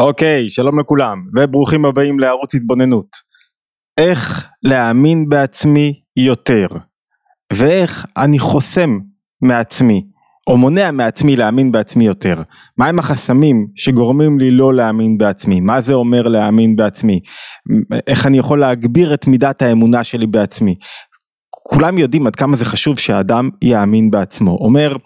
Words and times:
אוקיי, 0.00 0.50
שלום 0.50 0.80
לכולם, 0.80 1.18
וברוכים 1.36 1.84
הבאים 1.84 2.18
לערוץ 2.18 2.54
התבוננות. 2.54 3.06
איך 3.98 4.48
להאמין 4.62 5.28
בעצמי 5.28 6.00
יותר, 6.16 6.66
ואיך 7.52 8.06
אני 8.16 8.38
חוסם 8.38 8.98
מעצמי, 9.42 10.02
או 10.46 10.56
מונע 10.56 10.90
מעצמי 10.90 11.36
להאמין 11.36 11.72
בעצמי 11.72 12.06
יותר. 12.06 12.42
מהם 12.78 12.98
החסמים 12.98 13.66
שגורמים 13.74 14.38
לי 14.38 14.50
לא 14.50 14.74
להאמין 14.74 15.18
בעצמי? 15.18 15.60
מה 15.60 15.80
זה 15.80 15.94
אומר 15.94 16.22
להאמין 16.22 16.76
בעצמי? 16.76 17.20
איך 18.06 18.26
אני 18.26 18.38
יכול 18.38 18.60
להגביר 18.60 19.14
את 19.14 19.26
מידת 19.26 19.62
האמונה 19.62 20.04
שלי 20.04 20.26
בעצמי? 20.26 20.74
כולם 21.50 21.98
יודעים 21.98 22.26
עד 22.26 22.36
כמה 22.36 22.56
זה 22.56 22.64
חשוב 22.64 22.98
שהאדם 22.98 23.50
יאמין 23.62 24.10
בעצמו. 24.10 24.50
אומר 24.50 24.96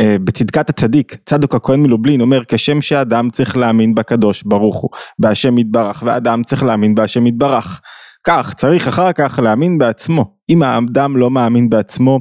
בצדקת 0.00 0.70
הצדיק, 0.70 1.16
צדוק 1.26 1.54
הכהן 1.54 1.82
מלובלין 1.82 2.20
אומר 2.20 2.42
כשם 2.48 2.82
שאדם 2.82 3.30
צריך 3.30 3.56
להאמין 3.56 3.94
בקדוש 3.94 4.42
ברוך 4.42 4.76
הוא, 4.76 4.90
בהשם 5.18 5.58
יתברך, 5.58 6.02
ואדם 6.06 6.42
צריך 6.42 6.62
להאמין 6.62 6.94
בהשם 6.94 7.26
יתברך. 7.26 7.80
כך 8.26 8.54
צריך 8.54 8.88
אחר 8.88 9.12
כך 9.12 9.38
להאמין 9.42 9.78
בעצמו. 9.78 10.24
אם 10.48 10.62
האדם 10.62 11.16
לא 11.16 11.30
מאמין 11.30 11.70
בעצמו, 11.70 12.20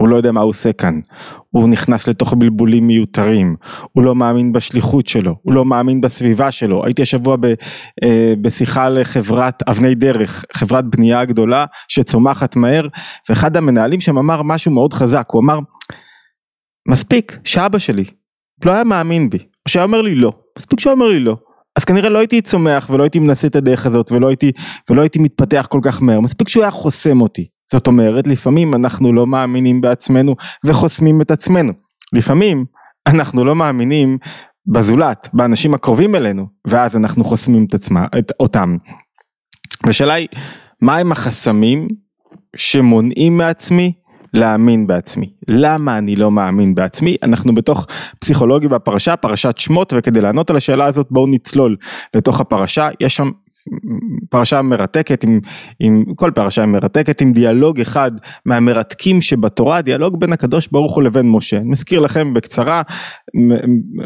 הוא 0.00 0.08
לא 0.08 0.16
יודע 0.16 0.32
מה 0.32 0.40
הוא 0.40 0.50
עושה 0.50 0.72
כאן, 0.72 1.00
הוא 1.50 1.68
נכנס 1.68 2.08
לתוך 2.08 2.34
בלבולים 2.34 2.86
מיותרים, 2.86 3.56
הוא 3.92 4.04
לא 4.04 4.14
מאמין 4.14 4.52
בשליחות 4.52 5.06
שלו, 5.06 5.34
הוא 5.42 5.54
לא 5.54 5.64
מאמין 5.64 6.00
בסביבה 6.00 6.50
שלו. 6.50 6.84
הייתי 6.84 7.02
השבוע 7.02 7.36
ב, 7.36 7.44
אה, 8.04 8.34
בשיחה 8.42 8.88
לחברת 8.88 9.68
אבני 9.68 9.94
דרך, 9.94 10.44
חברת 10.52 10.84
בנייה 10.84 11.24
גדולה 11.24 11.64
שצומחת 11.88 12.56
מהר, 12.56 12.86
ואחד 13.28 13.56
המנהלים 13.56 14.00
שם 14.00 14.18
אמר 14.18 14.42
משהו 14.42 14.72
מאוד 14.72 14.92
חזק, 14.92 15.26
הוא 15.30 15.42
אמר 15.42 15.58
מספיק 16.88 17.38
שאבא 17.44 17.78
שלי 17.78 18.04
לא 18.64 18.72
היה 18.72 18.84
מאמין 18.84 19.30
בי, 19.30 19.38
או 19.38 19.70
שהיה 19.70 19.84
אומר 19.84 20.02
לי 20.02 20.14
לא, 20.14 20.32
מספיק 20.58 20.80
שהוא 20.80 20.92
אומר 20.92 21.08
לי 21.08 21.20
לא. 21.20 21.36
אז 21.76 21.84
כנראה 21.84 22.08
לא 22.08 22.18
הייתי 22.18 22.40
צומח 22.40 22.90
ולא 22.90 23.02
הייתי 23.02 23.18
מנסה 23.18 23.46
את 23.46 23.56
הדרך 23.56 23.86
הזאת 23.86 24.12
ולא 24.12 24.28
הייתי, 24.28 24.52
ולא 24.90 25.02
הייתי 25.02 25.18
מתפתח 25.18 25.66
כל 25.70 25.80
כך 25.82 26.02
מהר, 26.02 26.20
מספיק 26.20 26.48
שהוא 26.48 26.62
היה 26.62 26.70
חוסם 26.70 27.20
אותי. 27.20 27.46
זאת 27.70 27.86
אומרת, 27.86 28.26
לפעמים 28.26 28.74
אנחנו 28.74 29.12
לא 29.12 29.26
מאמינים 29.26 29.80
בעצמנו 29.80 30.36
וחוסמים 30.64 31.20
את 31.20 31.30
עצמנו. 31.30 31.72
לפעמים 32.12 32.64
אנחנו 33.06 33.44
לא 33.44 33.54
מאמינים 33.54 34.18
בזולת, 34.66 35.28
באנשים 35.32 35.74
הקרובים 35.74 36.14
אלינו, 36.14 36.46
ואז 36.66 36.96
אנחנו 36.96 37.24
חוסמים 37.24 37.64
את, 37.64 37.74
עצמה, 37.74 38.06
את 38.18 38.32
אותם. 38.40 38.76
השאלה 39.84 40.14
היא, 40.14 40.28
מהם 40.82 41.12
החסמים 41.12 41.88
שמונעים 42.56 43.36
מעצמי 43.36 43.92
להאמין 44.34 44.86
בעצמי. 44.86 45.26
למה 45.48 45.98
אני 45.98 46.16
לא 46.16 46.30
מאמין 46.30 46.74
בעצמי? 46.74 47.16
אנחנו 47.22 47.54
בתוך 47.54 47.86
פסיכולוגיה 48.20 48.68
בפרשה, 48.68 49.16
פרשת 49.16 49.58
שמות, 49.58 49.92
וכדי 49.96 50.20
לענות 50.20 50.50
על 50.50 50.56
השאלה 50.56 50.86
הזאת 50.86 51.06
בואו 51.10 51.26
נצלול 51.26 51.76
לתוך 52.14 52.40
הפרשה. 52.40 52.88
יש 53.00 53.16
שם 53.16 53.30
פרשה 54.30 54.62
מרתקת 54.62 55.24
עם, 55.24 55.40
עם 55.80 56.04
כל 56.16 56.30
פרשה 56.34 56.66
מרתקת 56.66 57.20
עם 57.20 57.32
דיאלוג 57.32 57.80
אחד 57.80 58.10
מהמרתקים 58.46 59.20
שבתורה 59.20 59.82
דיאלוג 59.82 60.20
בין 60.20 60.32
הקדוש 60.32 60.68
ברוך 60.72 60.94
הוא 60.94 61.02
לבין 61.02 61.30
משה. 61.30 61.60
נזכיר 61.64 62.00
לכם 62.00 62.34
בקצרה 62.34 62.82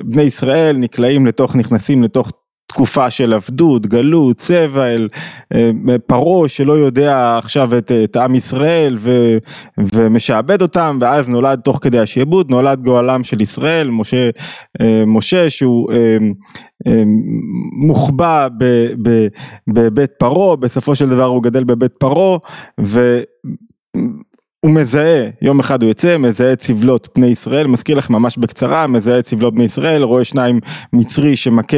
בני 0.05 0.23
ישראל 0.23 0.77
נקלעים 0.77 1.27
לתוך 1.27 1.57
נכנסים 1.57 2.03
לתוך 2.03 2.33
תקופה 2.69 3.11
של 3.11 3.33
עבדות, 3.33 3.87
גלות, 3.87 4.37
צבע, 4.37 4.87
אל 4.87 5.09
אה, 5.55 5.71
פרעה 6.07 6.49
שלא 6.49 6.73
יודע 6.73 7.39
עכשיו 7.39 7.79
את, 7.79 7.93
את 8.05 8.17
עם 8.17 8.35
ישראל 8.35 8.97
ו, 8.99 9.39
ומשעבד 9.79 10.63
אותם 10.63 10.99
ואז 11.01 11.29
נולד 11.29 11.61
תוך 11.65 11.79
כדי 11.83 11.99
השעבוד, 11.99 12.51
נולד 12.51 12.83
גואלם 12.83 13.25
של 13.25 13.41
ישראל, 13.41 13.91
משה, 13.91 14.31
אה, 14.81 15.05
משה 15.07 15.51
שהוא 15.51 15.93
אה, 15.93 16.19
מוחבא 17.87 18.49
בבית 19.69 20.11
פרעה, 20.19 20.57
בסופו 20.57 20.97
של 20.97 21.09
דבר 21.09 21.25
הוא 21.25 21.43
גדל 21.43 21.65
בבית 21.65 21.93
פרעה 21.93 22.39
הוא 24.69 24.75
מזהה, 24.75 25.29
יום 25.43 25.61
אחד 25.61 25.83
הוא 25.83 25.89
יוצא, 25.89 26.19
מזהה 26.19 26.53
את 26.53 26.63
סבלות 26.63 27.09
בני 27.17 27.27
ישראל, 27.27 27.67
מזכיר 27.67 27.97
לך 27.97 28.11
ממש 28.11 28.39
בקצרה, 28.39 28.87
מזהה 28.87 29.19
את 29.19 29.27
סבלות 29.27 29.55
בני 29.55 29.65
ישראל, 29.65 30.03
רואה 30.03 30.25
שניים 30.25 30.61
מצרי 30.93 31.37
שמכה 31.37 31.77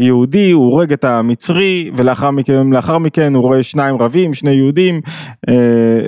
יהודי, 0.00 0.50
הוא 0.50 0.64
הורג 0.64 0.92
את 0.92 1.04
המצרי, 1.04 1.90
ולאחר 1.96 2.30
מכן, 2.30 2.70
לאחר 2.70 2.98
מכן 2.98 3.34
הוא 3.34 3.42
רואה 3.42 3.62
שניים 3.62 3.96
רבים, 3.96 4.34
שני 4.34 4.50
יהודים, 4.50 5.00
אה, 5.48 5.54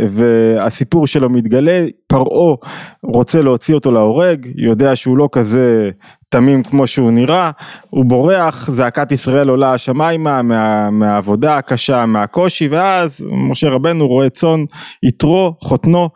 והסיפור 0.09 1.06
שלו 1.06 1.31
מתגלה, 1.31 1.87
פרעה 2.06 2.56
רוצה 3.03 3.43
להוציא 3.43 3.75
אותו 3.75 3.93
להורג, 3.93 4.47
יודע 4.56 4.97
שהוא 4.97 5.19
לא 5.19 5.28
כזה 5.33 5.91
תמים 6.30 6.62
כמו 6.62 6.86
שהוא 6.86 7.10
נראה, 7.10 7.50
הוא 7.91 8.04
בורח, 8.04 8.70
זעקת 8.70 9.12
ישראל 9.12 9.48
עולה 9.48 9.74
השמיימה 9.74 10.42
מה, 10.42 10.91
מהעבודה 10.91 11.58
הקשה, 11.58 12.06
מהקושי, 12.06 12.68
ואז 12.68 13.26
משה 13.32 13.68
רבנו 13.68 14.08
רואה 14.08 14.30
צאן, 14.30 14.64
יתרו, 15.02 15.54
חותנו, 15.60 16.08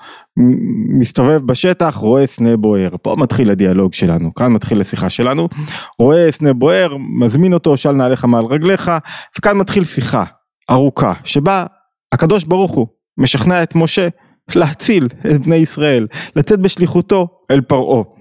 מסתובב 0.98 1.40
בשטח, 1.46 1.94
רואה 1.96 2.26
סנה 2.26 2.56
בוער. 2.56 2.88
פה 3.02 3.14
מתחיל 3.18 3.50
הדיאלוג 3.50 3.94
שלנו, 3.94 4.34
כאן 4.34 4.52
מתחיל 4.52 4.80
השיחה 4.80 5.10
שלנו, 5.10 5.48
רואה 5.98 6.32
סנה 6.32 6.52
בוער, 6.52 6.96
מזמין 7.20 7.54
אותו, 7.54 7.76
של 7.76 7.92
נעליך 7.92 8.24
מעל 8.24 8.44
רגליך, 8.44 8.92
וכאן 9.38 9.56
מתחיל 9.56 9.84
שיחה 9.84 10.24
ארוכה, 10.70 11.12
שבה 11.24 11.66
הקדוש 12.12 12.44
ברוך 12.44 12.72
הוא 12.72 12.86
משכנע 13.18 13.62
את 13.62 13.74
משה 13.74 14.08
להציל 14.54 15.08
את 15.26 15.40
בני 15.40 15.56
ישראל, 15.56 16.06
לצאת 16.36 16.60
בשליחותו 16.60 17.28
אל 17.50 17.60
פרעה. 17.60 18.13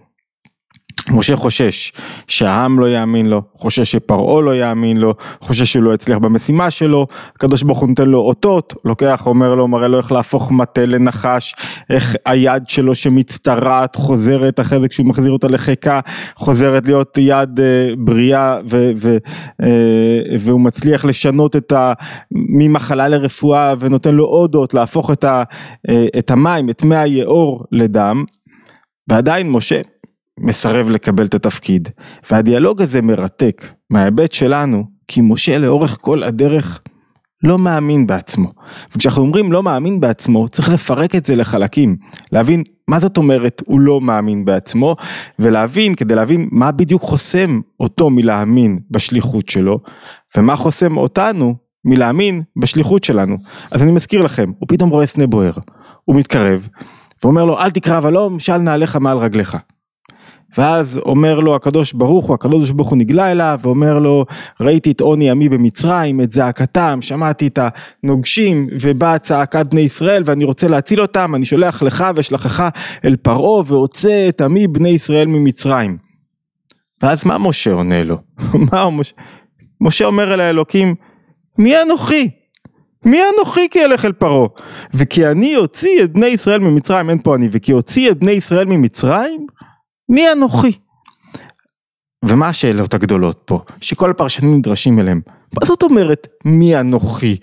משה 1.10 1.36
חושש 1.36 1.92
שהעם 2.28 2.80
לא 2.80 2.90
יאמין 2.90 3.26
לו, 3.26 3.42
חושש 3.54 3.92
שפרעה 3.92 4.42
לא 4.42 4.56
יאמין 4.56 4.98
לו, 4.98 5.14
חושש 5.42 5.74
שהוא 5.74 5.84
לא 5.84 5.94
יצליח 5.94 6.18
במשימה 6.18 6.72
שלו, 6.72 7.08
הקדוש 7.36 7.64
ברוך 7.64 7.80
הוא 7.80 7.90
נותן 7.90 8.10
לו 8.10 8.20
אותות, 8.20 8.74
לוקח, 8.86 9.28
אומר 9.28 9.56
לו, 9.56 9.68
מראה 9.68 9.88
לו 9.88 9.98
איך 9.98 10.12
להפוך 10.12 10.52
מטה 10.52 10.86
לנחש, 10.86 11.56
איך 11.90 12.16
היד 12.26 12.64
שלו 12.68 12.96
שמצטרעת 12.96 13.96
חוזרת 13.96 14.60
אחרי 14.60 14.80
זה 14.80 14.88
כשהוא 14.88 15.08
מחזיר 15.08 15.32
אותה 15.32 15.48
לחיקה, 15.48 16.00
חוזרת 16.36 16.86
להיות 16.86 17.18
יד 17.18 17.60
אה, 17.60 17.90
בריאה 17.98 18.58
ו, 18.66 18.92
ו, 18.96 19.18
אה, 19.64 20.38
והוא 20.40 20.62
מצליח 20.62 21.06
לשנות 21.06 21.56
את 21.56 21.72
ה... 21.72 21.94
ממחלה 22.32 23.08
לרפואה 23.08 23.74
ונותן 23.80 24.16
לו 24.16 24.26
עוד 24.26 24.56
אות, 24.56 24.74
להפוך 24.74 25.12
את, 25.12 25.24
ה, 25.24 25.44
אה, 25.90 26.06
את 26.18 26.32
המים, 26.32 26.70
את 26.70 26.84
מי 26.84 26.96
היאור 26.96 27.64
לדם, 27.72 28.24
ועדיין 29.08 29.52
משה 29.52 29.82
מסרב 30.40 30.90
לקבל 30.90 31.26
את 31.26 31.34
התפקיד. 31.34 31.90
והדיאלוג 32.32 32.82
הזה 32.82 33.02
מרתק 33.02 33.68
מההיבט 33.90 34.32
שלנו, 34.32 34.84
כי 35.08 35.22
משה 35.24 35.58
לאורך 35.58 35.98
כל 36.02 36.24
הדרך 36.24 36.82
לא 37.44 37.58
מאמין 37.58 38.08
בעצמו. 38.08 38.50
וכשאנחנו 38.96 39.22
אומרים 39.22 39.52
לא 39.52 39.64
מאמין 39.64 40.00
בעצמו, 40.00 40.48
צריך 40.48 40.70
לפרק 40.70 41.16
את 41.16 41.26
זה 41.26 41.36
לחלקים. 41.36 41.96
להבין 42.32 42.64
מה 42.88 43.00
זאת 43.00 43.18
אומרת 43.18 43.62
הוא 43.66 43.80
לא 43.80 44.02
מאמין 44.02 44.46
בעצמו, 44.46 44.96
ולהבין, 45.40 45.96
כדי 45.96 46.16
להבין 46.16 46.50
מה 46.52 46.72
בדיוק 46.72 47.02
חוסם 47.02 47.60
אותו 47.80 48.10
מלהאמין 48.10 48.80
בשליחות 48.92 49.50
שלו, 49.50 49.80
ומה 50.38 50.56
חוסם 50.56 50.98
אותנו 50.98 51.56
מלהאמין 51.86 52.42
בשליחות 52.56 53.04
שלנו. 53.04 53.38
אז 53.72 53.84
אני 53.84 53.92
מזכיר 53.92 54.22
לכם, 54.22 54.52
הוא 54.60 54.68
פתאום 54.68 54.90
רואה 54.90 55.06
סנה 55.06 55.28
בוער, 55.28 55.54
הוא 56.04 56.16
מתקרב, 56.16 56.68
ואומר 57.24 57.46
לו 57.46 57.60
אל 57.60 57.72
תקרא 57.72 58.00
ולום, 58.04 58.40
של 58.40 58.58
נעליך 58.58 58.96
מעל 58.96 59.18
רגליך. 59.18 59.58
ואז 60.58 60.98
אומר 60.98 61.40
לו 61.40 61.56
הקדוש 61.56 61.94
ברוך 61.94 62.26
הוא, 62.26 62.34
הקדוש 62.34 62.72
ברוך 62.72 62.90
הוא 62.90 62.98
נגלה 62.98 63.32
אליו 63.32 63.60
ואומר 63.62 64.00
לו 64.00 64.26
ראיתי 64.60 64.92
את 64.92 65.02
עוני 65.02 65.32
עמי 65.32 65.50
במצרים, 65.50 66.22
את 66.22 66.32
זעקתם, 66.32 67.00
שמעתי 67.02 67.48
את 67.48 67.60
הנוגשים 68.04 68.68
ובאה 68.82 69.20
צעקת 69.20 69.66
בני 69.66 69.82
ישראל 69.82 70.24
ואני 70.26 70.46
רוצה 70.46 70.68
להציל 70.68 71.02
אותם, 71.02 71.36
אני 71.36 71.46
שולח 71.46 71.84
לך 71.84 72.06
ואשלחך 72.16 72.70
אל 73.06 73.16
פרעה 73.16 73.64
והוצא 73.66 74.30
את 74.30 74.42
עמי 74.42 74.68
בני 74.68 74.90
ישראל 74.90 75.28
ממצרים. 75.28 75.98
ואז 77.04 77.26
מה 77.26 77.38
משה 77.38 77.74
עונה 77.74 78.04
לו? 78.04 78.18
מה 78.72 78.90
משה? 78.90 79.14
משה 79.82 80.06
אומר 80.06 80.34
אל 80.34 80.40
האלוקים, 80.40 80.96
מי 81.58 81.82
אנוכי? 81.82 82.30
מי 83.06 83.20
אנוכי 83.34 83.70
כי 83.72 83.86
אלך 83.86 84.06
אל 84.06 84.12
פרעה? 84.12 84.48
וכי 84.94 85.28
אני 85.28 85.56
אוציא 85.56 86.04
את 86.04 86.14
בני 86.14 86.28
ישראל 86.28 86.60
ממצרים, 86.60 87.10
אין 87.10 87.20
פה 87.24 87.36
אני, 87.36 87.48
וכי 87.52 87.74
אוציא 87.74 88.12
את 88.12 88.20
בני 88.20 88.32
ישראל 88.32 88.66
ממצרים? 88.66 89.48
מי 90.14 90.32
אנוכי? 90.32 90.72
ומה 92.26 92.48
השאלות 92.48 92.94
הגדולות 92.94 93.42
פה, 93.46 93.60
שכל 93.82 94.12
הפרשנים 94.12 94.56
נדרשים 94.56 95.00
אליהם? 95.00 95.22
מה 95.60 95.66
זאת 95.68 95.84
אומרת 95.84 96.28
מי 96.46 96.80
אנוכי? 96.80 97.38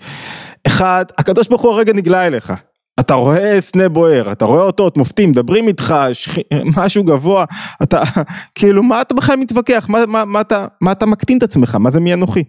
אחד, 0.67 1.05
הקדוש 1.17 1.47
ברוך 1.47 1.61
הוא 1.61 1.71
הרגע 1.71 1.93
נגלה 1.93 2.27
אליך. 2.27 2.53
אתה 2.99 3.13
רואה 3.13 3.61
סנה 3.61 3.89
בוער, 3.89 4.31
אתה 4.31 4.45
רואה 4.45 4.63
אותות, 4.63 4.97
מופתים, 4.97 5.29
מדברים 5.29 5.67
איתך, 5.67 5.95
שכ... 6.13 6.37
משהו 6.77 7.03
גבוה, 7.03 7.45
אתה, 7.83 8.03
כאילו 8.55 8.83
מה 8.83 9.01
אתה 9.01 9.15
בכלל 9.15 9.35
מתווכח, 9.35 9.85
מה, 9.89 10.05
מה, 10.05 10.25
מה, 10.25 10.41
אתה, 10.41 10.67
מה 10.81 10.91
אתה 10.91 11.05
מקטין 11.05 11.37
את 11.37 11.43
עצמך, 11.43 11.75
מה 11.75 11.91
זה 11.91 11.99
מי 11.99 12.13
אנוכי? 12.13 12.43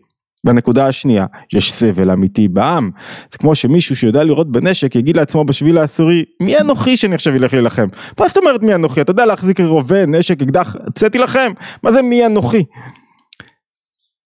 והנקודה 0.44 0.86
השנייה, 0.86 1.26
יש 1.52 1.72
סבל 1.72 2.10
אמיתי 2.10 2.48
בעם. 2.48 2.90
זה 3.32 3.38
כמו 3.38 3.54
שמישהו 3.54 3.96
שיודע 3.96 4.24
לראות 4.24 4.52
בנשק 4.52 4.94
יגיד 4.94 5.16
לעצמו 5.16 5.44
בשביל 5.44 5.78
העשירי, 5.78 6.24
מי 6.40 6.58
אנוכי 6.58 6.96
שאני 6.96 7.14
עכשיו 7.14 7.34
אלך 7.34 7.52
להילחם? 7.52 7.86
מה 8.20 8.28
זאת 8.28 8.36
אומרת 8.36 8.62
מי 8.62 8.74
אנוכי? 8.74 9.00
אתה 9.00 9.10
יודע 9.10 9.26
להחזיק 9.26 9.60
רובה, 9.60 10.06
נשק, 10.06 10.42
אקדח, 10.42 10.76
צאתי 10.94 11.18
לכם? 11.18 11.52
מה 11.82 11.92
זה 11.92 12.02
מי 12.02 12.26
אנוכי? 12.26 12.64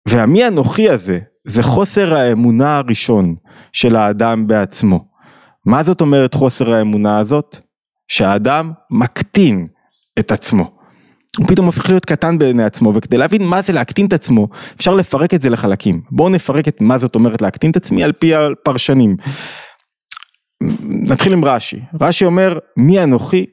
והמי 0.09 0.47
אנוכי 0.47 0.89
הזה, 0.89 1.19
זה 1.45 1.63
חוסר 1.63 2.15
האמונה 2.15 2.77
הראשון 2.77 3.35
של 3.73 3.97
האדם 3.97 4.47
בעצמו. 4.47 5.09
מה 5.67 5.83
זאת 5.83 6.01
אומרת 6.01 6.35
חוסר 6.35 6.75
האמונה 6.75 7.19
הזאת? 7.19 7.57
שהאדם 8.09 8.73
מקטין 8.91 9.67
את 10.19 10.33
עצמו. 10.33 10.78
הוא 11.37 11.47
פתאום 11.47 11.67
הופך 11.67 11.91
להיות 11.91 12.05
קטן 12.05 12.39
בעיני 12.39 12.63
עצמו, 12.63 12.93
וכדי 12.95 13.19
להבין 13.19 13.47
מה 13.47 13.63
זה 13.63 13.73
להקטין 13.73 14.07
את 14.07 14.13
עצמו, 14.13 14.49
אפשר 14.77 14.95
לפרק 14.95 15.35
את 15.35 15.43
זה 15.43 15.51
לחלקים. 15.51 16.01
בואו 16.11 16.29
נפרק 16.29 16.69
את 16.69 16.81
מה 16.81 16.99
זאת 16.99 17.15
אומרת 17.15 17.43
להקטין 17.43 17.71
את 17.71 17.77
עצמי 17.77 18.05
על 18.05 18.13
פי 18.13 18.35
הפרשנים. 18.35 19.17
נתחיל 20.83 21.33
עם 21.33 21.45
רש"י, 21.45 21.81
רש"י 22.01 22.25
אומר 22.25 22.59
מי 22.77 23.03
אנוכי, 23.03 23.47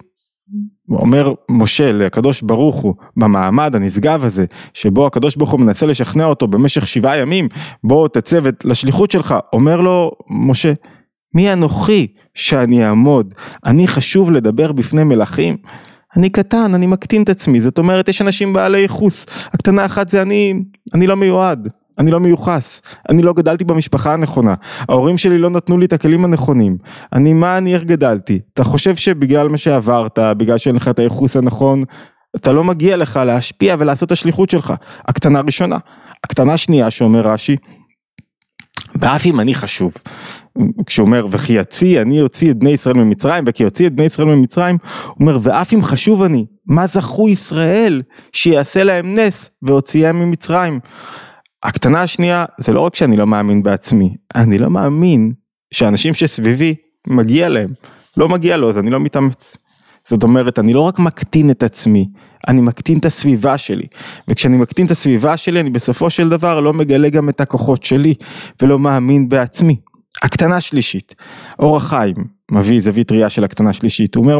אומר 0.89 1.33
משה 1.51 1.91
לקדוש 1.91 2.41
ברוך 2.41 2.75
הוא 2.75 2.93
במעמד 3.17 3.75
הנשגב 3.75 4.23
הזה 4.23 4.45
שבו 4.73 5.07
הקדוש 5.07 5.35
ברוך 5.35 5.51
הוא 5.51 5.59
מנסה 5.59 5.85
לשכנע 5.85 6.25
אותו 6.25 6.47
במשך 6.47 6.87
שבעה 6.87 7.17
ימים 7.17 7.47
בוא 7.83 8.07
תצא 8.07 8.39
לשליחות 8.63 9.11
שלך. 9.11 9.35
אומר 9.53 9.81
לו 9.81 10.11
משה 10.29 10.73
מי 11.35 11.53
אנוכי 11.53 12.07
שאני 12.35 12.85
אעמוד? 12.85 13.33
אני 13.65 13.87
חשוב 13.87 14.31
לדבר 14.31 14.71
בפני 14.71 15.03
מלכים 15.03 15.57
אני 16.17 16.29
קטן 16.29 16.73
אני 16.73 16.87
מקטין 16.87 17.23
את 17.23 17.29
עצמי 17.29 17.61
זאת 17.61 17.77
אומרת 17.77 18.09
יש 18.09 18.21
אנשים 18.21 18.53
בעלי 18.53 18.79
ייחוס 18.79 19.25
הקטנה 19.53 19.85
אחת 19.85 20.09
זה 20.09 20.21
אני 20.21 20.53
אני 20.93 21.07
לא 21.07 21.15
מיועד 21.15 21.67
אני 21.97 22.11
לא 22.11 22.19
מיוחס, 22.19 22.81
אני 23.09 23.21
לא 23.21 23.33
גדלתי 23.33 23.63
במשפחה 23.63 24.13
הנכונה, 24.13 24.53
ההורים 24.89 25.17
שלי 25.17 25.37
לא 25.37 25.49
נתנו 25.49 25.77
לי 25.77 25.85
את 25.85 25.93
הכלים 25.93 26.25
הנכונים, 26.25 26.77
אני 27.13 27.33
מה 27.33 27.57
אני 27.57 27.73
איך 27.73 27.83
גדלתי, 27.83 28.39
אתה 28.53 28.63
חושב 28.63 28.95
שבגלל 28.95 29.47
מה 29.47 29.57
שעברת, 29.57 30.19
בגלל 30.19 30.57
שאין 30.57 30.75
לך 30.75 30.87
את 30.87 30.99
הייחוס 30.99 31.37
הנכון, 31.37 31.83
אתה 32.35 32.51
לא 32.51 32.63
מגיע 32.63 32.97
לך 32.97 33.19
להשפיע 33.25 33.75
ולעשות 33.79 34.07
את 34.07 34.11
השליחות 34.11 34.49
שלך, 34.49 34.73
הקטנה 35.07 35.41
ראשונה, 35.41 35.77
הקטנה 36.23 36.57
שנייה 36.57 36.91
שאומר 36.91 37.27
רש"י, 37.27 37.55
ואף 38.95 39.25
אם 39.25 39.39
אני 39.39 39.55
חשוב, 39.55 39.93
כשהוא 40.85 41.05
אומר 41.05 41.25
וכי 41.29 41.53
יציא 41.53 42.01
אני 42.01 42.21
אוציא 42.21 42.51
את 42.51 42.59
בני 42.59 42.69
ישראל 42.69 42.95
ממצרים 42.95 43.43
וכי 43.47 43.63
יוציא 43.63 43.87
את 43.87 43.93
בני 43.93 44.05
ישראל 44.05 44.27
ממצרים, 44.27 44.77
הוא 45.05 45.15
אומר 45.19 45.37
ואף 45.41 45.73
אם 45.73 45.83
חשוב 45.83 46.21
אני, 46.21 46.45
מה 46.67 46.87
זכו 46.87 47.29
ישראל 47.29 48.01
שיעשה 48.33 48.83
להם 48.83 49.13
נס 49.13 49.49
והוציאם 49.61 50.19
ממצרים. 50.19 50.79
הקטנה 51.63 52.01
השנייה 52.01 52.45
זה 52.57 52.73
לא 52.73 52.79
רק 52.79 52.95
שאני 52.95 53.17
לא 53.17 53.27
מאמין 53.27 53.63
בעצמי, 53.63 54.15
אני 54.35 54.57
לא 54.57 54.69
מאמין 54.69 55.33
שאנשים 55.73 56.13
שסביבי 56.13 56.75
מגיע 57.07 57.49
להם, 57.49 57.69
לא 58.17 58.29
מגיע 58.29 58.57
לו 58.57 58.69
אז 58.69 58.77
אני 58.77 58.89
לא 58.89 58.99
מתאמץ. 58.99 59.57
זאת 60.09 60.23
אומרת 60.23 60.59
אני 60.59 60.73
לא 60.73 60.81
רק 60.81 60.99
מקטין 60.99 61.49
את 61.51 61.63
עצמי, 61.63 62.07
אני 62.47 62.61
מקטין 62.61 62.97
את 62.97 63.05
הסביבה 63.05 63.57
שלי, 63.57 63.85
וכשאני 64.27 64.57
מקטין 64.57 64.85
את 64.85 64.91
הסביבה 64.91 65.37
שלי 65.37 65.59
אני 65.59 65.69
בסופו 65.69 66.09
של 66.09 66.29
דבר 66.29 66.59
לא 66.59 66.73
מגלה 66.73 67.09
גם 67.09 67.29
את 67.29 67.41
הכוחות 67.41 67.83
שלי 67.83 68.13
ולא 68.61 68.79
מאמין 68.79 69.29
בעצמי. 69.29 69.75
הקטנה 70.25 70.61
שלישית, 70.61 71.15
אור 71.59 71.77
החיים 71.77 72.15
מביא 72.51 72.81
זווית 72.81 73.11
ראייה 73.11 73.29
של 73.29 73.43
הקטנה 73.43 73.73
שלישית, 73.73 74.15
הוא 74.15 74.23
אומר, 74.23 74.37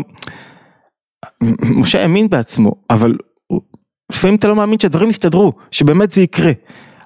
משה 1.61 2.01
האמין 2.01 2.29
בעצמו, 2.29 2.71
אבל 2.89 3.17
לפעמים 4.11 4.35
אתה 4.35 4.47
לא 4.47 4.55
מאמין 4.55 4.79
שהדברים 4.79 5.09
יסתדרו, 5.09 5.53
שבאמת 5.71 6.11
זה 6.11 6.21
יקרה. 6.21 6.51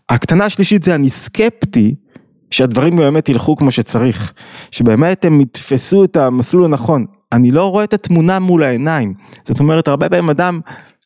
הקטנה 0.10 0.46
השלישית 0.46 0.84
זה 0.84 0.96
אני 0.96 1.10
סקפטי 1.10 1.96
שהדברים 2.52 2.96
באמת 2.96 3.30
ילכו 3.30 3.56
כמו 3.56 3.72
שצריך, 3.72 4.34
שבאמת 4.72 5.26
הם 5.26 5.42
יתפסו 5.42 6.04
את 6.04 6.18
המסלול 6.18 6.66
הנכון. 6.66 7.06
אני 7.32 7.52
לא 7.52 7.72
רואה 7.72 7.84
את 7.84 7.94
התמונה 7.94 8.40
מול 8.40 8.64
העיניים, 8.64 9.14
זאת 9.48 9.60
אומרת 9.60 9.88
הרבה 9.88 10.10
פעמים 10.10 10.30
אדם 10.30 10.60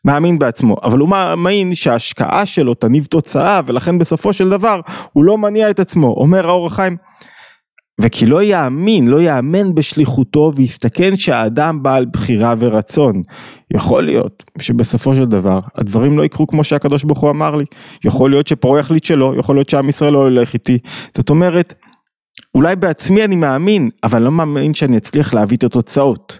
מאמין 0.05 0.39
בעצמו, 0.39 0.75
אבל 0.83 0.99
הוא 0.99 1.09
מאמין 1.09 1.75
שההשקעה 1.75 2.45
שלו 2.45 2.73
תניב 2.73 3.05
תוצאה 3.05 3.61
ולכן 3.65 3.97
בסופו 3.97 4.33
של 4.33 4.49
דבר 4.49 4.79
הוא 5.13 5.23
לא 5.23 5.37
מניע 5.37 5.69
את 5.69 5.79
עצמו, 5.79 6.07
אומר 6.07 6.47
האור 6.47 6.67
החיים. 6.67 6.97
וכי 8.01 8.25
לא 8.25 8.43
יאמין, 8.43 9.07
לא 9.07 9.21
יאמן 9.21 9.75
בשליחותו 9.75 10.51
ויסתכן 10.55 11.17
שהאדם 11.17 11.83
בעל 11.83 12.05
בחירה 12.05 12.53
ורצון. 12.59 13.23
יכול 13.73 14.03
להיות 14.05 14.43
שבסופו 14.59 15.15
של 15.15 15.25
דבר 15.25 15.59
הדברים 15.75 16.17
לא 16.17 16.25
יקרו 16.25 16.47
כמו 16.47 16.63
שהקדוש 16.63 17.03
ברוך 17.03 17.19
הוא 17.19 17.29
אמר 17.29 17.55
לי. 17.55 17.65
יכול 18.05 18.29
להיות 18.29 18.47
שפרעה 18.47 18.79
יחליט 18.79 19.03
שלא, 19.03 19.33
יכול 19.37 19.55
להיות 19.55 19.69
שעם 19.69 19.89
ישראל 19.89 20.13
לא 20.13 20.27
ילך 20.27 20.53
איתי. 20.53 20.77
זאת 21.17 21.29
אומרת, 21.29 21.73
אולי 22.55 22.75
בעצמי 22.75 23.23
אני 23.23 23.35
מאמין, 23.35 23.89
אבל 24.03 24.21
לא 24.21 24.31
מאמין 24.31 24.73
שאני 24.73 24.97
אצליח 24.97 25.33
להביא 25.33 25.57
את 25.57 25.63
התוצאות 25.63 26.39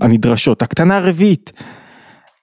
הנדרשות. 0.00 0.62
הקטנה 0.62 0.96
הרביעית, 0.96 1.52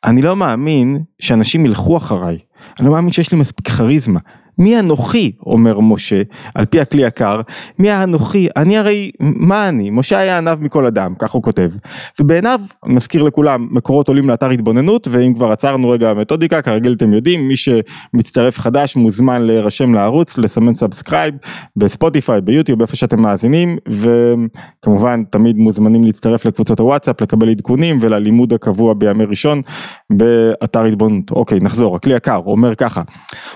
אני 0.04 0.22
לא 0.22 0.36
מאמין 0.36 1.04
שאנשים 1.22 1.66
ילכו 1.66 1.98
אחריי. 1.98 2.38
אני 2.80 2.88
לא 2.88 2.94
מאמין 2.94 3.12
שיש 3.12 3.32
לי 3.32 3.38
מספיק 3.38 3.70
כריזמה. 3.70 4.20
מי 4.60 4.80
אנוכי, 4.80 5.32
אומר 5.46 5.80
משה, 5.80 6.22
על 6.56 6.66
פי 6.66 6.80
הכלי 6.80 7.02
יקר, 7.02 7.42
מי 7.80 7.90
האנוכי, 7.90 8.48
אני 8.58 8.78
הרי, 8.78 9.12
מה 9.20 9.70
אני? 9.70 9.90
משה 9.90 10.18
היה 10.18 10.38
עניו 10.38 10.58
מכל 10.62 10.86
אדם, 10.86 11.14
כך 11.20 11.32
הוא 11.32 11.44
כותב. 11.44 11.72
ובעיניו, 12.20 12.60
מזכיר 12.86 13.24
לכולם, 13.24 13.68
מקורות 13.72 14.08
עולים 14.08 14.30
לאתר 14.30 14.50
התבוננות, 14.50 15.08
ואם 15.12 15.34
כבר 15.34 15.52
עצרנו 15.52 15.90
רגע 15.90 16.14
מתודיקה, 16.14 16.62
כרגיל 16.62 16.94
אתם 16.94 17.14
יודעים, 17.14 17.48
מי 17.48 17.56
שמצטרף 17.56 18.60
חדש 18.60 18.96
מוזמן 18.96 19.42
להירשם 19.42 19.94
לערוץ, 19.94 20.38
לסמן 20.38 20.76
subscribe, 20.76 21.36
בספוטיפיי, 21.76 22.42
ביוטיוב, 22.42 22.82
איפה 22.82 22.96
שאתם 22.96 23.22
מאזינים, 23.22 23.78
וכמובן 23.88 25.24
תמיד 25.24 25.58
מוזמנים 25.58 26.04
להצטרף 26.04 26.46
לקבוצות 26.46 26.80
הוואטסאפ, 26.80 27.22
לקבל 27.22 27.50
עדכונים 27.50 27.98
וללימוד 28.02 28.54
הקבוע 28.54 28.94
בימי 28.94 29.24
ראשון 29.24 29.62
באתר 30.10 30.84
התבוננות. 30.84 31.32
אוקיי, 31.32 31.60
נחזור, 31.60 31.96
הכלי 31.96 32.14
הוא 32.36 32.52
אומר 32.52 32.76
ככה, 32.76 33.02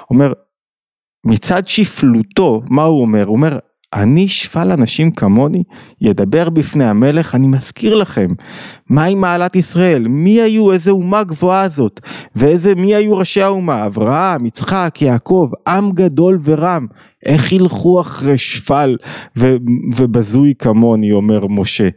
אומר, 0.09 0.33
מצד 1.25 1.67
שפלותו, 1.67 2.61
מה 2.69 2.83
הוא 2.83 3.01
אומר? 3.01 3.25
הוא 3.25 3.35
אומר, 3.35 3.59
אני 3.93 4.27
שפל 4.27 4.71
אנשים 4.71 5.11
כמוני, 5.11 5.63
ידבר 6.01 6.49
בפני 6.49 6.85
המלך, 6.85 7.35
אני 7.35 7.47
מזכיר 7.47 7.95
לכם, 7.95 8.27
מהי 8.89 9.15
מעלת 9.15 9.55
ישראל, 9.55 10.07
מי 10.07 10.41
היו, 10.41 10.71
איזה 10.71 10.91
אומה 10.91 11.23
גבוהה 11.23 11.69
זאת, 11.69 11.99
ואיזה, 12.35 12.75
מי 12.75 12.95
היו 12.95 13.17
ראשי 13.17 13.41
האומה, 13.41 13.85
אברהם, 13.85 14.45
יצחק, 14.45 14.95
יעקב, 15.01 15.49
עם 15.67 15.91
גדול 15.91 16.39
ורם, 16.43 16.87
איך 17.25 17.51
ילכו 17.51 18.01
אחרי 18.01 18.37
שפל 18.37 18.97
ו, 19.37 19.55
ובזוי 19.95 20.53
כמוני, 20.59 21.11
אומר 21.11 21.47
משה 21.49 21.89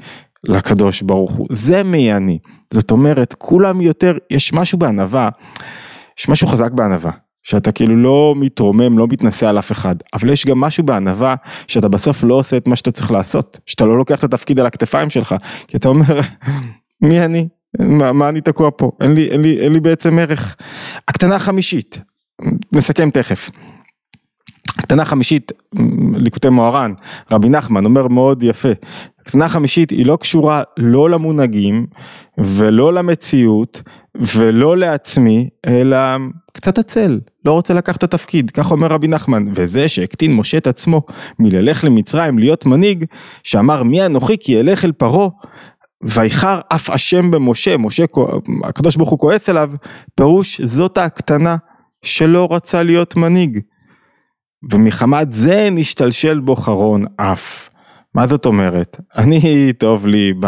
לקדוש 0.48 1.02
ברוך 1.02 1.32
הוא, 1.32 1.46
זה 1.50 1.82
מי 1.82 2.12
אני, 2.12 2.38
זאת 2.74 2.90
אומרת, 2.90 3.34
כולם 3.38 3.80
יותר, 3.80 4.16
יש 4.30 4.52
משהו 4.52 4.78
בענווה, 4.78 5.28
יש 6.18 6.28
משהו 6.28 6.48
חזק 6.48 6.70
בענווה. 6.72 7.25
שאתה 7.46 7.72
כאילו 7.72 7.96
לא 7.96 8.34
מתרומם, 8.36 8.98
לא 8.98 9.06
מתנשא 9.06 9.48
על 9.48 9.58
אף 9.58 9.72
אחד, 9.72 9.96
אבל 10.14 10.30
יש 10.30 10.46
גם 10.46 10.60
משהו 10.60 10.84
בענווה 10.84 11.34
שאתה 11.68 11.88
בסוף 11.88 12.24
לא 12.24 12.34
עושה 12.34 12.56
את 12.56 12.68
מה 12.68 12.76
שאתה 12.76 12.90
צריך 12.90 13.10
לעשות, 13.10 13.58
שאתה 13.66 13.84
לא 13.84 13.98
לוקח 13.98 14.18
את 14.18 14.24
התפקיד 14.24 14.60
על 14.60 14.66
הכתפיים 14.66 15.10
שלך, 15.10 15.34
כי 15.68 15.76
אתה 15.76 15.88
אומר, 15.88 16.20
מי 17.02 17.24
אני? 17.24 17.48
מה, 17.80 18.12
מה 18.12 18.28
אני 18.28 18.40
תקוע 18.40 18.70
פה? 18.76 18.90
אין 19.00 19.14
לי, 19.14 19.28
אין, 19.28 19.42
לי, 19.42 19.60
אין 19.60 19.72
לי 19.72 19.80
בעצם 19.80 20.18
ערך. 20.18 20.56
הקטנה 21.08 21.36
החמישית, 21.36 22.00
נסכם 22.72 23.10
תכף. 23.10 23.50
הקטנה 24.78 25.02
החמישית, 25.02 25.52
ליקוטי 26.16 26.48
מוהר"ן, 26.48 26.92
רבי 27.32 27.48
נחמן 27.48 27.84
אומר 27.84 28.08
מאוד 28.08 28.42
יפה, 28.42 28.68
הקטנה 29.20 29.44
החמישית 29.44 29.90
היא 29.90 30.06
לא 30.06 30.18
קשורה 30.20 30.62
לא 30.76 31.10
למונהגים 31.10 31.86
ולא 32.38 32.94
למציאות 32.94 33.82
ולא 34.20 34.76
לעצמי, 34.76 35.48
אלא 35.66 35.98
קצת 36.52 36.78
עצל, 36.78 37.20
לא 37.44 37.52
רוצה 37.52 37.74
לקחת 37.74 37.98
את 37.98 38.02
התפקיד, 38.02 38.50
כך 38.50 38.70
אומר 38.70 38.86
רבי 38.86 39.08
נחמן, 39.08 39.44
וזה 39.54 39.88
שהקטין 39.88 40.34
משה 40.34 40.58
את 40.58 40.66
עצמו 40.66 41.02
מללך 41.38 41.84
למצרים 41.84 42.38
להיות 42.38 42.66
מנהיג, 42.66 43.04
שאמר 43.42 43.82
מי 43.82 44.06
אנוכי 44.06 44.36
כי 44.40 44.60
אלך 44.60 44.84
אל 44.84 44.92
פרעה, 44.92 45.28
ויחר 46.02 46.60
אף 46.68 46.90
אשם 46.90 47.30
במשה, 47.30 47.76
משה, 47.76 48.04
הקדוש 48.64 48.96
ברוך 48.96 49.10
הוא 49.10 49.18
כועס 49.18 49.50
אליו, 49.50 49.72
פירוש 50.14 50.60
זאת 50.60 50.98
הקטנה 50.98 51.56
שלא 52.02 52.48
רצה 52.50 52.82
להיות 52.82 53.16
מנהיג. 53.16 53.58
ומחמת 54.72 55.32
זה 55.32 55.68
נשתלשל 55.72 56.40
בו 56.40 56.56
חרון 56.56 57.04
אף. 57.16 57.68
מה 58.14 58.26
זאת 58.26 58.46
אומרת? 58.46 59.00
אני 59.16 59.72
טוב 59.72 60.06
לי 60.06 60.32
ב... 60.40 60.46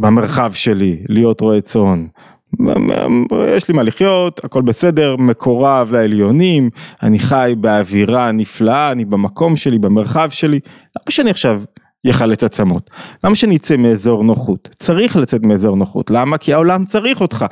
במרחב 0.00 0.52
שלי, 0.52 1.02
להיות 1.08 1.40
רועה 1.40 1.60
צאן. 1.60 2.06
יש 3.56 3.68
לי 3.68 3.74
מה 3.74 3.82
לחיות, 3.82 4.44
הכל 4.44 4.62
בסדר, 4.62 5.16
מקורב 5.16 5.92
לעליונים, 5.92 6.70
אני 7.02 7.18
חי 7.18 7.54
באווירה 7.60 8.32
נפלאה, 8.32 8.92
אני 8.92 9.04
במקום 9.04 9.56
שלי, 9.56 9.78
במרחב 9.78 10.30
שלי, 10.30 10.60
למה 10.96 11.10
שאני 11.10 11.30
עכשיו 11.30 11.62
יחלץ 12.04 12.44
עצמות? 12.44 12.90
למה 13.24 13.34
שאני 13.34 13.56
אצא 13.56 13.76
מאזור 13.76 14.24
נוחות? 14.24 14.68
צריך 14.74 15.16
לצאת 15.16 15.42
מאזור 15.42 15.76
נוחות, 15.76 16.10
למה? 16.10 16.38
כי 16.38 16.52
העולם 16.52 16.84
צריך 16.84 17.20
אותך, 17.20 17.44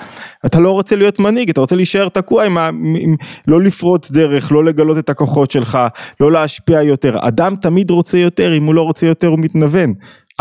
אתה 0.46 0.60
לא 0.60 0.70
רוצה 0.70 0.96
להיות 0.96 1.18
מנהיג, 1.18 1.50
אתה 1.50 1.60
רוצה 1.60 1.76
להישאר 1.76 2.08
תקוע 2.08 2.44
עם, 2.44 2.58
ה... 2.58 2.68
עם 3.00 3.16
לא 3.46 3.62
לפרוץ 3.62 4.10
דרך, 4.10 4.52
לא 4.52 4.64
לגלות 4.64 4.98
את 4.98 5.10
הכוחות 5.10 5.50
שלך, 5.50 5.78
לא 6.20 6.32
להשפיע 6.32 6.82
יותר, 6.82 7.16
אדם 7.20 7.56
תמיד 7.56 7.90
רוצה 7.90 8.18
יותר, 8.18 8.56
אם 8.56 8.64
הוא 8.64 8.74
לא 8.74 8.82
רוצה 8.82 9.06
יותר 9.06 9.26
הוא 9.26 9.38
מתנוון. 9.38 9.94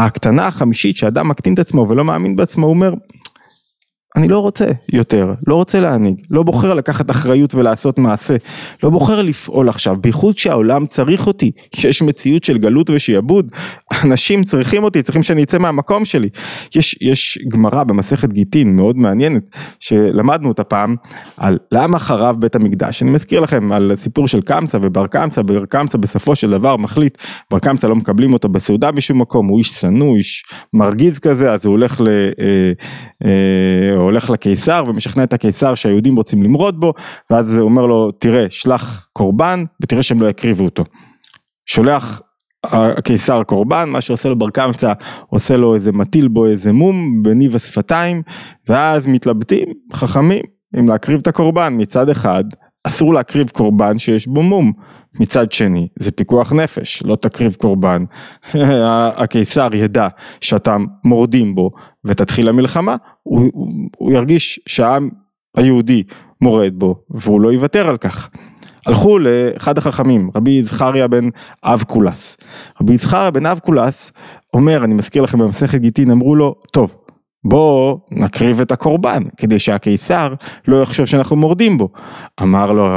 הקטנה 0.06 0.48
החמישית 0.48 0.98
שאדם 0.98 1.27
מקטין 1.27 1.53
את 1.53 1.60
עצמו 1.60 1.86
ולא 1.89 2.06
מאמין 2.06 2.36
בעצמו, 2.36 2.65
הוא 2.65 2.74
אומר, 2.74 2.94
אני 4.16 4.28
לא 4.28 4.39
רוצה 4.39 4.66
יותר, 4.94 5.34
לא 5.48 5.56
רוצה 5.56 5.80
להנהיג, 5.80 6.16
לא 6.30 6.44
בוחר 6.44 6.74
לקחת 6.74 7.12
אחריות 7.12 7.56
ולעשות 7.56 8.00
מעשה, 8.00 8.36
לא 8.84 8.89
בוחר 8.89 9.22
לפעול 9.22 9.70
עכשיו, 9.70 9.96
בייחוד 10.01 10.38
שהעולם 10.38 10.86
צריך 10.86 11.28
אותי, 11.28 11.51
יש 11.84 12.01
מציאות 12.01 12.44
של 12.44 12.58
גלות 12.58 12.89
ושעבוד, 12.89 13.51
אנשים 14.04 14.44
צריכים 14.44 14.84
אותי, 14.84 15.01
צריכים 15.01 15.24
שאני 15.24 15.44
אצא 15.44 15.58
מהמקום 15.58 16.06
שלי. 16.06 16.30
יש, 16.75 16.96
יש 17.01 17.39
גמרא 17.48 17.84
במסכת 17.84 18.34
גיטין 18.34 18.75
מאוד 18.75 18.98
מעניינת, 18.98 19.44
שלמדנו 19.80 20.48
אותה 20.48 20.63
פעם, 20.63 20.96
על 21.38 21.58
למה 21.72 22.00
חרב 22.00 22.36
בית 22.39 22.56
המקדש, 22.56 23.04
אני 23.04 23.12
מזכיר 23.12 23.39
לכם 23.39 23.72
על 23.72 23.92
הסיפור 23.92 24.28
של 24.28 24.42
קמצא 24.42 24.78
ובר 24.82 25.08
קמצא, 25.08 25.42
בר 25.42 25.66
קמצא 25.66 25.98
בסופו 25.98 26.36
של 26.36 26.51
דבר 26.51 26.78
מחליט, 26.78 27.18
בר 27.51 27.60
קמצא 27.60 27.88
לא 27.88 27.96
מקבלים 27.96 28.34
אותו 28.34 28.50
בסעודה 28.50 28.92
בשום 28.92 29.22
מקום, 29.22 29.48
הוא 29.48 29.60
איש 29.60 29.68
שנוא, 29.68 30.16
איש 30.16 30.44
מרגיז 30.74 31.20
כזה, 31.20 31.54
אז 31.54 31.66
הוא 31.66 31.72
הולך 31.72 32.01
ל... 32.01 32.08
אה, 32.08 32.72
אה, 33.25 34.00
הולך 34.10 34.30
לקיסר 34.30 34.84
ומשכנע 34.88 35.24
את 35.24 35.34
הקיסר 35.34 35.75
שהיהודים 35.75 36.16
רוצים 36.16 36.44
למרוד 36.44 36.80
בו, 36.80 36.94
ואז 37.30 37.58
הוא 37.58 37.70
אומר 37.70 37.86
לו, 37.86 38.12
תראה, 38.12 38.46
שלח 38.50 39.08
קורבן 39.13 39.63
ותראה 39.82 40.04
שהם 40.04 40.22
לא 40.22 40.28
יקריבו 40.28 40.66
אותו. 40.66 40.84
שולח 41.66 42.22
הקיסר 42.63 43.44
קורבן, 43.44 43.89
מה 43.89 44.01
שעושה 44.01 44.30
לו 44.30 44.38
בר 44.38 44.50
קמצא, 44.50 44.94
עושה 45.28 45.58
לו 45.58 45.75
איזה 45.75 45.92
מטיל 45.92 46.28
בו 46.28 46.46
איזה 46.46 46.74
מום 46.74 47.24
בניב 47.24 47.56
השפתיים, 47.56 48.22
ואז 48.68 49.08
מתלבטים 49.08 49.66
חכמים 49.94 50.44
אם 50.80 50.89
להקריב 50.89 51.20
את 51.22 51.28
הקורבן 51.28 51.75
מצד 51.78 52.10
אחד. 52.10 52.44
אסור 52.89 53.13
להקריב 53.13 53.50
קורבן 53.50 54.00
שיש 54.00 54.27
בו 54.27 54.43
מום. 54.43 54.74
מצד 55.19 55.51
שני, 55.51 55.88
זה 56.00 56.12
פיקוח 56.12 56.53
נפש, 56.53 57.03
לא 57.05 57.15
תקריב 57.15 57.55
קורבן, 57.55 58.03
הקיסר 59.24 59.67
ידע 59.74 60.08
שאתה 60.41 60.77
מורדים 61.03 61.55
בו 61.55 61.72
ותתחיל 62.05 62.50
המלחמה, 62.50 62.96
הוא, 63.24 63.50
הוא, 63.53 63.72
הוא 63.98 64.12
ירגיש 64.12 64.60
שהעם 64.65 65.10
היהודי 65.58 66.03
מורד 66.41 66.74
בו 66.75 66.96
והוא 67.10 67.41
לא 67.41 67.53
יוותר 67.53 67.89
על 67.89 67.98
כך. 67.98 68.29
הלכו 68.86 69.19
לאחד 69.19 69.77
החכמים, 69.77 70.29
רבי 70.36 70.63
זכריה 70.63 71.08
בן 71.08 71.29
אבקולס. 71.63 72.38
רבי 72.81 72.98
זכריה 72.98 73.31
בן 73.31 73.46
אבקולס 73.46 74.12
אומר, 74.53 74.84
אני 74.84 74.93
מזכיר 74.93 75.22
לכם 75.22 75.39
במסכת 75.39 75.79
גיטין, 75.79 76.12
אמרו 76.12 76.36
לו, 76.36 76.55
טוב, 76.72 76.96
בוא 77.43 77.98
נקריב 78.12 78.62
את 78.62 78.72
הקורבן, 78.72 79.24
כדי 79.38 79.60
שהקיסר 79.60 80.34
לא 80.67 80.81
יחשוב 80.81 81.05
שאנחנו 81.05 81.36
מורדים 81.36 81.77
בו. 81.77 81.89
אמר 82.41 82.65
לו, 82.65 82.88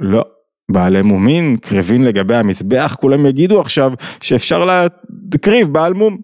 לא, 0.00 0.24
בעלי 0.70 1.02
מומין, 1.02 1.56
קרבין 1.56 2.04
לגבי 2.04 2.36
המזבח, 2.36 2.96
כולם 3.00 3.26
יגידו 3.26 3.60
עכשיו 3.60 3.92
שאפשר 4.20 4.64
להקריב 4.64 5.68
בעל 5.68 5.92
מום. 5.92 6.18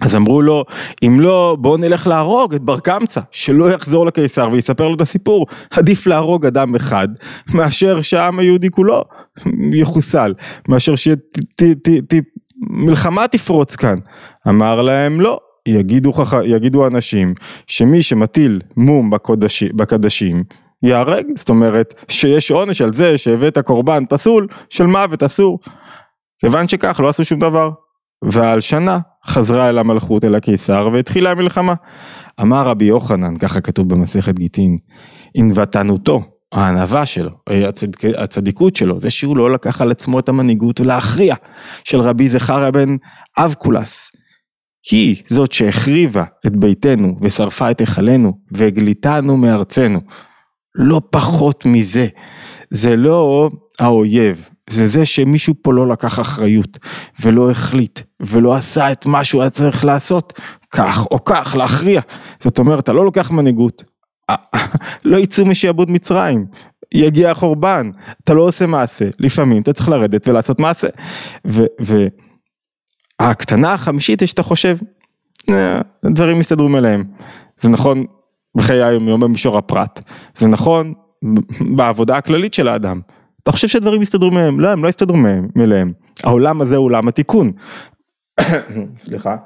אז 0.00 0.16
אמרו 0.16 0.42
לו, 0.42 0.64
אם 1.02 1.20
לא, 1.20 1.56
בואו 1.60 1.76
נלך 1.76 2.06
להרוג 2.06 2.54
את 2.54 2.62
בר 2.62 2.80
קמצא, 2.80 3.20
שלא 3.30 3.70
יחזור 3.70 4.06
לקיסר 4.06 4.48
ויספר 4.52 4.88
לו 4.88 4.94
את 4.94 5.00
הסיפור. 5.00 5.46
עדיף 5.70 6.06
להרוג 6.06 6.46
אדם 6.46 6.74
אחד, 6.74 7.08
מאשר 7.54 8.00
שהעם 8.00 8.38
היהודי 8.38 8.70
כולו 8.70 9.04
יחוסל, 9.72 10.34
מאשר 10.68 10.94
שמלחמה 12.70 13.28
תפרוץ 13.28 13.76
כאן. 13.76 13.98
אמר 14.48 14.82
להם, 14.82 15.20
לא, 15.20 15.40
יגידו, 15.68 16.12
יגידו 16.44 16.86
אנשים 16.86 17.34
שמי 17.66 18.02
שמטיל 18.02 18.60
מום 18.76 19.10
בקודש, 19.10 19.62
בקדשים 19.62 20.44
ייהרג, 20.82 21.24
זאת 21.36 21.48
אומרת 21.48 21.94
שיש 22.08 22.50
עונש 22.50 22.80
על 22.80 22.92
זה 22.92 23.18
שהבאת 23.18 23.58
קורבן 23.58 24.04
פסול 24.08 24.46
של 24.70 24.86
מוות 24.86 25.22
אסור. 25.22 25.58
כיוון 26.40 26.68
שכך 26.68 27.00
לא 27.00 27.08
עשו 27.08 27.24
שום 27.24 27.40
דבר. 27.40 27.70
ועל 28.24 28.60
שנה 28.60 28.98
חזרה 29.26 29.68
אל 29.68 29.78
המלכות 29.78 30.24
אל 30.24 30.34
הקיסר 30.34 30.88
והתחילה 30.92 31.30
המלחמה. 31.30 31.74
אמר 32.40 32.66
רבי 32.68 32.84
יוחנן, 32.84 33.36
ככה 33.36 33.60
כתוב 33.60 33.88
במסכת 33.88 34.38
גיטין, 34.38 34.78
ענוותנותו, 35.34 36.22
הענווה 36.52 37.06
שלו, 37.06 37.30
הצד... 37.68 37.86
הצדיקות 38.18 38.76
שלו, 38.76 39.00
זה 39.00 39.10
שהוא 39.10 39.36
לא 39.36 39.50
לקח 39.50 39.82
על 39.82 39.90
עצמו 39.90 40.18
את 40.18 40.28
המנהיגות 40.28 40.80
ולהכריע 40.80 41.34
של 41.84 42.00
רבי 42.00 42.28
זכריה 42.28 42.70
בן 42.70 42.96
אבקולס. 43.38 44.10
היא 44.90 45.22
זאת 45.28 45.52
שהחריבה 45.52 46.24
את 46.46 46.56
ביתנו 46.56 47.16
ושרפה 47.20 47.70
את 47.70 47.80
היכלנו 47.80 48.32
והגליתנו 48.52 49.36
מארצנו. 49.36 50.00
לא 50.74 51.00
פחות 51.10 51.66
מזה. 51.66 52.06
זה 52.70 52.96
לא 52.96 53.50
האויב, 53.80 54.48
זה 54.70 54.88
זה 54.88 55.06
שמישהו 55.06 55.54
פה 55.62 55.72
לא 55.72 55.88
לקח 55.88 56.20
אחריות 56.20 56.78
ולא 57.20 57.50
החליט 57.50 58.00
ולא 58.20 58.54
עשה 58.54 58.92
את 58.92 59.06
מה 59.06 59.24
שהוא 59.24 59.42
היה 59.42 59.50
צריך 59.50 59.84
לעשות, 59.84 60.40
כך 60.70 61.06
או 61.10 61.24
כך, 61.24 61.54
להכריע. 61.58 62.00
זאת 62.40 62.58
אומרת, 62.58 62.84
אתה 62.84 62.92
לא 62.92 63.04
לוקח 63.04 63.30
מנהיגות, 63.30 63.84
לא 65.04 65.16
יצאו 65.16 65.46
משעבוד 65.46 65.90
מצרים, 65.90 66.46
יגיע 66.94 67.30
החורבן, 67.30 67.90
אתה 68.24 68.34
לא 68.34 68.42
עושה 68.42 68.66
מעשה, 68.66 69.08
לפעמים 69.18 69.62
אתה 69.62 69.72
צריך 69.72 69.88
לרדת 69.88 70.28
ולעשות 70.28 70.60
מעשה. 70.60 70.88
והקטנה 73.22 73.72
החמישית 73.72 74.22
שאתה 74.26 74.42
חושב, 74.42 74.76
אה, 75.50 75.80
דברים 76.04 76.38
מסתדרו 76.38 76.68
מאליהם. 76.68 77.04
זה 77.60 77.68
נכון 77.68 78.04
בחיי 78.56 78.82
היום 78.82 79.08
יום 79.08 79.20
במישור 79.20 79.58
הפרט, 79.58 80.00
זה 80.36 80.48
נכון 80.48 80.94
בעבודה 81.76 82.16
הכללית 82.16 82.54
של 82.54 82.68
האדם. 82.68 83.00
אתה 83.42 83.52
חושב 83.52 83.68
שדברים 83.68 84.02
יסתדרו 84.02 84.30
מהם? 84.30 84.60
לא, 84.60 84.68
הם 84.68 84.84
לא 84.84 84.88
יסתדרו 84.88 85.16
מהם, 85.16 85.48
מאליהם. 85.56 85.92
העולם 86.24 86.60
הזה 86.60 86.76
הוא 86.76 86.84
עולם 86.84 87.08
התיקון. 87.08 87.52
סליחה. 89.04 89.36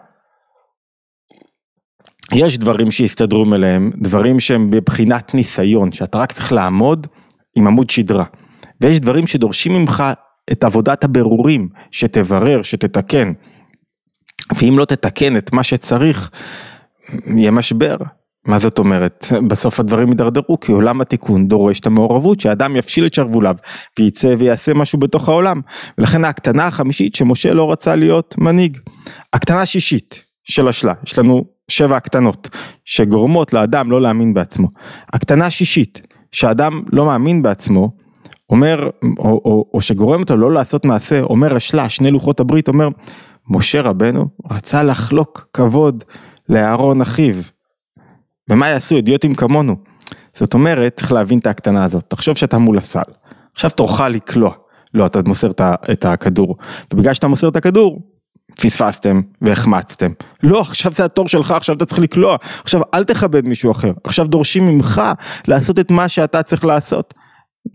יש 2.35 2.59
דברים 2.59 2.91
שיסתדרו 2.91 3.45
מאליהם, 3.45 3.91
דברים 3.97 4.41
שהם 4.41 4.71
בבחינת 4.71 5.35
ניסיון, 5.35 5.93
שאתה 5.93 6.19
רק 6.19 6.33
צריך 6.33 6.53
לעמוד 6.53 7.07
עם 7.57 7.67
עמוד 7.67 7.91
שדרה. 7.91 8.25
ויש 8.81 9.01
דברים 9.01 9.27
שדורשים 9.27 9.73
ממך 9.73 10.05
את 10.53 10.65
עבודת 10.65 11.05
הבירורים, 11.05 11.69
שתברר, 11.91 12.63
שתתקן. 12.63 13.33
ואם 14.57 14.79
לא 14.79 14.85
תתקן 14.85 15.37
את 15.37 15.53
מה 15.53 15.63
שצריך, 15.63 16.31
יהיה 17.27 17.51
משבר. 17.51 17.97
מה 18.47 18.59
זאת 18.59 18.79
אומרת? 18.79 19.27
בסוף 19.49 19.81
הדברים 19.81 20.09
יידרדרו 20.09 20.61
כי 20.61 20.73
עולם 20.73 21.01
התיקון 21.01 21.49
דורש 21.49 21.81
את 21.81 21.87
המעורבות 21.87 22.41
שאדם 22.41 22.77
יפשיל 22.77 23.07
את 23.07 23.15
שרווליו 23.15 23.57
וייצא 23.99 24.35
ויעשה 24.39 24.75
משהו 24.75 24.99
בתוך 24.99 25.29
העולם 25.29 25.61
ולכן 25.99 26.25
ההקטנה 26.25 26.67
החמישית 26.67 27.15
שמשה 27.15 27.55
לא 27.55 27.73
רצה 27.73 27.97
להיות 27.97 28.35
מנהיג. 28.39 28.79
הקטנה 29.33 29.61
השישית 29.61 30.23
של 30.45 30.69
השלה, 30.69 30.95
יש 31.07 31.19
לנו 31.19 31.45
שבע 31.69 31.97
הקטנות 31.97 32.49
שגורמות 32.85 33.53
לאדם 33.53 33.91
לא 33.91 34.01
להאמין 34.01 34.35
בעצמו. 34.35 34.69
הקטנה 35.13 35.47
השישית 35.47 36.07
שאדם 36.33 36.83
לא 36.93 37.07
מאמין 37.07 37.43
בעצמו 37.43 37.91
אומר 38.51 38.91
או, 39.19 39.41
או, 39.45 39.71
או 39.75 39.81
שגורם 39.81 40.21
אותו 40.21 40.37
לא 40.37 40.53
לעשות 40.53 40.85
מעשה 40.85 41.21
אומר 41.21 41.57
השלה 41.57 41.89
שני 41.89 42.11
לוחות 42.11 42.41
הברית 42.41 42.69
אומר 42.69 42.89
משה 43.49 43.83
רבנו 43.83 44.29
רצה 44.51 44.83
לחלוק 44.83 45.49
כבוד 45.53 46.05
לאהרון 46.49 47.01
אחיו 47.01 47.35
ומה 48.51 48.69
יעשו 48.69 48.97
אידיוטים 48.97 49.35
כמונו? 49.35 49.77
זאת 50.35 50.55
אומרת, 50.55 50.97
צריך 50.97 51.13
להבין 51.13 51.39
את 51.39 51.47
ההקטנה 51.47 51.85
הזאת. 51.85 52.05
תחשוב 52.09 52.37
שאתה 52.37 52.59
מול 52.59 52.79
הסל, 52.79 53.03
עכשיו 53.55 53.71
תורך 53.71 54.01
לקלוע. 54.01 54.53
לא, 54.95 55.07
אתה 55.07 55.19
מוסר 55.27 55.51
את 55.93 56.05
הכדור, 56.05 56.57
ובגלל 56.93 57.15
שאתה 57.15 57.29
מוסר 57.29 57.49
את 57.49 57.57
הכדור, 57.57 58.01
פספסתם 58.61 59.21
והחמצתם. 59.43 60.13
לא, 60.43 60.61
עכשיו 60.61 60.93
זה 60.93 61.05
התור 61.05 61.29
שלך, 61.29 61.51
עכשיו 61.51 61.77
אתה 61.77 61.85
צריך 61.85 62.01
לקלוע. 62.01 62.37
עכשיו 62.63 62.81
אל 62.95 63.05
תכבד 63.05 63.45
מישהו 63.45 63.73
אחר, 63.73 63.93
עכשיו 64.05 64.27
דורשים 64.27 64.67
ממך 64.67 65.03
לעשות 65.49 65.79
את 65.79 65.91
מה 65.91 66.09
שאתה 66.09 66.43
צריך 66.43 66.65
לעשות. 66.65 67.15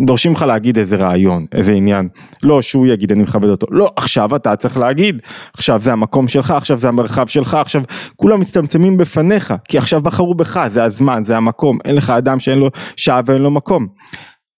דורשים 0.06 0.34
לך 0.34 0.42
להגיד 0.42 0.78
איזה 0.78 0.96
רעיון, 0.96 1.46
איזה 1.52 1.74
עניין, 1.74 2.08
לא 2.44 2.62
שהוא 2.62 2.88
יגיד 2.88 3.12
אני 3.12 3.24
מכבד 3.24 3.50
אותו, 3.50 3.68
לא 3.70 3.92
עכשיו 3.96 4.36
אתה 4.36 4.56
צריך 4.56 4.78
להגיד, 4.78 5.22
עכשיו 5.54 5.80
זה 5.80 5.92
המקום 5.92 6.28
שלך, 6.28 6.52
עכשיו 6.52 6.78
זה 6.78 6.88
המרחב 6.88 7.28
שלך, 7.28 7.54
עכשיו 7.54 7.84
כולם 8.16 8.40
מצטמצמים 8.40 8.98
בפניך, 8.98 9.54
כי 9.68 9.78
עכשיו 9.78 10.02
בחרו 10.02 10.36
בך, 10.36 10.68
זה 10.72 10.84
הזמן, 10.84 11.24
זה 11.24 11.38
המקום, 11.38 11.78
אין 11.86 11.96
לך 11.96 12.10
אדם 12.10 12.40
שאין 12.40 12.60
לו 12.60 12.70
שעה 12.96 13.22
ואין 13.26 13.42
לו 13.42 13.52
מקום. 13.52 13.88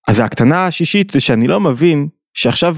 אז 0.08 0.20
ההקטנה 0.20 0.66
השישית 0.66 1.10
זה 1.10 1.20
שאני 1.20 1.48
לא 1.48 1.60
מבין 1.60 2.08
שעכשיו 2.34 2.78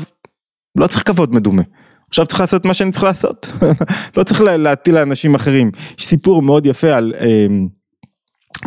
לא 0.78 0.88
צריך 0.88 1.08
כבוד 1.08 1.36
מדומה, 1.36 1.62
עכשיו 2.10 2.26
צריך 2.26 2.40
לעשות 2.40 2.66
מה 2.66 2.74
שאני 2.74 2.92
צריך 2.92 3.04
לעשות, 3.04 3.48
לא 4.18 4.24
צריך 4.24 4.42
להטיל 4.42 4.96
לאנשים 4.96 5.36
אחרים. 5.36 5.72
יש 6.00 6.06
סיפור 6.06 6.42
מאוד 6.42 6.66
יפה 6.66 6.94
על... 6.94 7.14
אה, 7.20 7.48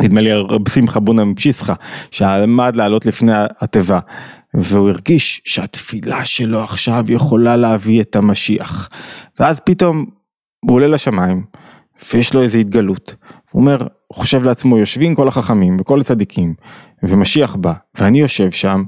נדמה 0.01 0.21
לי 0.21 0.33
רב 0.33 0.69
שמחה 0.69 0.99
בונה 0.99 1.25
מפשיסחה, 1.25 1.73
שעמד 2.11 2.75
לעלות 2.75 3.05
לפני 3.05 3.31
התיבה, 3.59 3.99
והוא 4.53 4.89
הרגיש 4.89 5.41
שהתפילה 5.45 6.25
שלו 6.25 6.63
עכשיו 6.63 7.05
יכולה 7.07 7.55
להביא 7.55 8.01
את 8.01 8.15
המשיח. 8.15 8.89
ואז 9.39 9.59
פתאום 9.59 10.05
הוא 10.65 10.75
עולה 10.75 10.87
לשמיים, 10.87 11.43
ויש 12.13 12.33
לו 12.33 12.41
איזו 12.41 12.57
התגלות. 12.57 13.15
הוא 13.51 13.61
אומר, 13.61 13.77
הוא 14.07 14.17
חושב 14.17 14.43
לעצמו, 14.43 14.77
יושבים 14.77 15.15
כל 15.15 15.27
החכמים 15.27 15.77
וכל 15.79 16.01
הצדיקים, 16.01 16.53
ומשיח 17.03 17.55
בא, 17.55 17.73
ואני 17.99 18.19
יושב 18.19 18.51
שם, 18.51 18.83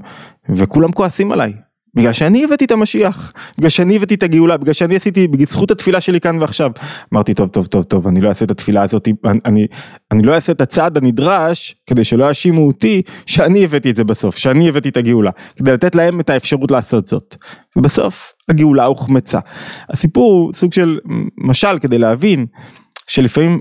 וכולם 0.48 0.92
כועסים 0.92 1.32
עליי. 1.32 1.52
בגלל 1.94 2.12
שאני 2.12 2.44
הבאתי 2.44 2.64
את 2.64 2.70
המשיח, 2.70 3.32
בגלל 3.58 3.70
שאני 3.70 3.96
הבאתי 3.96 4.14
את 4.14 4.22
הגאולה, 4.22 4.56
בגלל 4.56 4.72
שאני 4.72 4.96
עשיתי, 4.96 5.28
בזכות 5.28 5.70
התפילה 5.70 6.00
שלי 6.00 6.20
כאן 6.20 6.40
ועכשיו. 6.40 6.70
אמרתי, 7.14 7.34
טוב, 7.34 7.48
טוב, 7.48 7.66
טוב, 7.66 7.84
טוב, 7.84 8.08
אני 8.08 8.20
לא 8.20 8.28
אעשה 8.28 8.44
את 8.44 8.50
התפילה 8.50 8.82
הזאת, 8.82 9.08
אני, 9.24 9.38
אני, 9.44 9.66
אני 10.12 10.22
לא 10.22 10.34
אעשה 10.34 10.52
את 10.52 10.60
הצעד 10.60 10.96
הנדרש, 10.96 11.76
כדי 11.86 12.04
שלא 12.04 12.24
יאשימו 12.24 12.66
אותי, 12.66 13.02
שאני 13.26 13.64
הבאתי 13.64 13.90
את 13.90 13.96
זה 13.96 14.04
בסוף, 14.04 14.36
שאני 14.36 14.68
הבאתי 14.68 14.88
את 14.88 14.96
הגאולה, 14.96 15.30
כדי 15.56 15.72
לתת 15.72 15.94
להם 15.94 16.20
את 16.20 16.30
האפשרות 16.30 16.70
לעשות 16.70 17.06
זאת. 17.06 17.36
ובסוף, 17.76 18.32
הגאולה 18.48 18.84
הוחמצה. 18.84 19.38
הסיפור 19.90 20.32
הוא 20.32 20.52
סוג 20.54 20.72
של 20.72 20.98
משל 21.38 21.78
כדי 21.78 21.98
להבין, 21.98 22.46
שלפעמים 23.06 23.60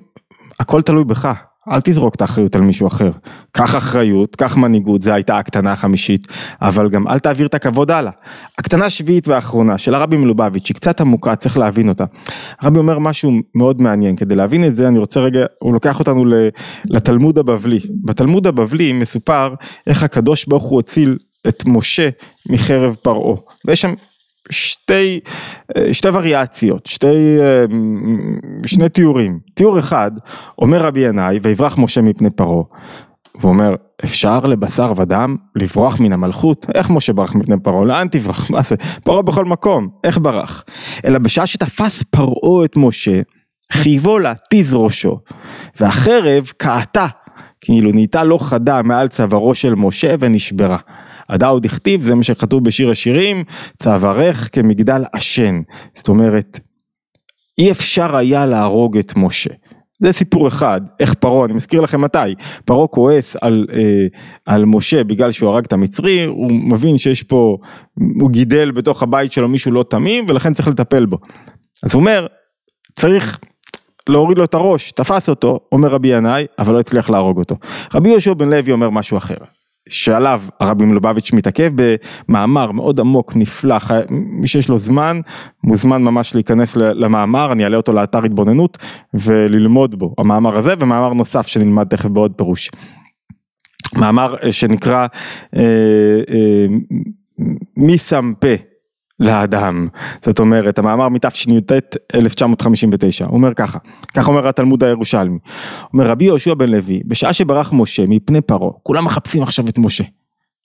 הכל 0.60 0.82
תלוי 0.82 1.04
בך. 1.04 1.34
אל 1.72 1.82
תזרוק 1.82 2.16
את 2.16 2.22
האחריות 2.22 2.56
על 2.56 2.62
מישהו 2.62 2.88
אחר. 2.88 3.12
קח 3.52 3.76
אחריות, 3.76 4.36
קח 4.36 4.58
מנהיגות, 4.58 5.02
זו 5.02 5.12
הייתה 5.12 5.38
הקטנה 5.38 5.72
החמישית, 5.72 6.28
אבל 6.62 6.90
גם 6.90 7.08
אל 7.08 7.20
תעביר 7.20 7.48
את 7.48 7.54
הכבוד 7.54 7.92
הלאה. 7.92 8.12
הקטנה 8.60 8.86
השביעית 8.86 9.28
והאחרונה 9.28 9.78
של 9.78 9.96
הרבי 9.96 10.18
מלובביץ', 10.18 10.68
היא 10.70 10.76
קצת 10.76 11.02
עמוקה, 11.02 11.36
צריך 11.36 11.58
להבין 11.58 11.90
אותה. 11.90 12.06
הרבי 12.60 12.80
אומר 12.80 13.00
משהו 13.00 13.32
מאוד 13.56 13.82
מעניין, 13.82 14.16
כדי 14.16 14.36
להבין 14.36 14.64
את 14.64 14.76
זה 14.76 14.88
אני 14.88 15.00
רוצה 15.00 15.20
רגע, 15.20 15.46
הוא 15.60 15.74
לוקח 15.74 16.00
אותנו 16.00 16.24
לתלמוד 16.86 17.40
הבבלי. 17.40 17.80
בתלמוד 18.06 18.48
הבבלי 18.48 18.94
מסופר 18.94 19.54
איך 19.88 20.04
הקדוש 20.04 20.46
ברוך 20.46 20.64
הוא 20.64 20.80
הציל 20.80 21.18
את 21.48 21.64
משה 21.66 22.10
מחרב 22.50 22.96
פרעה. 23.02 23.36
ויש 23.66 23.82
שם 23.82 23.94
שתי, 24.50 25.20
אה, 25.78 25.94
שתי 25.94 26.10
וריאציות, 26.10 26.86
שתי, 26.86 27.38
אה, 27.40 27.66
שני 28.66 28.90
תיאורים. 28.90 29.40
תיאור 29.54 29.80
אחד, 29.80 30.12
אומר 30.60 30.82
רבי 30.82 31.00
ינאי, 31.00 31.40
ויברח 31.42 31.78
משה 31.78 32.02
מפני 32.02 32.30
פרעה. 32.30 32.64
והוא 33.40 33.50
אומר, 33.50 33.76
אפשר 34.04 34.40
לבשר 34.40 34.94
ודם 34.96 35.36
לברוח 35.56 36.00
מן 36.00 36.14
המלכות? 36.14 36.66
איך 36.74 36.90
משה 36.90 37.14
ברח 37.14 37.36
מפני 37.36 37.56
פרעה? 37.64 37.86
לאן 37.86 38.08
תברח? 38.08 38.50
מה 38.52 38.62
זה? 38.62 38.76
פרעה 39.04 39.22
בכל 39.22 39.46
מקום, 39.46 39.88
איך 40.04 40.20
ברח? 40.22 40.64
אלא 41.06 41.20
בשעה 41.20 41.48
שתפס 41.48 42.04
פרעה 42.04 42.66
את 42.66 42.74
משה, 42.76 43.22
חייבו 43.72 44.20
להתיז 44.20 44.74
ראשו, 44.74 45.20
והחרב 45.80 46.52
קעתה, 46.58 47.08
כאילו 47.62 47.92
נהייתה 47.92 48.24
לא 48.24 48.38
חדה 48.42 48.82
מעל 48.82 49.08
צווארו 49.08 49.56
של 49.56 49.76
משה 49.76 50.16
ונשברה. 50.20 50.78
עדה 51.28 51.48
עוד 51.48 51.66
הכתיב, 51.66 52.04
זה 52.04 52.16
מה 52.16 52.24
שכתוב 52.24 52.64
בשיר 52.64 52.90
השירים, 52.90 53.44
צווארך 53.78 54.50
כמגדל 54.52 55.04
עשן. 55.14 55.62
זאת 55.94 56.08
אומרת, 56.08 56.60
אי 57.58 57.72
אפשר 57.72 58.16
היה 58.16 58.46
להרוג 58.46 58.98
את 58.98 59.14
משה. 59.16 59.54
זה 60.00 60.14
סיפור 60.14 60.48
אחד, 60.48 60.82
איך 61.00 61.14
פרעה, 61.14 61.46
אני 61.46 61.54
מזכיר 61.54 61.82
לכם 61.82 62.02
מתי, 62.02 62.36
פרעה 62.66 62.88
כועס 62.88 63.36
על, 63.42 63.68
אה, 63.74 64.06
על 64.46 64.66
משה 64.66 65.04
בגלל 65.04 65.32
שהוא 65.32 65.50
הרג 65.50 65.66
את 65.66 65.74
המצרי, 65.74 66.24
הוא 66.24 66.52
מבין 66.52 66.98
שיש 66.98 67.24
פה, 67.24 67.58
הוא 68.22 68.30
גידל 68.32 68.72
בתוך 68.72 69.04
הבית 69.04 69.32
שלו 69.32 69.48
מישהו 69.48 69.72
לא 69.72 69.86
תמים 69.90 70.26
ולכן 70.28 70.54
צריך 70.54 70.68
לטפל 70.68 71.06
בו. 71.06 71.18
אז 71.84 71.94
הוא 71.94 72.00
אומר, 72.00 72.28
צריך 72.96 73.40
להוריד 74.10 74.38
לו 74.38 74.44
את 74.44 74.54
הראש, 74.54 74.92
תפס 74.92 75.30
אותו, 75.30 75.60
אומר 75.72 75.90
רבי 75.90 76.08
ינאי, 76.08 76.46
אבל 76.60 76.74
לא 76.74 76.80
הצליח 76.80 77.10
להרוג 77.10 77.38
אותו. 77.38 77.56
רבי 77.94 78.10
יהושע 78.10 78.34
בן 78.34 78.50
לוי 78.50 78.72
אומר 78.72 78.90
משהו 78.90 79.18
אחר. 79.18 79.38
שעליו 79.90 80.42
הרבי 80.60 80.86
מלובביץ' 80.86 81.34
מתעכב 81.34 81.72
במאמר 81.76 82.72
מאוד 82.72 83.00
עמוק, 83.00 83.36
נפלא, 83.36 83.78
מי 84.10 84.48
שיש 84.48 84.70
לו 84.70 84.78
זמן, 84.78 85.22
מוזמן 85.64 86.04
ממש 86.04 86.36
להיכנס 86.36 86.76
למאמר, 86.76 87.52
אני 87.52 87.64
אעלה 87.64 87.78
אותו 87.78 87.94
לאתר 87.94 88.24
התבוננות 88.24 88.78
וללמוד 89.14 90.00
בו, 90.00 90.14
המאמר 90.18 90.58
הזה 90.58 90.74
ומאמר 90.80 91.14
נוסף 91.14 91.48
שנלמד 91.48 91.88
תכף 91.88 92.10
בעוד 92.10 92.34
פירוש. 92.38 92.70
מאמר 93.96 94.36
אה, 94.44 94.52
שנקרא 94.52 95.08
אה, 95.56 95.62
אה, 96.30 96.66
מי 97.78 97.98
שם 97.98 98.34
פה 98.40 98.48
לאדם, 99.20 99.88
זאת 100.26 100.40
אומרת 100.40 100.80
המאמר 100.80 101.10
מתשי"ט 101.10 101.72
1959, 102.16 103.26
הוא 103.26 103.34
אומר 103.34 103.54
ככה, 103.54 103.80
ככה 104.14 104.28
אומר 104.28 104.48
התלמוד 104.48 104.84
הירושלמי, 104.84 105.40
אומר 105.94 106.08
רבי 106.08 106.26
יהושע 106.26 106.54
בן 106.54 106.70
לוי, 106.70 107.02
בשעה 107.06 107.34
שברח 107.34 107.74
משה 107.74 108.04
מפני 108.08 108.42
פרעה, 108.42 108.72
כולם 108.84 109.06
מחפשים 109.06 109.44
עכשיו 109.44 109.66
את 109.68 109.78
משה, 109.78 110.04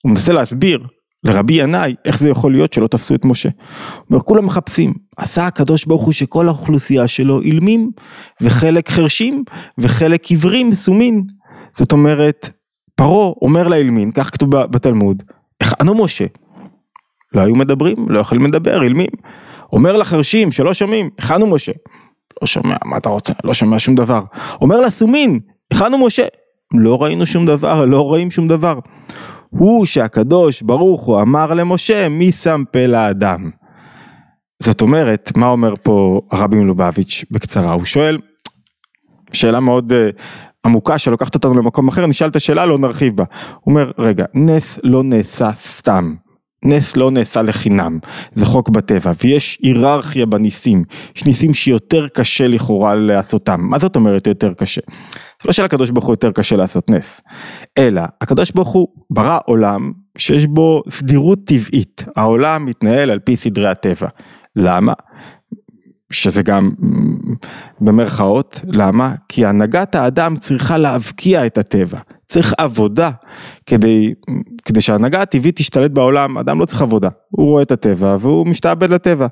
הוא 0.03 0.11
מנסה 0.11 0.33
להסביר 0.33 0.87
לרבי 1.23 1.53
ינאי 1.53 1.95
איך 2.05 2.19
זה 2.19 2.29
יכול 2.29 2.51
להיות 2.51 2.73
שלא 2.73 2.87
תפסו 2.87 3.15
את 3.15 3.25
משה, 3.25 3.49
הוא 3.95 4.05
אומר 4.09 4.23
כולם 4.23 4.45
מחפשים, 4.45 4.93
עשה 5.17 5.47
הקדוש 5.47 5.85
ברוך 5.85 6.03
הוא 6.03 6.13
שכל 6.13 6.47
האוכלוסייה 6.47 7.07
שלו 7.07 7.41
אילמים 7.41 7.91
וחלק 8.41 8.89
חרשים 8.89 9.43
וחלק 9.77 10.25
עיוורים 10.25 10.73
סומין, 10.73 11.23
זאת 11.77 11.91
אומרת 11.91 12.49
פרעה 12.95 13.31
אומר 13.41 13.67
לאילמין, 13.67 14.11
כך 14.11 14.29
כתוב 14.33 14.49
בתלמוד, 14.49 15.23
הכנו 15.61 15.95
משה 15.95 16.25
לא 17.33 17.41
היו 17.41 17.55
מדברים, 17.55 17.95
לא 18.09 18.19
יכולים 18.19 18.45
לדבר, 18.45 18.83
אילמים. 18.83 19.07
אומר 19.73 19.97
לחרשים 19.97 20.51
שלא 20.51 20.73
שומעים, 20.73 21.09
הכנו 21.19 21.47
משה. 21.47 21.71
לא 22.41 22.47
שומע, 22.47 22.75
מה 22.85 22.97
אתה 22.97 23.09
רוצה? 23.09 23.33
לא 23.43 23.53
שומע 23.53 23.79
שום 23.79 23.95
דבר. 23.95 24.21
אומר 24.61 24.81
לסומין, 24.81 25.39
הכנו 25.73 25.97
משה. 25.97 26.25
לא 26.73 27.03
ראינו 27.03 27.25
שום 27.25 27.45
דבר, 27.45 27.85
לא 27.85 28.01
רואים 28.01 28.31
שום 28.31 28.47
דבר. 28.47 28.79
הוא 29.49 29.85
שהקדוש 29.85 30.61
ברוך 30.61 31.01
הוא 31.01 31.21
אמר 31.21 31.53
למשה, 31.53 32.09
מי 32.09 32.31
שם 32.31 32.63
פה 32.71 32.85
לאדם? 32.85 33.49
זאת 34.59 34.81
אומרת, 34.81 35.31
מה 35.35 35.47
אומר 35.47 35.73
פה 35.83 36.21
הרבי 36.31 36.55
מלובביץ' 36.57 37.25
בקצרה? 37.31 37.73
הוא 37.73 37.85
שואל, 37.85 38.17
שאלה 39.33 39.59
מאוד 39.59 39.91
uh, 39.91 39.95
עמוקה 40.65 40.97
שלוקחת 40.97 41.35
אותנו 41.35 41.53
למקום 41.53 41.87
אחר, 41.87 42.05
נשאל 42.05 42.29
את 42.29 42.35
השאלה, 42.35 42.65
לא 42.65 42.77
נרחיב 42.77 43.15
בה. 43.15 43.23
הוא 43.59 43.71
אומר, 43.71 43.91
רגע, 43.97 44.25
נס 44.33 44.79
לא 44.83 45.03
נעשה 45.03 45.51
סתם. 45.53 46.15
נס 46.63 46.97
לא 46.97 47.11
נעשה 47.11 47.41
לחינם, 47.41 47.99
זה 48.33 48.45
חוק 48.45 48.69
בטבע, 48.69 49.11
ויש 49.23 49.59
היררכיה 49.63 50.25
בניסים, 50.25 50.83
יש 51.15 51.25
ניסים 51.25 51.53
שיותר 51.53 52.07
קשה 52.07 52.47
לכאורה 52.47 52.95
לעשותם, 52.95 53.61
מה 53.61 53.79
זאת 53.79 53.95
אומרת 53.95 54.27
יותר 54.27 54.53
קשה? 54.53 54.81
זה 55.11 55.47
לא 55.47 55.51
שלקדוש 55.51 55.89
ברוך 55.89 56.05
הוא 56.05 56.13
יותר 56.13 56.31
קשה 56.31 56.55
לעשות 56.55 56.89
נס, 56.89 57.21
אלא 57.77 58.01
הקדוש 58.21 58.51
ברוך 58.51 58.69
הוא 58.69 58.87
ברא 59.09 59.39
עולם 59.45 59.91
שיש 60.17 60.47
בו 60.47 60.83
סדירות 60.89 61.39
טבעית, 61.45 62.05
העולם 62.15 62.65
מתנהל 62.65 63.11
על 63.11 63.19
פי 63.19 63.35
סדרי 63.35 63.67
הטבע, 63.67 64.07
למה? 64.55 64.93
שזה 66.13 66.43
גם 66.43 66.71
במרכאות, 67.81 68.61
למה? 68.67 69.13
כי 69.29 69.45
הנהגת 69.45 69.95
האדם 69.95 70.35
צריכה 70.35 70.77
להבקיע 70.77 71.45
את 71.45 71.57
הטבע, 71.57 71.99
צריך 72.25 72.53
עבודה 72.57 73.11
כדי, 73.65 74.13
כדי 74.65 74.81
שההנהגה 74.81 75.21
הטבעית 75.21 75.55
תשתלט 75.55 75.91
בעולם, 75.91 76.37
אדם 76.37 76.59
לא 76.59 76.65
צריך 76.65 76.81
עבודה, 76.81 77.09
הוא 77.29 77.45
רואה 77.45 77.61
את 77.61 77.71
הטבע 77.71 78.15
והוא 78.19 78.47
משתעבד 78.47 78.89
לטבע. 78.89 79.27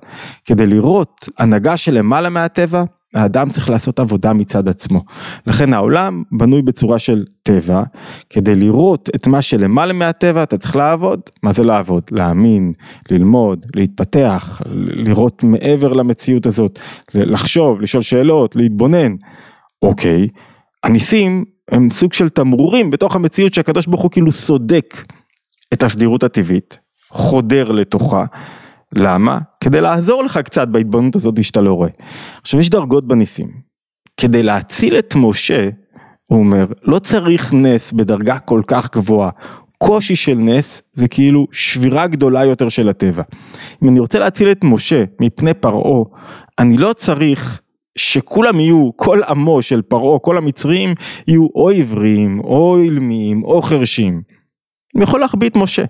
כדי 0.45 0.65
לראות 0.65 1.29
הנהגה 1.39 1.77
שלמעלה 1.77 2.29
מהטבע, 2.29 2.83
האדם 3.15 3.49
צריך 3.49 3.69
לעשות 3.69 3.99
עבודה 3.99 4.33
מצד 4.33 4.69
עצמו. 4.69 5.03
לכן 5.47 5.73
העולם 5.73 6.23
בנוי 6.31 6.61
בצורה 6.61 6.99
של 6.99 7.25
טבע, 7.43 7.83
כדי 8.29 8.55
לראות 8.55 9.09
את 9.15 9.27
מה 9.27 9.41
שלמעלה 9.41 9.93
מהטבע 9.93 10.43
אתה 10.43 10.57
צריך 10.57 10.75
לעבוד. 10.75 11.19
מה 11.43 11.53
זה 11.53 11.63
לעבוד? 11.63 12.03
להאמין, 12.11 12.73
ללמוד, 13.11 13.65
להתפתח, 13.75 14.61
לראות 14.75 15.43
מעבר 15.43 15.93
למציאות 15.93 16.45
הזאת, 16.45 16.79
לחשוב, 17.13 17.81
לשאול 17.81 18.03
שאלות, 18.03 18.55
להתבונן. 18.55 19.15
אוקיי, 19.81 20.27
הניסים 20.83 21.45
הם 21.71 21.89
סוג 21.89 22.13
של 22.13 22.29
תמרורים 22.29 22.91
בתוך 22.91 23.15
המציאות 23.15 23.53
שהקדוש 23.53 23.87
ברוך 23.87 24.01
הוא 24.01 24.11
כאילו 24.11 24.31
סודק 24.31 25.03
את 25.73 25.83
הסדירות 25.83 26.23
הטבעית, 26.23 26.77
חודר 27.09 27.71
לתוכה. 27.71 28.25
למה? 28.95 29.39
כדי 29.59 29.81
לעזור 29.81 30.23
לך 30.23 30.37
קצת 30.37 30.67
בהתבוננות 30.67 31.15
הזאת 31.15 31.43
שאתה 31.43 31.61
לא 31.61 31.73
רואה. 31.73 31.89
עכשיו 32.41 32.59
יש 32.59 32.69
דרגות 32.69 33.07
בניסים. 33.07 33.51
כדי 34.17 34.43
להציל 34.43 34.97
את 34.97 35.13
משה, 35.15 35.69
הוא 36.29 36.39
אומר, 36.39 36.65
לא 36.83 36.99
צריך 36.99 37.53
נס 37.53 37.91
בדרגה 37.91 38.39
כל 38.39 38.61
כך 38.67 38.95
גבוהה. 38.95 39.29
קושי 39.77 40.15
של 40.15 40.35
נס 40.35 40.81
זה 40.93 41.07
כאילו 41.07 41.47
שבירה 41.51 42.07
גדולה 42.07 42.45
יותר 42.45 42.69
של 42.69 42.89
הטבע. 42.89 43.23
אם 43.83 43.89
אני 43.89 43.99
רוצה 43.99 44.19
להציל 44.19 44.51
את 44.51 44.63
משה 44.63 45.03
מפני 45.21 45.53
פרעה, 45.53 46.03
אני 46.59 46.77
לא 46.77 46.93
צריך 46.93 47.61
שכולם 47.97 48.59
יהיו, 48.59 48.89
כל 48.95 49.19
עמו 49.29 49.61
של 49.61 49.81
פרעה, 49.81 50.19
כל 50.19 50.37
המצרים, 50.37 50.93
יהיו 51.27 51.47
או 51.55 51.69
עבריים, 51.69 52.39
או 52.39 52.77
אילמים, 52.77 53.43
או 53.43 53.61
חרשים. 53.61 54.21
אני 54.95 55.03
יכול 55.03 55.19
להחביא 55.19 55.49
את 55.49 55.55
משה. 55.55 55.83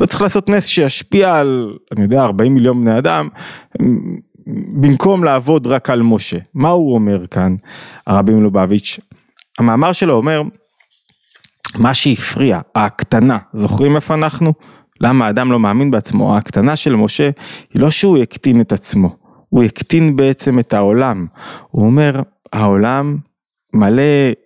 לא 0.00 0.06
צריך 0.06 0.22
לעשות 0.22 0.48
נס 0.48 0.66
שישפיע 0.66 1.36
על, 1.36 1.76
אני 1.92 2.02
יודע, 2.02 2.24
40 2.24 2.54
מיליון 2.54 2.80
בני 2.80 2.98
אדם, 2.98 3.28
במקום 4.80 5.24
לעבוד 5.24 5.66
רק 5.66 5.90
על 5.90 6.02
משה. 6.02 6.38
מה 6.54 6.68
הוא 6.68 6.94
אומר 6.94 7.26
כאן, 7.26 7.56
הרבי 8.06 8.34
מלובביץ'? 8.34 9.00
המאמר 9.58 9.92
שלו 9.92 10.14
אומר, 10.14 10.42
מה 11.78 11.94
שהפריע, 11.94 12.60
ההקטנה, 12.74 13.38
זוכרים 13.52 13.96
איפה 13.96 14.14
אנחנו? 14.14 14.52
למה 15.00 15.26
האדם 15.26 15.52
לא 15.52 15.58
מאמין 15.58 15.90
בעצמו? 15.90 16.34
ההקטנה 16.34 16.76
של 16.76 16.96
משה 16.96 17.30
היא 17.74 17.82
לא 17.82 17.90
שהוא 17.90 18.18
הקטין 18.18 18.60
את 18.60 18.72
עצמו, 18.72 19.16
הוא 19.48 19.62
הקטין 19.62 20.16
בעצם 20.16 20.58
את 20.58 20.72
העולם. 20.72 21.26
הוא 21.70 21.86
אומר, 21.86 22.22
העולם 22.52 23.16
מלא 23.74 24.02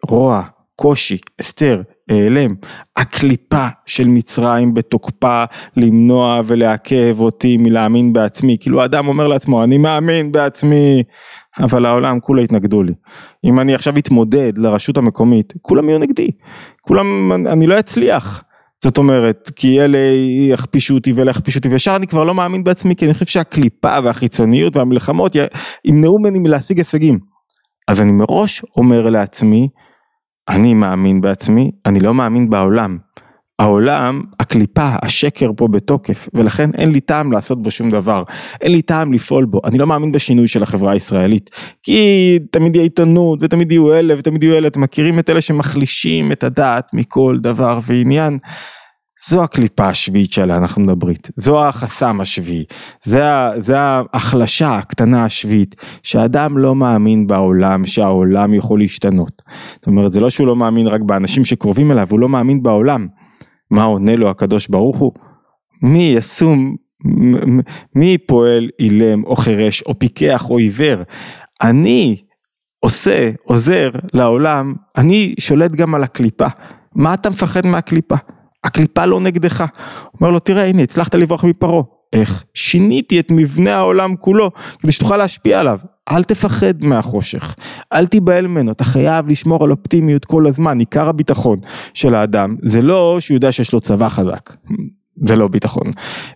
רוע, 0.08 0.42
קושי, 0.76 1.18
אסתר, 1.40 1.82
אעלם. 2.10 2.54
הקליפה 2.96 3.66
של 3.86 4.08
מצרים 4.08 4.74
בתוקפה 4.74 5.44
למנוע 5.76 6.40
ולעכב 6.46 7.16
אותי 7.20 7.56
מלהאמין 7.56 8.12
בעצמי. 8.12 8.56
כאילו 8.60 8.82
האדם 8.82 9.08
אומר 9.08 9.28
לעצמו, 9.28 9.64
אני 9.64 9.78
מאמין 9.78 10.32
בעצמי, 10.32 11.02
אבל 11.60 11.86
העולם 11.86 12.20
כולה 12.20 12.42
התנגדו 12.42 12.82
לי. 12.82 12.92
אם 13.44 13.60
אני 13.60 13.74
עכשיו 13.74 13.98
אתמודד 13.98 14.58
לרשות 14.58 14.98
המקומית, 14.98 15.52
כולם 15.62 15.88
יהיו 15.88 15.98
נגדי. 15.98 16.30
כולם, 16.80 17.32
אני 17.46 17.66
לא 17.66 17.78
אצליח. 17.78 18.42
זאת 18.84 18.98
אומרת, 18.98 19.50
כי 19.56 19.80
אלה 19.80 19.98
יכפישו 20.48 20.94
אותי 20.94 21.12
ואלה 21.12 21.30
יכפישו 21.30 21.58
אותי, 21.58 21.68
וישר 21.68 21.96
אני 21.96 22.06
כבר 22.06 22.24
לא 22.24 22.34
מאמין 22.34 22.64
בעצמי, 22.64 22.96
כי 22.96 23.04
אני 23.04 23.14
חושב 23.14 23.26
שהקליפה 23.26 23.98
והחיצוניות 24.04 24.76
והמלחמות 24.76 25.36
ימנעו 25.84 26.18
ממני 26.18 26.38
מלהשיג 26.38 26.78
הישגים. 26.78 27.18
אז 27.88 28.00
אני 28.00 28.12
מראש 28.12 28.62
אומר 28.76 29.10
לעצמי, 29.10 29.68
אני 30.48 30.74
מאמין 30.74 31.20
בעצמי, 31.20 31.70
אני 31.86 32.00
לא 32.00 32.14
מאמין 32.14 32.50
בעולם. 32.50 32.98
העולם, 33.58 34.22
הקליפה, 34.40 34.88
השקר 35.02 35.50
פה 35.56 35.68
בתוקף, 35.68 36.28
ולכן 36.34 36.70
אין 36.74 36.92
לי 36.92 37.00
טעם 37.00 37.32
לעשות 37.32 37.62
בו 37.62 37.70
שום 37.70 37.90
דבר, 37.90 38.22
אין 38.60 38.72
לי 38.72 38.82
טעם 38.82 39.12
לפעול 39.12 39.44
בו, 39.44 39.60
אני 39.64 39.78
לא 39.78 39.86
מאמין 39.86 40.12
בשינוי 40.12 40.48
של 40.48 40.62
החברה 40.62 40.92
הישראלית, 40.92 41.50
כי 41.82 42.38
תמיד 42.50 42.76
יהיה 42.76 42.82
עיתונות, 42.82 43.38
ותמיד 43.42 43.72
יהיו 43.72 43.94
אלה, 43.94 44.14
ותמיד 44.18 44.42
יהיו 44.42 44.56
אלה, 44.56 44.68
אתם 44.68 44.80
מכירים 44.80 45.18
את 45.18 45.30
אלה 45.30 45.40
שמחלישים 45.40 46.32
את 46.32 46.44
הדעת 46.44 46.94
מכל 46.94 47.38
דבר 47.40 47.78
ועניין. 47.86 48.38
זו 49.28 49.42
הקליפה 49.44 49.88
השביעית 49.88 50.32
שעליה 50.32 50.56
אנחנו 50.56 50.82
מדברים, 50.82 51.16
זו 51.36 51.64
החסם 51.64 52.20
השביעי, 52.20 52.64
זה, 53.04 53.22
זה 53.58 53.76
ההחלשה 53.78 54.74
הקטנה 54.76 55.24
השביעית, 55.24 55.76
שהאדם 56.02 56.58
לא 56.58 56.74
מאמין 56.74 57.26
בעולם, 57.26 57.86
שהעולם 57.86 58.54
יכול 58.54 58.78
להשתנות. 58.78 59.42
זאת 59.74 59.86
אומרת, 59.86 60.12
זה 60.12 60.20
לא 60.20 60.30
שהוא 60.30 60.46
לא 60.46 60.56
מאמין 60.56 60.86
רק 60.86 61.00
באנשים 61.00 61.44
שקרובים 61.44 61.92
אליו, 61.92 62.06
הוא 62.10 62.20
לא 62.20 62.28
מאמין 62.28 62.62
בעולם. 62.62 63.06
מה 63.70 63.84
עונה 63.84 64.16
לו 64.16 64.30
הקדוש 64.30 64.68
ברוך 64.68 64.98
הוא? 64.98 65.12
מי 65.82 66.14
ישום, 66.16 66.76
מי 67.96 68.18
פועל 68.18 68.68
אילם 68.78 69.24
או 69.24 69.36
חירש 69.36 69.82
או 69.82 69.98
פיקח 69.98 70.50
או 70.50 70.58
עיוור? 70.58 71.02
אני 71.62 72.16
עושה, 72.80 73.30
עוזר 73.44 73.90
לעולם, 74.12 74.74
אני 74.96 75.34
שולט 75.40 75.70
גם 75.70 75.94
על 75.94 76.02
הקליפה. 76.02 76.46
מה 76.94 77.14
אתה 77.14 77.30
מפחד 77.30 77.66
מהקליפה? 77.66 78.16
הקליפה 78.64 79.04
לא 79.04 79.20
נגדך. 79.20 79.64
אומר 80.20 80.30
לו, 80.30 80.38
תראה, 80.38 80.66
הנה, 80.66 80.82
הצלחת 80.82 81.14
לברוח 81.14 81.44
מפרעה. 81.44 81.82
איך? 82.12 82.44
שיניתי 82.54 83.20
את 83.20 83.30
מבנה 83.30 83.76
העולם 83.76 84.16
כולו, 84.16 84.50
כדי 84.78 84.92
שתוכל 84.92 85.16
להשפיע 85.16 85.60
עליו. 85.60 85.78
אל 86.10 86.22
תפחד 86.22 86.84
מהחושך, 86.84 87.54
אל 87.92 88.06
תיבהל 88.06 88.46
ממנו, 88.46 88.72
אתה 88.72 88.84
חייב 88.84 89.28
לשמור 89.28 89.64
על 89.64 89.70
אופטימיות 89.70 90.24
כל 90.24 90.46
הזמן, 90.46 90.78
עיקר 90.78 91.08
הביטחון 91.08 91.58
של 91.94 92.14
האדם 92.14 92.56
זה 92.62 92.82
לא 92.82 93.16
שהוא 93.20 93.34
יודע 93.34 93.52
שיש 93.52 93.72
לו 93.72 93.80
צבא 93.80 94.08
חזק, 94.08 94.56
זה 95.26 95.36
לא 95.36 95.48
ביטחון, 95.48 95.90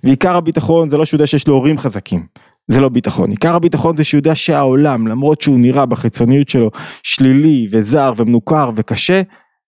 ועיקר 0.04 0.36
הביטחון 0.36 0.88
זה 0.88 0.98
לא 0.98 1.04
שהוא 1.04 1.16
יודע 1.18 1.26
שיש 1.26 1.48
לו 1.48 1.54
הורים 1.54 1.78
חזקים, 1.78 2.26
זה 2.68 2.80
לא 2.80 2.88
ביטחון, 2.88 3.30
עיקר 3.30 3.54
הביטחון 3.54 3.96
זה 3.96 4.04
שהוא 4.04 4.18
יודע 4.18 4.34
שהעולם 4.34 5.06
למרות 5.06 5.40
שהוא 5.40 5.58
נראה 5.58 5.86
בחיצוניות 5.86 6.48
שלו 6.48 6.70
שלילי 7.02 7.68
וזר 7.70 8.12
ומנוכר 8.16 8.70
וקשה, 8.74 9.22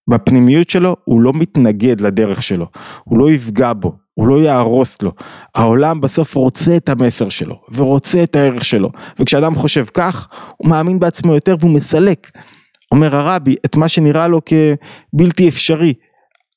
בפנימיות 0.08 0.70
שלו 0.70 0.96
הוא 1.04 1.20
לא 1.20 1.32
מתנגד 1.32 2.00
לדרך 2.00 2.42
שלו, 2.42 2.66
הוא 3.04 3.18
לא 3.18 3.30
יפגע 3.30 3.72
בו, 3.72 3.92
הוא 4.14 4.28
לא 4.28 4.40
יהרוס 4.40 5.02
לו. 5.02 5.12
העולם 5.54 6.00
בסוף 6.00 6.34
רוצה 6.34 6.76
את 6.76 6.88
המסר 6.88 7.28
שלו, 7.28 7.56
ורוצה 7.74 8.22
את 8.22 8.36
הערך 8.36 8.64
שלו, 8.64 8.90
וכשאדם 9.20 9.54
חושב 9.54 9.84
כך, 9.94 10.28
הוא 10.56 10.70
מאמין 10.70 10.98
בעצמו 10.98 11.34
יותר 11.34 11.54
והוא 11.60 11.70
מסלק. 11.70 12.30
אומר 12.92 13.16
הרבי, 13.16 13.56
את 13.64 13.76
מה 13.76 13.88
שנראה 13.88 14.28
לו 14.28 14.40
כבלתי 14.44 15.48
אפשרי. 15.48 15.94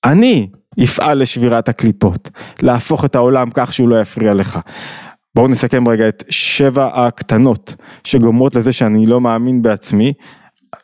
אני 0.03 0.47
אפעל 0.83 1.21
לשבירת 1.21 1.69
הקליפות, 1.69 2.29
להפוך 2.61 3.05
את 3.05 3.15
העולם 3.15 3.49
כך 3.53 3.73
שהוא 3.73 3.89
לא 3.89 4.01
יפריע 4.01 4.33
לך. 4.33 4.59
בואו 5.35 5.47
נסכם 5.47 5.87
רגע 5.87 6.07
את 6.07 6.23
שבע 6.29 6.89
הקטנות 6.93 7.75
שגורמות 8.03 8.55
לזה 8.55 8.73
שאני 8.73 9.05
לא 9.05 9.21
מאמין 9.21 9.61
בעצמי, 9.61 10.13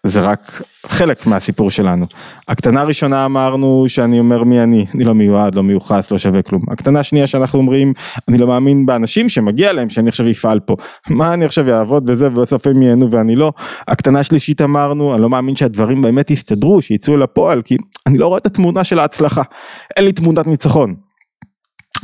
זה 0.04 0.22
רק 0.22 0.62
חלק 0.88 1.28
מהסיפור 1.28 1.72
שלנו. 1.72 2.06
הקטנה 2.48 2.82
הראשונה 2.82 3.26
אמרנו 3.26 3.86
שאני 3.88 4.20
אומר 4.20 4.44
מי 4.44 4.60
אני, 4.60 4.86
אני 4.96 5.04
לא 5.04 5.16
מיועד, 5.16 5.56
לא 5.56 5.64
מיוחס, 5.64 6.12
לא 6.12 6.18
שווה 6.18 6.42
כלום. 6.42 6.62
הקטנה 6.72 7.00
השנייה 7.00 7.28
שאנחנו 7.28 7.60
אומרים, 7.60 7.94
אני 8.28 8.38
לא 8.38 8.48
מאמין 8.48 8.86
באנשים 8.86 9.30
שמגיע 9.30 9.74
להם 9.74 9.90
שאני 9.90 10.10
עכשיו 10.10 10.32
אפעל 10.32 10.60
פה. 10.60 10.76
מה 11.10 11.34
אני 11.34 11.46
עכשיו 11.46 11.70
אעבוד 11.70 12.10
וזה 12.10 12.28
ובסוף 12.28 12.68
הם 12.68 12.82
ייהנו 12.82 13.12
ואני 13.12 13.36
לא. 13.36 13.54
הקטנה 13.88 14.20
השלישית 14.20 14.62
אמרנו, 14.62 15.14
אני 15.14 15.22
לא 15.22 15.30
מאמין 15.30 15.56
שהדברים 15.56 16.02
באמת 16.02 16.32
יסתדרו, 16.32 16.82
שיצאו 16.82 17.18
לפועל, 17.18 17.62
כי 17.62 17.78
אני 18.08 18.18
לא 18.18 18.28
רואה 18.28 18.38
את 18.38 18.46
התמונה 18.46 18.84
של 18.84 19.00
ההצלחה. 19.00 19.42
אין 19.98 20.06
לי 20.06 20.12
תמונת 20.12 20.48
ניצחון. 20.48 21.07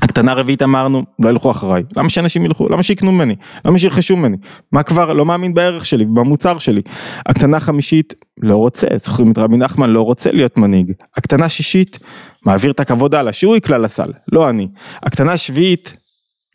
הקטנה 0.01 0.33
רביעית 0.33 0.61
אמרנו, 0.61 1.03
לא 1.19 1.29
ילכו 1.29 1.51
אחריי, 1.51 1.83
למה 1.97 2.09
שאנשים 2.09 2.45
ילכו, 2.45 2.69
למה 2.69 2.83
שיקנו 2.83 3.11
ממני, 3.11 3.35
למה 3.65 3.77
שירכשו 3.77 4.15
ממני, 4.15 4.37
מה 4.71 4.83
כבר, 4.83 5.13
לא 5.13 5.25
מאמין 5.25 5.53
בערך 5.53 5.85
שלי, 5.85 6.05
במוצר 6.05 6.57
שלי. 6.57 6.81
הקטנה 7.25 7.59
חמישית, 7.59 8.13
לא 8.41 8.57
רוצה, 8.57 8.87
זוכרים 8.95 9.31
את 9.31 9.37
רבי 9.37 9.57
נחמן, 9.57 9.89
לא 9.89 10.01
רוצה 10.01 10.31
להיות 10.31 10.57
מנהיג. 10.57 10.91
הקטנה 11.17 11.49
שישית, 11.49 11.99
מעביר 12.45 12.71
את 12.71 12.79
הכבוד 12.79 13.15
הלאה, 13.15 13.33
שהוא 13.33 13.55
יקלע 13.55 13.77
לסל, 13.77 14.11
לא 14.31 14.49
אני. 14.49 14.67
הקטנה 15.03 15.37
שביעית, 15.37 15.93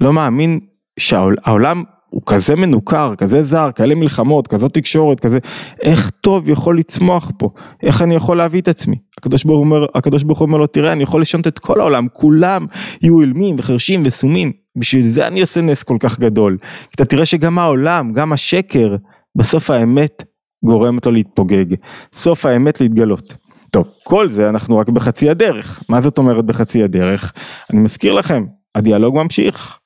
לא 0.01 0.13
מאמין 0.13 0.61
שהעולם 0.99 1.83
הוא 2.11 2.23
כזה 2.27 2.57
מנוכר, 2.57 3.15
כזה 3.19 3.43
זר, 3.43 3.71
כאלה 3.75 3.95
מלחמות, 3.95 4.49
כזאת 4.49 4.75
תקשורת, 4.75 5.21
כזה, 5.21 5.39
איך 5.83 6.11
טוב 6.11 6.49
יכול 6.49 6.79
לצמוח 6.79 7.33
פה, 7.39 7.51
איך 7.83 8.03
אני 8.03 8.15
יכול 8.15 8.37
להביא 8.37 8.61
את 8.61 8.69
עצמי. 8.69 8.97
הקדוש 9.19 9.45
ברוך 9.45 9.59
הוא 9.59 9.65
אומר, 9.65 9.87
הקדוש 9.95 10.23
ברוך 10.23 10.39
הוא 10.39 10.47
אומר 10.47 10.59
לו, 10.59 10.67
תראה, 10.67 10.93
אני 10.93 11.03
יכול 11.03 11.21
לשנות 11.21 11.47
את 11.47 11.59
כל 11.59 11.81
העולם, 11.81 12.07
כולם 12.13 12.67
יהיו 13.03 13.21
אילמים 13.21 13.57
וחרשים 13.59 14.03
וסומים, 14.05 14.53
בשביל 14.77 15.07
זה 15.07 15.27
אני 15.27 15.41
עושה 15.41 15.61
נס 15.61 15.83
כל 15.83 15.97
כך 16.01 16.21
גדול. 16.21 16.59
אתה 16.95 17.05
תראה 17.05 17.27
שגם 17.27 17.59
העולם, 17.59 18.13
גם 18.13 18.33
השקר, 18.33 18.97
בסוף 19.37 19.71
האמת 19.71 20.23
גורמת 20.65 21.07
לו 21.07 21.13
להתפוגג, 21.13 21.75
סוף 22.13 22.47
האמת 22.47 22.81
להתגלות. 22.81 23.35
טוב, 23.71 23.89
כל 24.05 24.29
זה 24.29 24.49
אנחנו 24.49 24.79
רק 24.79 24.89
בחצי 24.89 25.31
הדרך. 25.31 25.83
מה 25.89 26.01
זאת 26.01 26.19
אומרת 26.19 26.45
בחצי 26.45 26.83
הדרך? 26.83 27.33
אני 27.73 27.81
מזכיר 27.81 28.13
לכם, 28.13 28.45
הדיאלוג 28.75 29.15
ממשיך. 29.15 29.79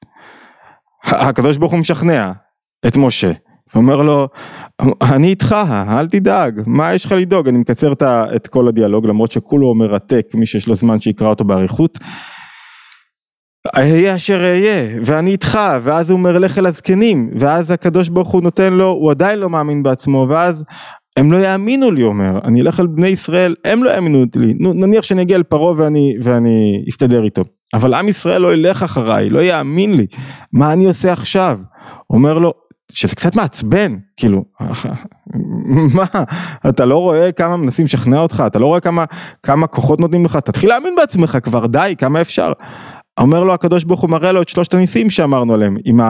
הקדוש 1.04 1.56
ברוך 1.56 1.72
הוא 1.72 1.80
משכנע 1.80 2.32
את 2.86 2.96
משה, 2.96 3.32
ואומר 3.74 3.96
לו, 3.96 4.28
אני 5.02 5.26
איתך, 5.26 5.56
אל 5.88 6.06
תדאג, 6.06 6.62
מה 6.66 6.94
יש 6.94 7.04
לך 7.04 7.12
לדאוג? 7.12 7.48
אני 7.48 7.58
מקצר 7.58 7.92
את 8.36 8.46
כל 8.46 8.68
הדיאלוג, 8.68 9.06
למרות 9.06 9.32
שכולו 9.32 9.74
מרתק, 9.74 10.26
מי 10.34 10.46
שיש 10.46 10.68
לו 10.68 10.74
זמן 10.74 11.00
שיקרא 11.00 11.28
אותו 11.28 11.44
באריכות. 11.44 11.98
אהיה 13.76 14.16
אשר 14.16 14.44
אהיה, 14.44 14.98
ואני 15.04 15.30
איתך, 15.30 15.58
ואז 15.82 16.10
הוא 16.10 16.18
אומר 16.18 16.38
לך 16.38 16.58
אל 16.58 16.66
הזקנים, 16.66 17.30
ואז 17.36 17.70
הקדוש 17.70 18.08
ברוך 18.08 18.28
הוא 18.28 18.42
נותן 18.42 18.72
לו, 18.72 18.88
הוא 18.88 19.10
עדיין 19.10 19.38
לא 19.38 19.50
מאמין 19.50 19.82
בעצמו, 19.82 20.26
ואז 20.28 20.64
הם 21.16 21.32
לא 21.32 21.36
יאמינו 21.36 21.90
לי 21.90 22.02
אומר, 22.02 22.38
אני 22.44 22.60
אלך 22.60 22.80
אל 22.80 22.86
בני 22.86 23.08
ישראל, 23.08 23.54
הם 23.64 23.84
לא 23.84 23.90
יאמינו 23.90 24.24
לי, 24.36 24.54
נניח 24.58 25.02
שאני 25.02 25.22
אגיע 25.22 25.36
אל 25.36 25.42
פרעה 25.42 25.74
ואני, 25.76 26.14
ואני 26.22 26.84
אסתדר 26.88 27.24
איתו, 27.24 27.42
אבל 27.74 27.94
עם 27.94 28.08
ישראל 28.08 28.42
לא 28.42 28.54
ילך 28.54 28.82
אחריי, 28.82 29.30
לא 29.30 29.40
יאמין 29.40 29.94
לי, 29.96 30.06
מה 30.52 30.72
אני 30.72 30.86
עושה 30.86 31.12
עכשיו? 31.12 31.58
אומר 32.10 32.38
לו, 32.38 32.52
שזה 32.92 33.16
קצת 33.16 33.36
מעצבן, 33.36 33.96
כאילו, 34.16 34.44
מה, 35.96 36.04
אתה 36.68 36.84
לא 36.84 36.96
רואה 36.96 37.32
כמה 37.32 37.56
מנסים 37.56 37.84
לשכנע 37.84 38.18
אותך, 38.18 38.42
אתה 38.46 38.58
לא 38.58 38.66
רואה 38.66 38.80
כמה, 38.80 39.04
כמה 39.42 39.66
כוחות 39.66 40.00
נותנים 40.00 40.24
לך, 40.24 40.36
תתחיל 40.36 40.68
להאמין 40.68 40.94
בעצמך 40.94 41.38
כבר, 41.42 41.66
די, 41.66 41.94
כמה 41.98 42.20
אפשר. 42.20 42.52
אומר 43.20 43.44
לו 43.44 43.54
הקדוש 43.54 43.84
ברוך 43.84 44.00
הוא 44.00 44.10
מראה 44.10 44.32
לו 44.32 44.42
את 44.42 44.48
שלושת 44.48 44.74
הניסים 44.74 45.10
שאמרנו 45.10 45.54
עליהם, 45.54 45.76
עם 45.84 46.00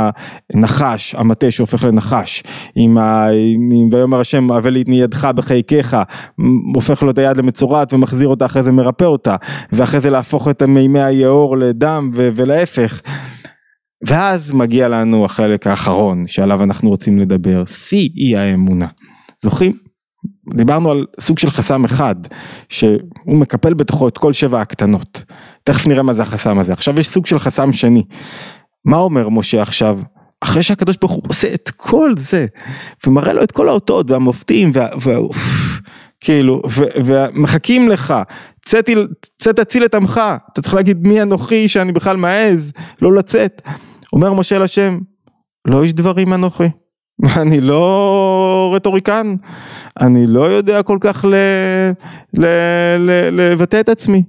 הנחש, 0.55 1.15
המטה 1.15 1.51
שהופך 1.51 1.85
לנחש, 1.85 2.43
עם 2.77 2.99
ה... 2.99 3.27
ויאמר 3.93 4.21
השם 4.21 4.53
לי 4.53 4.83
את 4.83 4.89
ידך 4.89 5.25
בחייקיך, 5.25 5.97
הופך 6.75 7.03
לו 7.03 7.11
את 7.11 7.19
היד 7.19 7.37
למצורעת 7.37 7.93
ומחזיר 7.93 8.29
אותה 8.29 8.47
אחרי 8.47 8.63
זה 8.63 8.73
מרפא 8.73 9.05
אותה, 9.05 9.37
ואחרי 9.73 10.01
זה 10.01 10.11
להפוך 10.11 10.49
את 10.49 10.63
מימי 10.63 11.03
היאור 11.03 11.59
לדם 11.59 12.11
ו... 12.15 12.29
ולהפך. 12.33 13.01
ואז 14.07 14.53
מגיע 14.53 14.89
לנו 14.89 15.25
החלק 15.25 15.67
האחרון 15.67 16.27
שעליו 16.27 16.63
אנחנו 16.63 16.91
רוצים 16.91 17.19
לדבר, 17.19 17.65
שיא 17.67 18.09
אי 18.17 18.37
האמונה. 18.37 18.87
זוכרים? 19.43 19.73
דיברנו 20.55 20.91
על 20.91 21.07
סוג 21.21 21.39
של 21.39 21.51
חסם 21.51 21.85
אחד, 21.85 22.15
שהוא 22.69 22.99
מקפל 23.27 23.75
בתוכו 23.75 24.09
את 24.09 24.19
כל 24.19 24.33
שבע 24.33 24.61
הקטנות. 24.61 25.25
תכף 25.65 25.87
נראה 25.87 26.03
מה 26.03 26.15
זה 26.15 26.23
החסם 26.23 26.59
הזה. 26.59 26.73
עכשיו 26.73 27.01
יש 27.01 27.09
סוג 27.09 27.27
של 27.27 27.39
חסם 27.39 27.73
שני. 27.73 28.03
מה 28.85 28.97
אומר 28.97 29.29
משה 29.29 29.63
עכשיו? 29.63 30.01
אחרי 30.41 30.63
שהקדוש 30.63 30.97
ברוך 30.97 31.13
הוא 31.13 31.23
עושה 31.29 31.55
את 31.55 31.71
כל 31.77 32.15
זה, 32.17 32.47
ומראה 33.07 33.33
לו 33.33 33.43
את 33.43 33.53
כל 33.53 33.69
האותות 33.69 34.11
והמופתים, 34.11 34.71
וה... 34.75 34.89
וה... 35.01 35.19
כאילו, 36.21 36.63
ו... 36.71 36.83
ומחכים 37.05 37.89
לך, 37.89 38.15
צא 39.39 39.53
תציל 39.53 39.85
את 39.85 39.95
עמך, 39.95 40.21
אתה 40.53 40.63
צריך 40.63 40.75
להגיד 40.75 41.07
מי 41.07 41.23
אנוכי 41.23 41.69
שאני 41.69 41.93
בכלל 41.93 42.17
מעז 42.17 42.73
לא 43.03 43.15
לצאת. 43.15 43.63
אומר 44.13 44.33
משה 44.33 44.59
לשם, 44.59 44.99
לא 45.65 45.83
איש 45.83 45.93
דברים 45.93 46.33
אנוכי, 46.33 46.69
אני 47.43 47.61
לא 47.61 48.73
רטוריקן, 48.77 49.35
אני 50.01 50.27
לא 50.27 50.53
יודע 50.53 50.83
כל 50.83 50.99
כך 51.01 51.25
ל, 51.25 51.35
ל, 52.39 52.47
ל, 52.99 53.31
לבטא 53.31 53.81
את 53.81 53.89
עצמי. 53.89 54.23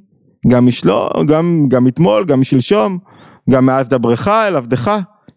גם 0.48 0.66
משלו, 0.66 1.10
גם, 1.26 1.66
גם 1.68 1.88
אתמול, 1.88 2.26
גם 2.26 2.40
משלשום, 2.40 2.98
גם 3.50 3.66
מאז 3.66 3.90
דברך 3.90 4.28
אל 4.28 4.56
עבדך, 4.56 4.92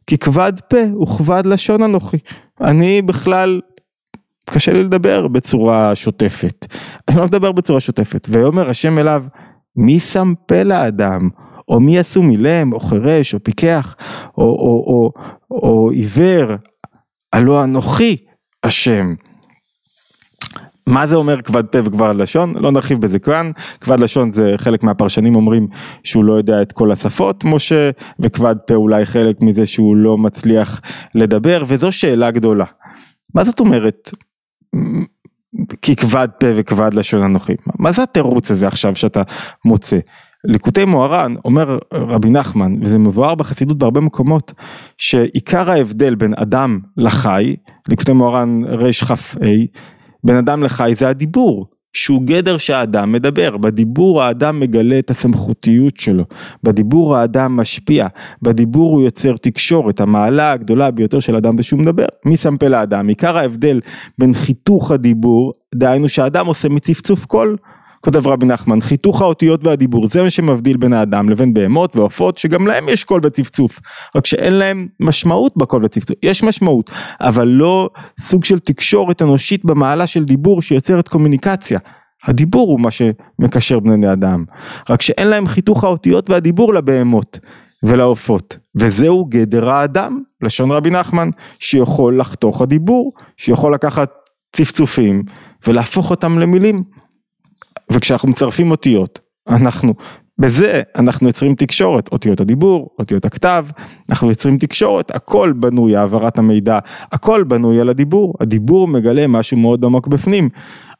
כי 0.06 0.18
כבד 0.18 0.52
פה 0.68 1.02
וכבד 1.02 1.46
לשון 1.46 1.82
אנוכי. 1.82 2.16
אני 2.60 3.02
בכלל, 3.02 3.60
קשה 4.50 4.72
לי 4.72 4.84
לדבר 4.84 5.28
בצורה 5.28 5.94
שוטפת. 5.94 6.66
אני 7.08 7.16
לא 7.16 7.24
מדבר 7.24 7.52
בצורה 7.52 7.80
שוטפת. 7.80 8.26
ויאמר 8.30 8.70
השם 8.70 8.98
אליו, 8.98 9.24
מי 9.76 10.00
שם 10.00 10.32
פה 10.46 10.62
לאדם? 10.62 11.28
או 11.68 11.80
מי 11.80 11.98
עשו 11.98 12.22
מילם, 12.22 12.72
או 12.72 12.80
חירש, 12.80 13.34
או 13.34 13.44
פיקח, 13.44 13.96
או, 14.38 14.44
או, 14.44 14.84
או, 14.86 15.12
או, 15.50 15.56
או 15.68 15.90
עיוור, 15.90 16.56
הלא 17.32 17.64
אנוכי 17.64 18.16
השם. 18.64 19.14
מה 20.88 21.06
זה 21.06 21.16
אומר 21.16 21.42
כבד 21.42 21.64
פה 21.64 21.78
וכבד 21.84 22.14
לשון? 22.16 22.54
לא 22.56 22.72
נרחיב 22.72 23.00
בזה 23.00 23.18
כאן, 23.18 23.50
כבד 23.80 24.00
לשון 24.00 24.32
זה 24.32 24.54
חלק 24.56 24.82
מהפרשנים 24.82 25.36
אומרים 25.36 25.66
שהוא 26.04 26.24
לא 26.24 26.32
יודע 26.32 26.62
את 26.62 26.72
כל 26.72 26.92
השפות 26.92 27.44
משה, 27.44 27.90
וכבד 28.18 28.56
פה 28.66 28.74
אולי 28.74 29.06
חלק 29.06 29.36
מזה 29.40 29.66
שהוא 29.66 29.96
לא 29.96 30.18
מצליח 30.18 30.80
לדבר, 31.14 31.64
וזו 31.66 31.92
שאלה 31.92 32.30
גדולה. 32.30 32.64
מה 33.34 33.44
זאת 33.44 33.60
אומרת? 33.60 34.10
כי 35.82 35.96
כבד 35.96 36.28
פה 36.40 36.46
וכבד 36.56 36.94
לשון 36.94 37.22
אנוכי. 37.22 37.54
מה 37.78 37.92
זה 37.92 38.02
התירוץ 38.02 38.50
הזה 38.50 38.66
עכשיו 38.66 38.96
שאתה 38.96 39.22
מוצא? 39.64 39.98
ליקוטי 40.44 40.84
מוהר"ן 40.84 41.34
אומר 41.44 41.78
רבי 41.92 42.30
נחמן 42.30 42.76
וזה 42.82 42.98
מבואר 42.98 43.34
בחסידות 43.34 43.78
בהרבה 43.78 44.00
מקומות 44.00 44.52
שעיקר 44.98 45.70
ההבדל 45.70 46.14
בין 46.14 46.34
אדם 46.36 46.80
לחי, 46.96 47.56
ליקוטי 47.88 48.12
מוהר"ן 48.12 48.62
רכ"ה, 48.64 49.14
בין 50.26 50.36
אדם 50.36 50.62
לחי 50.62 50.94
זה 50.96 51.08
הדיבור, 51.08 51.66
שהוא 51.92 52.22
גדר 52.24 52.58
שהאדם 52.58 53.12
מדבר, 53.12 53.56
בדיבור 53.56 54.22
האדם 54.22 54.60
מגלה 54.60 54.98
את 54.98 55.10
הסמכותיות 55.10 55.96
שלו, 55.96 56.24
בדיבור 56.62 57.16
האדם 57.16 57.56
משפיע, 57.56 58.06
בדיבור 58.42 58.92
הוא 58.92 59.02
יוצר 59.02 59.36
תקשורת, 59.36 60.00
המעלה 60.00 60.52
הגדולה 60.52 60.90
ביותר 60.90 61.20
של 61.20 61.36
אדם 61.36 61.56
זה 61.56 61.62
שהוא 61.62 61.80
מדבר, 61.80 62.06
מי 62.24 62.36
שם 62.36 62.56
פה 62.56 62.68
לאדם, 62.68 63.08
עיקר 63.08 63.36
ההבדל 63.36 63.80
בין 64.18 64.34
חיתוך 64.34 64.90
הדיבור, 64.90 65.52
דהיינו 65.74 66.08
שהאדם 66.08 66.46
עושה 66.46 66.68
מצפצוף 66.68 67.24
קול 67.26 67.56
כותב 68.06 68.26
רבי 68.26 68.46
נחמן, 68.46 68.80
חיתוך 68.80 69.22
האותיות 69.22 69.64
והדיבור, 69.64 70.08
זה 70.08 70.22
מה 70.22 70.30
שמבדיל 70.30 70.76
בין 70.76 70.92
האדם 70.92 71.28
לבין 71.28 71.54
בהמות 71.54 71.96
ועופות, 71.96 72.38
שגם 72.38 72.66
להם 72.66 72.88
יש 72.88 73.04
קול 73.04 73.20
וצפצוף, 73.24 73.80
רק 74.16 74.26
שאין 74.26 74.52
להם 74.52 74.86
משמעות 75.00 75.56
בקול 75.56 75.84
וצפצוף, 75.84 76.16
יש 76.22 76.42
משמעות, 76.42 76.90
אבל 77.20 77.48
לא 77.48 77.90
סוג 78.20 78.44
של 78.44 78.58
תקשורת 78.58 79.22
אנושית 79.22 79.64
במעלה 79.64 80.06
של 80.06 80.24
דיבור 80.24 80.62
שיוצרת 80.62 81.08
קומוניקציה. 81.08 81.78
הדיבור 82.24 82.70
הוא 82.70 82.80
מה 82.80 82.88
שמקשר 82.90 83.80
בני 83.80 84.12
אדם, 84.12 84.44
רק 84.90 85.02
שאין 85.02 85.28
להם 85.28 85.46
חיתוך 85.46 85.84
האותיות 85.84 86.30
והדיבור 86.30 86.74
לבהמות 86.74 87.38
ולעופות, 87.82 88.56
וזהו 88.74 89.24
גדר 89.24 89.70
האדם, 89.70 90.22
לשון 90.42 90.70
רבי 90.70 90.90
נחמן, 90.90 91.30
שיכול 91.58 92.20
לחתוך 92.20 92.62
הדיבור, 92.62 93.12
שיכול 93.36 93.74
לקחת 93.74 94.10
צפצופים 94.52 95.22
ולהפוך 95.66 96.10
אותם 96.10 96.38
למילים. 96.38 96.82
וכשאנחנו 97.92 98.28
מצרפים 98.28 98.70
אותיות, 98.70 99.18
אנחנו, 99.48 99.94
בזה 100.38 100.82
אנחנו 100.96 101.26
יוצרים 101.26 101.54
תקשורת, 101.54 102.08
אותיות 102.12 102.40
הדיבור, 102.40 102.90
אותיות 102.98 103.24
הכתב, 103.24 103.66
אנחנו 104.10 104.30
יוצרים 104.30 104.58
תקשורת, 104.58 105.14
הכל 105.14 105.52
בנוי, 105.56 105.96
העברת 105.96 106.38
המידע, 106.38 106.78
הכל 107.12 107.44
בנוי 107.44 107.80
על 107.80 107.88
הדיבור, 107.88 108.34
הדיבור 108.40 108.88
מגלה 108.88 109.26
משהו 109.26 109.56
מאוד 109.56 109.84
עמוק 109.84 110.06
בפנים. 110.06 110.48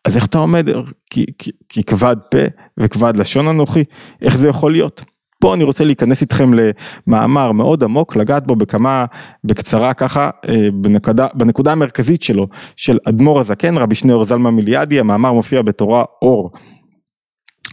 אז 0.04 0.16
איך 0.16 0.26
אתה 0.26 0.38
עומד, 0.38 0.68
כי, 1.10 1.24
כי, 1.38 1.50
כי 1.68 1.82
כבד 1.82 2.16
פה 2.30 2.38
וכבד 2.78 3.16
לשון 3.16 3.48
אנוכי, 3.48 3.84
איך 4.22 4.36
זה 4.36 4.48
יכול 4.48 4.72
להיות? 4.72 5.04
פה 5.40 5.54
אני 5.54 5.64
רוצה 5.64 5.84
להיכנס 5.84 6.22
איתכם 6.22 6.50
למאמר 6.54 7.52
מאוד 7.52 7.84
עמוק, 7.84 8.16
לגעת 8.16 8.46
בו 8.46 8.56
בכמה, 8.56 9.04
בקצרה 9.44 9.94
ככה, 9.94 10.30
אה, 10.48 10.68
בנקודה, 10.74 11.26
בנקודה 11.34 11.72
המרכזית 11.72 12.22
שלו, 12.22 12.48
של 12.76 12.98
אדמו"ר 13.04 13.40
הזקן, 13.40 13.76
רבי 13.76 13.94
שניאור 13.94 14.24
זלמה 14.24 14.50
מיליאדי, 14.50 15.00
המאמר 15.00 15.32
מופיע 15.32 15.62
בתורה 15.62 16.04
אור. 16.22 16.50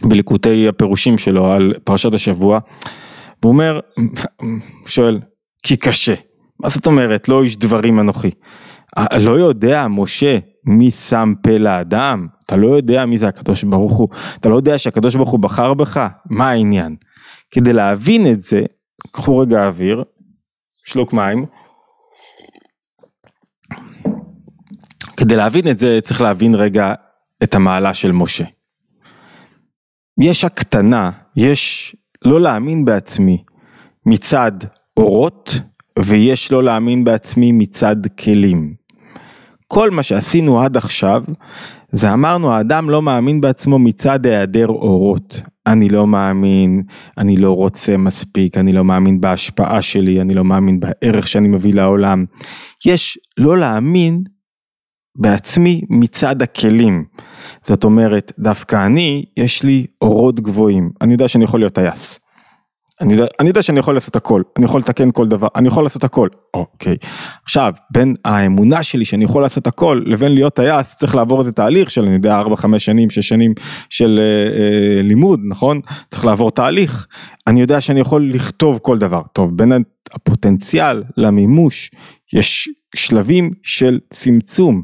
בליקוטי 0.02 0.68
הפירושים 0.68 1.18
שלו 1.18 1.52
על 1.52 1.74
פרשת 1.84 2.14
השבוע, 2.14 2.58
והוא 3.42 3.52
אומר, 3.52 3.80
שואל, 4.86 5.20
כי 5.62 5.76
קשה, 5.76 6.14
מה 6.60 6.68
זאת 6.68 6.86
אומרת, 6.86 7.28
לא 7.28 7.42
איש 7.42 7.56
דברים 7.56 8.00
אנוכי, 8.00 8.30
לא 9.20 9.30
יודע 9.30 9.86
משה 9.88 10.38
מי 10.66 10.90
שם 10.90 11.32
פה 11.42 11.58
לאדם, 11.58 12.26
אתה 12.46 12.56
לא 12.56 12.76
יודע 12.76 13.06
מי 13.06 13.18
זה 13.18 13.28
הקדוש 13.28 13.64
ברוך 13.64 13.92
הוא, 13.92 14.08
אתה 14.40 14.48
לא 14.48 14.56
יודע 14.56 14.78
שהקדוש 14.78 15.16
ברוך 15.16 15.30
הוא 15.30 15.40
בחר 15.40 15.74
בך, 15.74 16.08
מה 16.30 16.50
העניין? 16.50 16.96
כדי 17.50 17.72
להבין 17.72 18.26
את 18.32 18.40
זה, 18.40 18.62
קחו 19.12 19.38
רגע 19.38 19.66
אוויר, 19.66 20.04
שלוק 20.84 21.12
מים, 21.12 21.46
כדי 25.16 25.36
להבין 25.36 25.68
את 25.70 25.78
זה 25.78 25.98
צריך 26.02 26.20
להבין 26.20 26.54
רגע 26.54 26.94
את 27.42 27.54
המעלה 27.54 27.94
של 27.94 28.12
משה. 28.12 28.44
יש 30.20 30.44
הקטנה, 30.44 31.10
יש 31.36 31.96
לא 32.24 32.40
להאמין 32.40 32.84
בעצמי 32.84 33.44
מצד 34.06 34.52
אורות 34.96 35.60
ויש 35.98 36.52
לא 36.52 36.62
להאמין 36.62 37.04
בעצמי 37.04 37.52
מצד 37.52 37.96
כלים. 38.06 38.74
כל 39.68 39.90
מה 39.90 40.02
שעשינו 40.02 40.60
עד 40.62 40.76
עכשיו 40.76 41.22
זה 41.92 42.12
אמרנו 42.12 42.52
האדם 42.52 42.90
לא 42.90 43.02
מאמין 43.02 43.40
בעצמו 43.40 43.78
מצד 43.78 44.26
היעדר 44.26 44.68
אורות. 44.68 45.40
אני 45.66 45.88
לא 45.88 46.06
מאמין, 46.06 46.82
אני 47.18 47.36
לא 47.36 47.52
רוצה 47.52 47.96
מספיק, 47.96 48.58
אני 48.58 48.72
לא 48.72 48.84
מאמין 48.84 49.20
בהשפעה 49.20 49.82
שלי, 49.82 50.20
אני 50.20 50.34
לא 50.34 50.44
מאמין 50.44 50.80
בערך 50.80 51.28
שאני 51.28 51.48
מביא 51.48 51.74
לעולם. 51.74 52.24
יש 52.86 53.18
לא 53.38 53.58
להאמין 53.58 54.22
בעצמי 55.18 55.82
מצד 55.90 56.42
הכלים. 56.42 57.04
זאת 57.66 57.84
אומרת, 57.84 58.32
דווקא 58.38 58.86
אני, 58.86 59.24
יש 59.36 59.62
לי 59.62 59.86
אורות 60.02 60.40
גבוהים, 60.40 60.90
אני 61.00 61.12
יודע 61.12 61.28
שאני 61.28 61.44
יכול 61.44 61.60
להיות 61.60 61.72
טייס. 61.72 62.20
אני 63.00 63.12
יודע, 63.12 63.26
אני 63.40 63.48
יודע 63.48 63.62
שאני 63.62 63.78
יכול 63.78 63.94
לעשות 63.94 64.16
הכל, 64.16 64.42
אני 64.56 64.64
יכול 64.64 64.80
לתקן 64.80 65.10
כל 65.10 65.28
דבר, 65.28 65.48
אני 65.56 65.68
יכול 65.68 65.84
לעשות 65.84 66.04
הכל, 66.04 66.28
אוקיי. 66.54 66.96
עכשיו, 67.44 67.72
בין 67.90 68.14
האמונה 68.24 68.82
שלי 68.82 69.04
שאני 69.04 69.24
יכול 69.24 69.42
לעשות 69.42 69.66
הכל, 69.66 70.02
לבין 70.06 70.34
להיות 70.34 70.54
טייס, 70.54 70.98
צריך 70.98 71.14
לעבור 71.14 71.40
איזה 71.40 71.52
תהליך 71.52 71.90
של, 71.90 72.04
אני 72.04 72.14
יודע, 72.14 72.42
4-5 72.42 72.78
שנים, 72.78 73.10
6 73.10 73.28
שנים 73.28 73.54
של 73.90 74.20
אה, 74.22 74.58
אה, 74.58 75.02
לימוד, 75.02 75.40
נכון? 75.48 75.80
צריך 76.10 76.24
לעבור 76.24 76.50
תהליך. 76.50 77.06
אני 77.46 77.60
יודע 77.60 77.80
שאני 77.80 78.00
יכול 78.00 78.30
לכתוב 78.34 78.78
כל 78.82 78.98
דבר. 78.98 79.22
טוב, 79.32 79.56
בין 79.56 79.72
הפוטנציאל 80.12 81.02
למימוש, 81.16 81.90
יש 82.32 82.68
שלבים 82.94 83.50
של 83.62 83.98
צמצום 84.10 84.82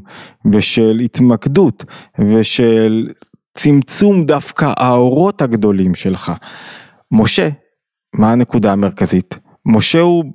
ושל 0.51 0.99
התמקדות 1.03 1.85
ושל 2.19 3.09
צמצום 3.53 4.25
דווקא 4.25 4.73
האורות 4.77 5.41
הגדולים 5.41 5.95
שלך. 5.95 6.31
משה, 7.11 7.49
מה 8.13 8.31
הנקודה 8.31 8.71
המרכזית? 8.71 9.39
משה 9.65 9.99
הוא 9.99 10.25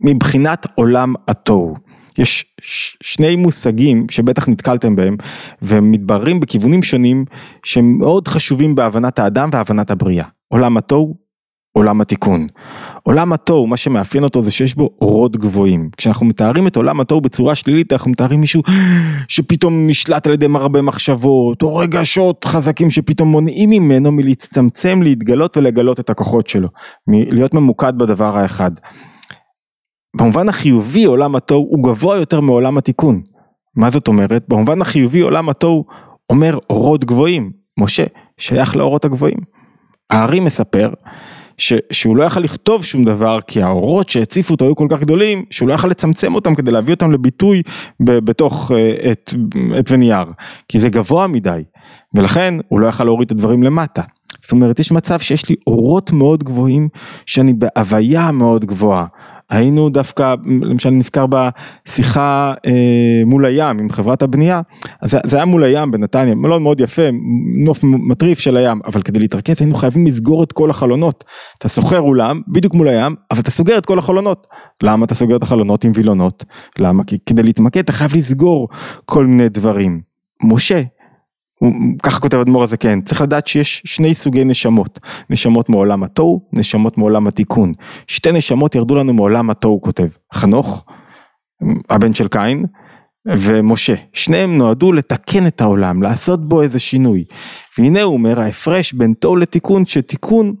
מבחינת 0.00 0.66
עולם 0.74 1.14
התוהו. 1.28 1.76
יש 2.18 2.56
שני 3.02 3.36
מושגים 3.36 4.06
שבטח 4.10 4.48
נתקלתם 4.48 4.96
בהם 4.96 5.16
והם 5.62 5.92
מתבררים 5.92 6.40
בכיוונים 6.40 6.82
שונים 6.82 7.24
שהם 7.64 7.98
מאוד 7.98 8.28
חשובים 8.28 8.74
בהבנת 8.74 9.18
האדם 9.18 9.48
והבנת 9.52 9.90
הבריאה. 9.90 10.24
עולם 10.48 10.76
התוהו 10.76 11.26
עולם 11.76 12.00
התיקון. 12.00 12.46
עולם 13.06 13.32
התוהו, 13.32 13.66
מה 13.66 13.76
שמאפיין 13.76 14.24
אותו 14.24 14.42
זה 14.42 14.50
שיש 14.50 14.74
בו 14.74 14.90
אורות 15.00 15.36
גבוהים. 15.36 15.90
כשאנחנו 15.96 16.26
מתארים 16.26 16.66
את 16.66 16.76
עולם 16.76 17.00
התוהו 17.00 17.20
בצורה 17.20 17.54
שלילית, 17.54 17.92
אנחנו 17.92 18.10
מתארים 18.10 18.40
מישהו 18.40 18.62
שפתאום 19.28 19.86
נשלט 19.86 20.26
על 20.26 20.32
ידי 20.32 20.46
הרבה 20.54 20.82
מחשבות, 20.82 21.62
או 21.62 21.76
רגשות 21.76 22.44
חזקים 22.44 22.90
שפתאום 22.90 23.28
מונעים 23.28 23.70
ממנו 23.70 24.12
מלהצטמצם, 24.12 25.02
להתגלות 25.02 25.56
ולגלות 25.56 26.00
את 26.00 26.10
הכוחות 26.10 26.46
שלו. 26.46 26.68
להיות 27.08 27.54
ממוקד 27.54 27.98
בדבר 27.98 28.38
האחד. 28.38 28.70
במובן 30.16 30.48
החיובי 30.48 31.04
עולם 31.04 31.36
התוהו 31.36 31.66
הוא 31.70 31.84
גבוה 31.84 32.16
יותר 32.16 32.40
מעולם 32.40 32.78
התיקון. 32.78 33.22
מה 33.76 33.90
זאת 33.90 34.08
אומרת? 34.08 34.44
במובן 34.48 34.82
החיובי 34.82 35.20
עולם 35.20 35.48
התוהו 35.48 35.84
אומר 36.30 36.58
אורות 36.70 37.04
גבוהים. 37.04 37.50
משה 37.78 38.04
שייך 38.38 38.76
לאורות 38.76 39.04
הגבוהים. 39.04 39.38
הארי 40.10 40.40
מספר 40.40 40.90
ש, 41.58 41.72
שהוא 41.92 42.16
לא 42.16 42.24
יכל 42.24 42.40
לכתוב 42.40 42.84
שום 42.84 43.04
דבר 43.04 43.40
כי 43.46 43.62
האורות 43.62 44.08
שהציפו 44.08 44.54
אותו 44.54 44.64
היו 44.64 44.76
כל 44.76 44.86
כך 44.90 45.00
גדולים 45.00 45.44
שהוא 45.50 45.68
לא 45.68 45.74
יכל 45.74 45.88
לצמצם 45.88 46.34
אותם 46.34 46.54
כדי 46.54 46.70
להביא 46.70 46.94
אותם 46.94 47.12
לביטוי 47.12 47.62
ב, 48.00 48.18
בתוך 48.18 48.70
עט, 49.02 49.34
אה, 49.74 49.80
ונייר 49.90 50.24
כי 50.68 50.80
זה 50.80 50.88
גבוה 50.88 51.26
מדי 51.26 51.62
ולכן 52.14 52.54
הוא 52.68 52.80
לא 52.80 52.86
יכל 52.86 53.04
להוריד 53.04 53.26
את 53.26 53.32
הדברים 53.32 53.62
למטה. 53.62 54.02
זאת 54.40 54.52
אומרת 54.52 54.78
יש 54.80 54.92
מצב 54.92 55.20
שיש 55.20 55.48
לי 55.48 55.56
אורות 55.66 56.12
מאוד 56.12 56.44
גבוהים 56.44 56.88
שאני 57.26 57.52
בהוויה 57.52 58.32
מאוד 58.32 58.64
גבוהה 58.64 59.06
היינו 59.50 59.88
דווקא, 59.88 60.34
למשל 60.62 60.90
נזכר 60.90 61.26
בשיחה 61.26 62.54
אה, 62.66 63.22
מול 63.26 63.44
הים 63.44 63.78
עם 63.78 63.90
חברת 63.90 64.22
הבנייה, 64.22 64.60
אז 65.02 65.10
זה, 65.10 65.18
זה 65.26 65.36
היה 65.36 65.44
מול 65.44 65.64
הים 65.64 65.90
בנתניה, 65.90 66.34
מלון 66.34 66.62
מאוד 66.62 66.80
יפה, 66.80 67.02
נוף 67.64 67.80
מטריף 67.82 68.38
של 68.38 68.56
הים, 68.56 68.80
אבל 68.86 69.02
כדי 69.02 69.18
להתרכז 69.18 69.56
היינו 69.60 69.74
חייבים 69.74 70.06
לסגור 70.06 70.42
את 70.42 70.52
כל 70.52 70.70
החלונות. 70.70 71.24
אתה 71.58 71.68
שוכר 71.68 72.00
אולם 72.00 72.40
בדיוק 72.48 72.74
מול 72.74 72.88
הים, 72.88 73.14
אבל 73.30 73.40
אתה 73.40 73.50
סוגר 73.50 73.78
את 73.78 73.86
כל 73.86 73.98
החלונות. 73.98 74.46
למה 74.82 75.04
אתה 75.04 75.14
סוגר 75.14 75.36
את 75.36 75.42
החלונות 75.42 75.84
עם 75.84 75.92
וילונות? 75.94 76.44
למה? 76.78 77.04
כי 77.04 77.18
כדי 77.26 77.42
להתמקד 77.42 77.80
אתה 77.80 77.92
חייב 77.92 78.16
לסגור 78.16 78.68
כל 79.04 79.26
מיני 79.26 79.48
דברים. 79.48 80.00
משה 80.42 80.82
ככה 82.02 82.20
כותב 82.20 82.38
אדמו"ר 82.38 82.62
הזקן, 82.62 83.00
צריך 83.00 83.20
לדעת 83.20 83.46
שיש 83.46 83.82
שני 83.84 84.14
סוגי 84.14 84.44
נשמות, 84.44 85.00
נשמות 85.30 85.68
מעולם 85.68 86.02
התוהו, 86.02 86.48
נשמות 86.52 86.98
מעולם 86.98 87.26
התיקון. 87.26 87.72
שתי 88.06 88.32
נשמות 88.32 88.74
ירדו 88.74 88.94
לנו 88.94 89.12
מעולם 89.12 89.50
התוהו, 89.50 89.74
הוא 89.74 89.82
כותב, 89.82 90.08
חנוך, 90.34 90.84
הבן 91.90 92.14
של 92.14 92.28
קין, 92.28 92.64
ומשה, 93.28 93.94
שניהם 94.12 94.58
נועדו 94.58 94.92
לתקן 94.92 95.46
את 95.46 95.60
העולם, 95.60 96.02
לעשות 96.02 96.48
בו 96.48 96.62
איזה 96.62 96.78
שינוי. 96.78 97.24
והנה 97.78 98.02
הוא 98.02 98.14
אומר, 98.14 98.40
ההפרש 98.40 98.92
בין 98.92 99.14
תוהו 99.14 99.36
לתיקון, 99.36 99.86
שתיקון 99.86 100.54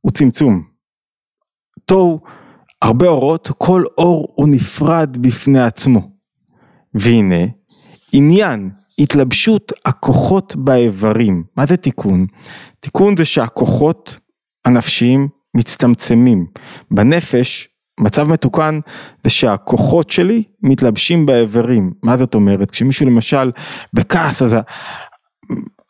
הוא 0.00 0.12
צמצום. 0.12 0.62
תוהו, 1.84 2.20
הרבה 2.82 3.08
אורות, 3.08 3.50
כל 3.58 3.82
אור 3.98 4.34
הוא 4.34 4.48
נפרד 4.48 5.16
בפני 5.20 5.60
עצמו. 5.60 6.00
והנה, 6.94 7.44
עניין 8.12 8.70
התלבשות 8.98 9.72
הכוחות 9.84 10.56
באיברים. 10.56 11.44
מה 11.56 11.66
זה 11.66 11.76
תיקון? 11.76 12.26
תיקון 12.80 13.16
זה 13.16 13.24
שהכוחות 13.24 14.18
הנפשיים 14.64 15.28
מצטמצמים. 15.56 16.46
בנפש, 16.90 17.68
מצב 18.00 18.28
מתוקן 18.28 18.80
זה 19.24 19.30
שהכוחות 19.30 20.10
שלי 20.10 20.42
מתלבשים 20.62 21.26
באיברים. 21.26 21.92
מה 22.02 22.16
זאת 22.16 22.34
אומרת? 22.34 22.70
כשמישהו 22.70 23.06
למשל 23.06 23.50
בכעס 23.92 24.42
אז 24.42 24.56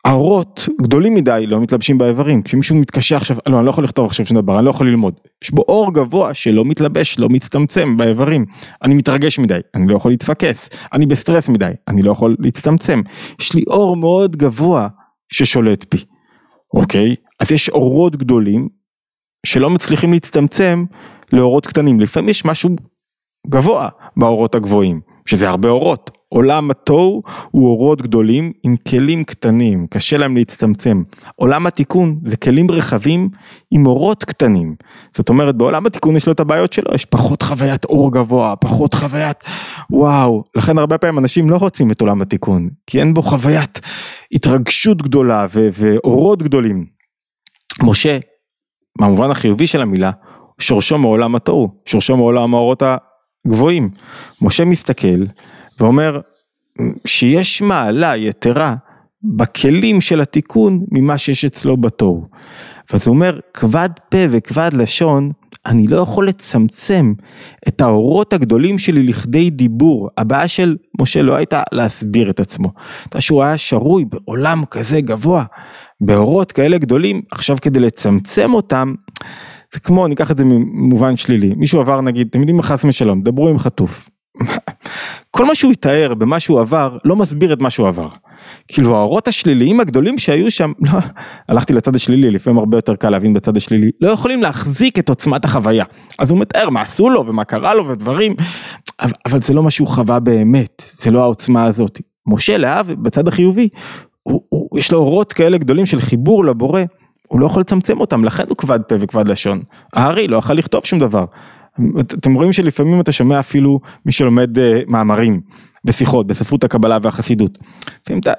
האורות 0.05 0.69
גדולים 0.81 1.13
מדי 1.13 1.45
לא 1.47 1.61
מתלבשים 1.61 1.97
באיברים, 1.97 2.41
כשמישהו 2.41 2.75
מתקשה 2.75 3.17
עכשיו, 3.17 3.37
לא 3.47 3.57
אני 3.57 3.65
לא 3.65 3.69
יכול 3.69 3.83
לכתוב 3.83 4.05
עכשיו 4.05 4.25
שום 4.25 4.37
דבר, 4.37 4.57
אני 4.57 4.65
לא 4.65 4.69
יכול 4.69 4.87
ללמוד, 4.87 5.13
יש 5.43 5.51
בו 5.51 5.61
אור 5.67 5.93
גבוה 5.93 6.33
שלא 6.33 6.65
מתלבש, 6.65 7.19
לא 7.19 7.29
מצטמצם 7.29 7.97
באיברים, 7.97 8.45
אני 8.83 8.93
מתרגש 8.93 9.39
מדי, 9.39 9.59
אני 9.75 9.87
לא 9.87 9.95
יכול 9.95 10.11
להתפקס, 10.11 10.69
אני 10.93 11.05
בסטרס 11.05 11.49
מדי, 11.49 11.71
אני 11.87 12.03
לא 12.03 12.11
יכול 12.11 12.35
להצטמצם, 12.39 13.01
יש 13.41 13.55
לי 13.55 13.63
אור 13.67 13.95
מאוד 13.95 14.35
גבוה 14.35 14.87
ששולט 15.33 15.95
בי, 15.95 16.03
אוקיי? 16.73 17.15
אז 17.39 17.51
יש 17.51 17.69
אורות 17.69 18.15
גדולים 18.15 18.67
שלא 19.45 19.69
מצליחים 19.69 20.13
להצטמצם 20.13 20.85
לאורות 21.33 21.67
קטנים, 21.67 21.99
לפעמים 21.99 22.29
יש 22.29 22.45
משהו 22.45 22.69
גבוה 23.47 23.89
באורות 24.17 24.55
הגבוהים, 24.55 25.01
שזה 25.25 25.49
הרבה 25.49 25.69
אורות, 25.69 26.11
עולם 26.35 26.71
התוהו 26.71 27.23
הוא 27.51 27.67
אורות 27.67 28.01
גדולים 28.01 28.51
עם 28.63 28.75
כלים 28.89 29.23
קטנים, 29.23 29.87
קשה 29.87 30.17
להם 30.17 30.37
להצטמצם. 30.37 31.03
עולם 31.35 31.67
התיקון 31.67 32.19
זה 32.25 32.37
כלים 32.37 32.71
רחבים 32.71 33.29
עם 33.71 33.85
אורות 33.85 34.23
קטנים. 34.23 34.75
זאת 35.15 35.29
אומרת 35.29 35.55
בעולם 35.55 35.85
התיקון 35.85 36.15
יש 36.15 36.27
לו 36.27 36.33
את 36.33 36.39
הבעיות 36.39 36.73
שלו, 36.73 36.93
יש 36.95 37.05
פחות 37.05 37.41
חוויית 37.41 37.85
אור 37.85 38.11
גבוה, 38.11 38.55
פחות 38.55 38.93
חוויית 38.93 39.43
וואו. 39.91 40.43
לכן 40.55 40.77
הרבה 40.77 40.97
פעמים 40.97 41.19
אנשים 41.19 41.49
לא 41.49 41.57
רוצים 41.57 41.91
את 41.91 42.01
עולם 42.01 42.21
התיקון, 42.21 42.69
כי 42.87 42.99
אין 42.99 43.13
בו 43.13 43.21
חוויית 43.21 43.79
התרגשות 44.31 45.01
גדולה 45.01 45.45
ו- 45.53 45.67
ואורות 45.73 46.43
גדולים. 46.43 46.85
משה, 47.83 48.17
במובן 48.99 49.31
החיובי 49.31 49.67
של 49.67 49.81
המילה, 49.81 50.11
שורשו 50.59 50.97
מעולם 50.97 51.35
התוהו, 51.35 51.69
שורשו 51.85 52.17
מעולם 52.17 52.53
האורות 52.53 52.83
הגבוהים. 53.45 53.89
משה 54.41 54.65
מסתכל 54.65 55.25
ואומר 55.79 56.19
שיש 57.05 57.61
מעלה 57.61 58.17
יתרה 58.17 58.75
בכלים 59.23 60.01
של 60.01 60.21
התיקון 60.21 60.85
ממה 60.91 61.17
שיש 61.17 61.45
אצלו 61.45 61.77
בתור. 61.77 62.27
ואז 62.91 63.07
הוא 63.07 63.15
אומר, 63.15 63.39
כבד 63.53 63.89
פה 64.09 64.17
וכבד 64.29 64.69
לשון, 64.73 65.31
אני 65.65 65.87
לא 65.87 65.97
יכול 65.97 66.27
לצמצם 66.27 67.13
את 67.67 67.81
האורות 67.81 68.33
הגדולים 68.33 68.79
שלי 68.79 69.03
לכדי 69.03 69.49
דיבור. 69.49 70.09
הבעיה 70.17 70.47
של 70.47 70.77
משה 71.01 71.21
לא 71.21 71.35
הייתה 71.35 71.63
להסביר 71.71 72.29
את 72.29 72.39
עצמו. 72.39 72.71
הייתה 73.03 73.21
שהוא 73.21 73.43
היה 73.43 73.57
שרוי 73.57 74.05
בעולם 74.05 74.63
כזה 74.71 75.01
גבוה, 75.01 75.43
באורות 76.01 76.51
כאלה 76.51 76.77
גדולים, 76.77 77.21
עכשיו 77.31 77.57
כדי 77.61 77.79
לצמצם 77.79 78.53
אותם, 78.53 78.93
זה 79.73 79.79
כמו, 79.79 80.07
ניקח 80.07 80.31
את 80.31 80.37
זה 80.37 80.45
ממובן 80.45 81.17
שלילי. 81.17 81.53
מישהו 81.57 81.81
עבר 81.81 82.01
נגיד, 82.01 82.27
אתם 82.29 82.39
יודעים 82.39 82.57
מה 82.57 82.63
חס 82.63 82.83
משלום, 82.83 83.21
דברו 83.21 83.49
עם 83.49 83.59
חטוף. 83.59 84.09
כל 85.35 85.45
מה 85.45 85.55
שהוא 85.55 85.71
יתאר 85.71 86.13
במה 86.13 86.39
שהוא 86.39 86.59
עבר 86.59 86.97
לא 87.05 87.15
מסביר 87.15 87.53
את 87.53 87.59
מה 87.59 87.69
שהוא 87.69 87.87
עבר. 87.87 88.07
כאילו 88.67 88.97
האורות 88.97 89.27
השליליים 89.27 89.79
הגדולים 89.79 90.17
שהיו 90.17 90.51
שם, 90.51 90.71
לא, 90.81 90.99
הלכתי 91.49 91.73
לצד 91.73 91.95
השלילי, 91.95 92.31
לפעמים 92.31 92.59
הרבה 92.59 92.77
יותר 92.77 92.95
קל 92.95 93.09
להבין 93.09 93.33
בצד 93.33 93.57
השלילי, 93.57 93.91
לא 94.01 94.09
יכולים 94.09 94.41
להחזיק 94.41 94.99
את 94.99 95.09
עוצמת 95.09 95.45
החוויה. 95.45 95.85
אז 96.19 96.31
הוא 96.31 96.39
מתאר 96.39 96.69
מה 96.69 96.81
עשו 96.81 97.09
לו 97.09 97.27
ומה 97.27 97.43
קרה 97.43 97.73
לו 97.73 97.87
ודברים, 97.87 98.35
אבל, 98.99 99.11
אבל 99.25 99.41
זה 99.41 99.53
לא 99.53 99.63
מה 99.63 99.69
שהוא 99.69 99.87
חווה 99.87 100.19
באמת, 100.19 100.83
זה 100.91 101.11
לא 101.11 101.23
העוצמה 101.23 101.65
הזאת. 101.65 102.01
משה 102.27 102.57
להב 102.57 102.91
בצד 102.91 103.27
החיובי, 103.27 103.69
הוא, 104.23 104.41
הוא, 104.49 104.79
יש 104.79 104.91
לו 104.91 104.97
אורות 104.99 105.33
כאלה 105.33 105.57
גדולים 105.57 105.85
של 105.85 106.01
חיבור 106.01 106.45
לבורא, 106.45 106.81
הוא 107.27 107.39
לא 107.39 107.45
יכול 107.45 107.61
לצמצם 107.61 107.99
אותם, 107.99 108.23
לכן 108.23 108.43
הוא 108.49 108.57
כבד 108.57 108.79
פה 108.87 108.95
וכבד 108.99 109.27
לשון. 109.27 109.61
הארי 109.93 110.27
לא 110.27 110.37
יכול 110.37 110.55
לכתוב 110.55 110.85
שום 110.85 110.99
דבר. 110.99 111.25
אתם 111.99 112.33
רואים 112.33 112.53
שלפעמים 112.53 113.01
אתה 113.01 113.11
שומע 113.11 113.39
אפילו 113.39 113.79
מי 114.05 114.11
שלומד 114.11 114.59
אה, 114.59 114.81
מאמרים 114.87 115.41
ושיחות 115.85 116.27
בספרות 116.27 116.63
הקבלה 116.63 116.97
והחסידות. 117.01 117.57
לפעמים 118.01 118.21
אתה 118.21 118.33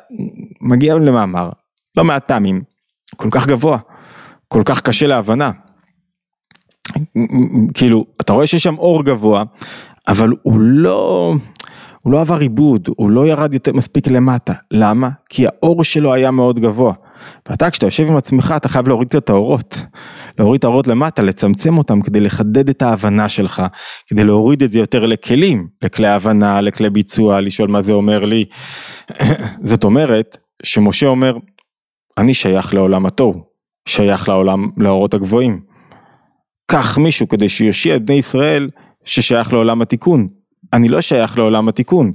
מגיע 0.61 0.95
למאמר, 0.95 1.49
לא 1.97 2.05
מעט 2.05 2.29
טעמים, 2.29 2.63
כל 3.17 3.29
כך 3.31 3.47
גבוה, 3.47 3.79
כל 4.49 4.63
כך 4.65 4.81
קשה 4.81 5.07
להבנה. 5.07 5.51
כאילו, 7.75 8.05
אתה 8.21 8.33
רואה 8.33 8.47
שיש 8.47 8.63
שם 8.63 8.79
אור 8.79 9.05
גבוה, 9.05 9.45
אבל 10.09 10.31
הוא 10.43 10.61
לא, 10.61 11.35
הוא 12.03 12.13
לא 12.13 12.21
עבר 12.21 12.39
עיבוד, 12.39 12.89
הוא 12.97 13.11
לא 13.11 13.27
ירד 13.27 13.55
יותר 13.55 13.73
מספיק 13.73 14.09
למטה. 14.09 14.53
למה? 14.71 15.09
כי 15.29 15.47
האור 15.47 15.85
שלו 15.85 16.13
היה 16.13 16.31
מאוד 16.31 16.59
גבוה. 16.59 16.93
ואתה 17.49 17.71
כשאתה 17.71 17.87
יושב 17.87 18.07
עם 18.07 18.17
עצמך 18.17 18.55
אתה 18.57 18.69
חייב 18.69 18.89
להוריד 18.89 19.09
קצת 19.09 19.25
את 19.25 19.31
האורות, 19.31 19.87
להוריד 20.39 20.59
את 20.59 20.65
האורות 20.65 20.87
למטה, 20.87 21.23
לצמצם 21.23 21.79
אותם 21.79 22.01
כדי 22.01 22.21
לחדד 22.21 22.69
את 22.69 22.83
ההבנה 22.83 23.29
שלך, 23.29 23.63
כדי 24.07 24.25
להוריד 24.25 24.63
את 24.63 24.71
זה 24.71 24.79
יותר 24.79 25.07
לכלים, 25.07 25.69
לכלי 25.83 26.09
הבנה, 26.09 26.61
לכלי 26.61 26.91
ביצוע, 26.91 27.41
לשאול 27.41 27.69
מה 27.69 27.83
זה 27.83 27.93
אומר 27.93 28.25
לי. 28.25 28.45
זאת 29.71 29.85
אומרת 29.85 30.37
שמשה 30.63 31.07
אומר, 31.07 31.37
אני 32.19 32.35
שייך 32.35 32.75
לעולם 32.75 33.07
התוהו, 33.07 33.45
שייך 33.89 34.29
לעולם, 34.29 34.71
לאורות 34.77 35.15
הגבוהים. 35.15 35.61
קח 36.71 36.99
מישהו 36.99 37.29
כדי 37.29 37.49
שיושיע 37.49 37.97
את 37.97 38.05
בני 38.05 38.17
ישראל 38.17 38.71
ששייך 39.05 39.53
לעולם 39.53 39.83
התיקון, 39.83 40.29
אני 40.77 40.89
לא 40.89 41.01
שייך 41.01 41.39
לעולם 41.39 41.69
התיקון, 41.69 42.13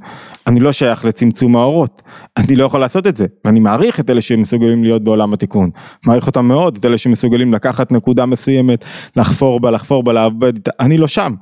אני 0.47 0.59
לא 0.59 0.71
שייך 0.71 1.05
לצמצום 1.05 1.55
האורות, 1.55 2.01
אני 2.37 2.55
לא 2.55 2.65
יכול 2.65 2.79
לעשות 2.79 3.07
את 3.07 3.15
זה, 3.15 3.25
ואני 3.45 3.59
מעריך 3.59 3.99
את 3.99 4.09
אלה 4.09 4.21
שמסוגלים 4.21 4.83
להיות 4.83 5.03
בעולם 5.03 5.33
התיקון, 5.33 5.69
מעריך 6.05 6.27
אותם 6.27 6.45
מאוד, 6.45 6.77
את 6.77 6.85
אלה 6.85 6.97
שמסוגלים 6.97 7.53
לקחת 7.53 7.91
נקודה 7.91 8.25
מסוימת, 8.25 8.85
לחפור 9.15 9.59
בה, 9.59 9.71
לחפור 9.71 10.03
בה, 10.03 10.13
לעבד, 10.13 10.53
אני 10.79 10.97
לא 10.97 11.07
שם. 11.07 11.33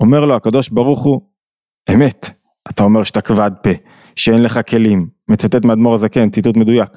אומר 0.00 0.24
לו 0.24 0.34
הקדוש 0.34 0.68
ברוך 0.68 1.02
הוא, 1.02 1.20
אמת, 1.94 2.30
אתה 2.68 2.82
אומר 2.82 3.04
שאתה 3.04 3.20
כבד 3.20 3.50
פה, 3.62 3.70
שאין 4.16 4.42
לך 4.42 4.60
כלים, 4.68 5.06
מצטט 5.28 5.64
מאדמו"ר 5.64 5.94
הזקן, 5.94 6.30
ציטוט 6.30 6.56
מדויק. 6.56 6.90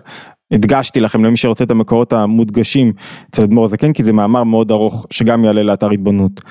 הדגשתי 0.52 1.00
לכם 1.00 1.26
למי 1.26 1.38
שרוצה 1.38 1.64
את 1.64 1.72
המקורות 1.72 2.14
המודגשים 2.14 2.94
אצל 3.30 3.44
אדמו"ר 3.44 3.66
הזקן, 3.66 3.94
כי 3.94 4.04
זה 4.04 4.14
מאמר 4.14 4.44
מאוד 4.44 4.72
ארוך, 4.72 5.06
שגם 5.10 5.46
יעלה 5.46 5.64
לאתר 5.64 5.90
התבוננות. 5.90 6.42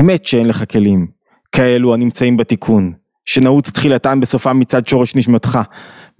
אמת 0.00 0.24
שאין 0.24 0.48
לך 0.48 0.64
כלים, 0.72 1.06
כאלו 1.54 1.94
הנמצאים 1.94 2.36
בתיקון, 2.36 2.92
שנעוץ 3.24 3.70
תחילתם 3.70 4.20
בסופם 4.20 4.58
מצד 4.58 4.86
שורש 4.86 5.16
נשמתך. 5.16 5.58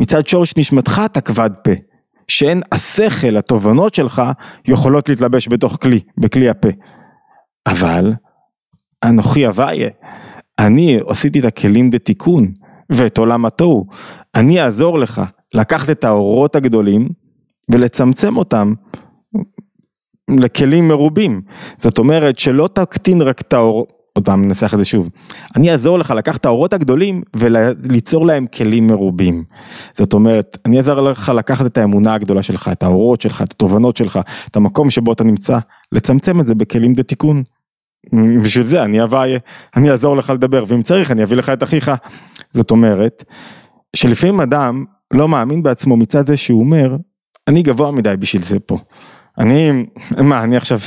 מצד 0.01 0.27
שורש 0.27 0.57
נשמתך 0.57 1.03
אתה 1.05 1.21
כבד 1.21 1.51
פה, 1.65 1.71
שאין 2.29 2.63
השכל, 2.73 3.37
התובנות 3.37 3.95
שלך, 3.95 4.23
יכולות 4.69 5.09
להתלבש 5.09 5.49
בתוך 5.49 5.79
כלי, 5.83 6.01
בכלי 6.19 6.49
הפה. 6.49 6.69
אבל, 7.67 8.13
אנוכי 9.05 9.47
הוויה, 9.47 9.89
אני 10.59 10.99
עשיתי 11.09 11.41
את 11.41 11.45
הכלים 11.45 11.91
דתיקון, 11.91 12.53
ואת 12.91 13.19
עולם 13.19 13.47
התוהו, 13.47 13.87
אני 14.35 14.63
אעזור 14.63 14.99
לך 14.99 15.23
לקחת 15.55 15.91
את 15.91 16.05
האורות 16.05 16.57
הגדולים 16.57 17.09
ולצמצם 17.71 18.37
אותם 18.37 18.75
לכלים 20.41 20.89
מרובים. 20.89 21.43
זאת 21.79 21.99
אומרת 21.99 22.39
שלא 22.39 22.69
תקטין 22.75 23.23
רק 23.23 23.41
את 23.41 23.53
האור, 23.53 23.87
עוד 24.17 24.25
פעם 24.25 24.45
ננסח 24.45 24.75
את 24.75 24.79
זה 24.79 24.85
שוב, 24.85 25.09
אני 25.57 25.73
אעזור 25.73 25.99
לך 25.99 26.11
לקחת 26.11 26.41
את 26.41 26.47
האורות 26.47 26.73
הגדולים 26.73 27.23
וליצור 27.37 28.27
להם 28.27 28.47
כלים 28.47 28.87
מרובים. 28.87 29.45
זאת 29.99 30.13
אומרת, 30.13 30.59
אני 30.67 30.79
אעזור 30.79 31.01
לך 31.01 31.33
לקחת 31.37 31.67
את 31.67 31.79
האמונה 31.79 32.15
הגדולה 32.15 32.43
שלך, 32.43 32.69
את 32.73 32.83
האורות 32.83 33.21
שלך, 33.21 33.43
את 33.43 33.53
התובנות 33.53 33.97
שלך, 33.97 34.21
את 34.51 34.57
המקום 34.57 34.91
שבו 34.91 35.13
אתה 35.13 35.25
נמצא, 35.25 35.59
לצמצם 35.93 36.41
את 36.41 36.47
זה 36.47 36.55
בכלים 36.55 36.95
דה. 36.95 37.03
בשביל 38.43 38.67
זה 38.67 38.83
אני 38.83 39.03
אבוא, 39.03 39.25
אני 39.77 39.91
אעזור 39.91 40.17
לך 40.17 40.31
לדבר, 40.31 40.65
ואם 40.69 40.83
צריך 40.83 41.11
אני 41.11 41.23
אביא 41.23 41.37
לך 41.37 41.49
את 41.49 41.63
אחיך. 41.63 41.93
זאת 42.53 42.71
אומרת, 42.71 43.25
שלפעמים 43.97 44.41
אדם 44.41 44.85
לא 45.11 45.29
מאמין 45.29 45.63
בעצמו 45.63 45.97
מצד 45.97 46.27
זה 46.27 46.37
שהוא 46.37 46.61
אומר, 46.61 46.97
אני 47.49 47.63
גבוה 47.63 47.91
מדי 47.91 48.15
בשביל 48.19 48.43
זה 48.43 48.61
פה. 48.61 48.79
אני, 49.39 49.87
מה, 50.19 50.43
אני 50.43 50.57
עכשיו, 50.57 50.79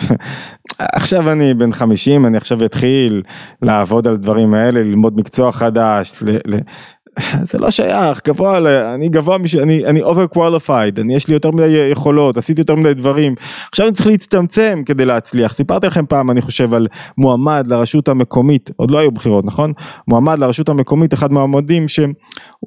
עכשיו 0.80 1.32
אני 1.32 1.54
בן 1.54 1.74
50, 1.74 2.26
אני 2.26 2.38
עכשיו 2.38 2.66
אתחיל 2.66 3.22
לעבוד 3.62 4.08
על 4.08 4.18
דברים 4.18 4.54
האלה, 4.54 4.84
ללמוד 4.84 5.18
מקצוע 5.18 5.52
חדש, 5.52 6.14
ל, 6.26 6.38
ל, 6.46 6.58
זה 7.52 7.60
לא 7.60 7.72
שייך, 7.72 8.22
גבוה, 8.28 8.58
אני 8.96 9.10
גבוה, 9.10 9.38
אני, 9.62 9.86
אני 9.86 10.04
over 10.04 10.36
qualified, 10.36 11.02
אני 11.02 11.16
יש 11.16 11.28
לי 11.28 11.34
יותר 11.34 11.52
מדי 11.52 11.88
יכולות, 11.92 12.38
עשיתי 12.38 12.62
יותר 12.62 12.76
מדי 12.76 12.94
דברים, 12.94 13.36
עכשיו 13.72 13.86
אני 13.86 13.94
צריך 13.94 14.08
להצטמצם 14.08 14.82
כדי 14.86 15.06
להצליח. 15.06 15.54
סיפרתי 15.54 15.88
לכם 15.88 16.06
פעם, 16.06 16.32
אני 16.32 16.42
חושב, 16.42 16.74
על 16.74 16.88
מועמד 17.18 17.68
לרשות 17.68 18.08
המקומית, 18.08 18.72
עוד 18.76 18.92
לא 18.92 18.98
היו 19.00 19.12
בחירות, 19.12 19.46
נכון? 19.46 19.74
מועמד 20.08 20.40
לרשות 20.40 20.70
המקומית, 20.70 21.14
אחד 21.14 21.32
מהמועמדים 21.32 21.88
שהוא 21.88 22.14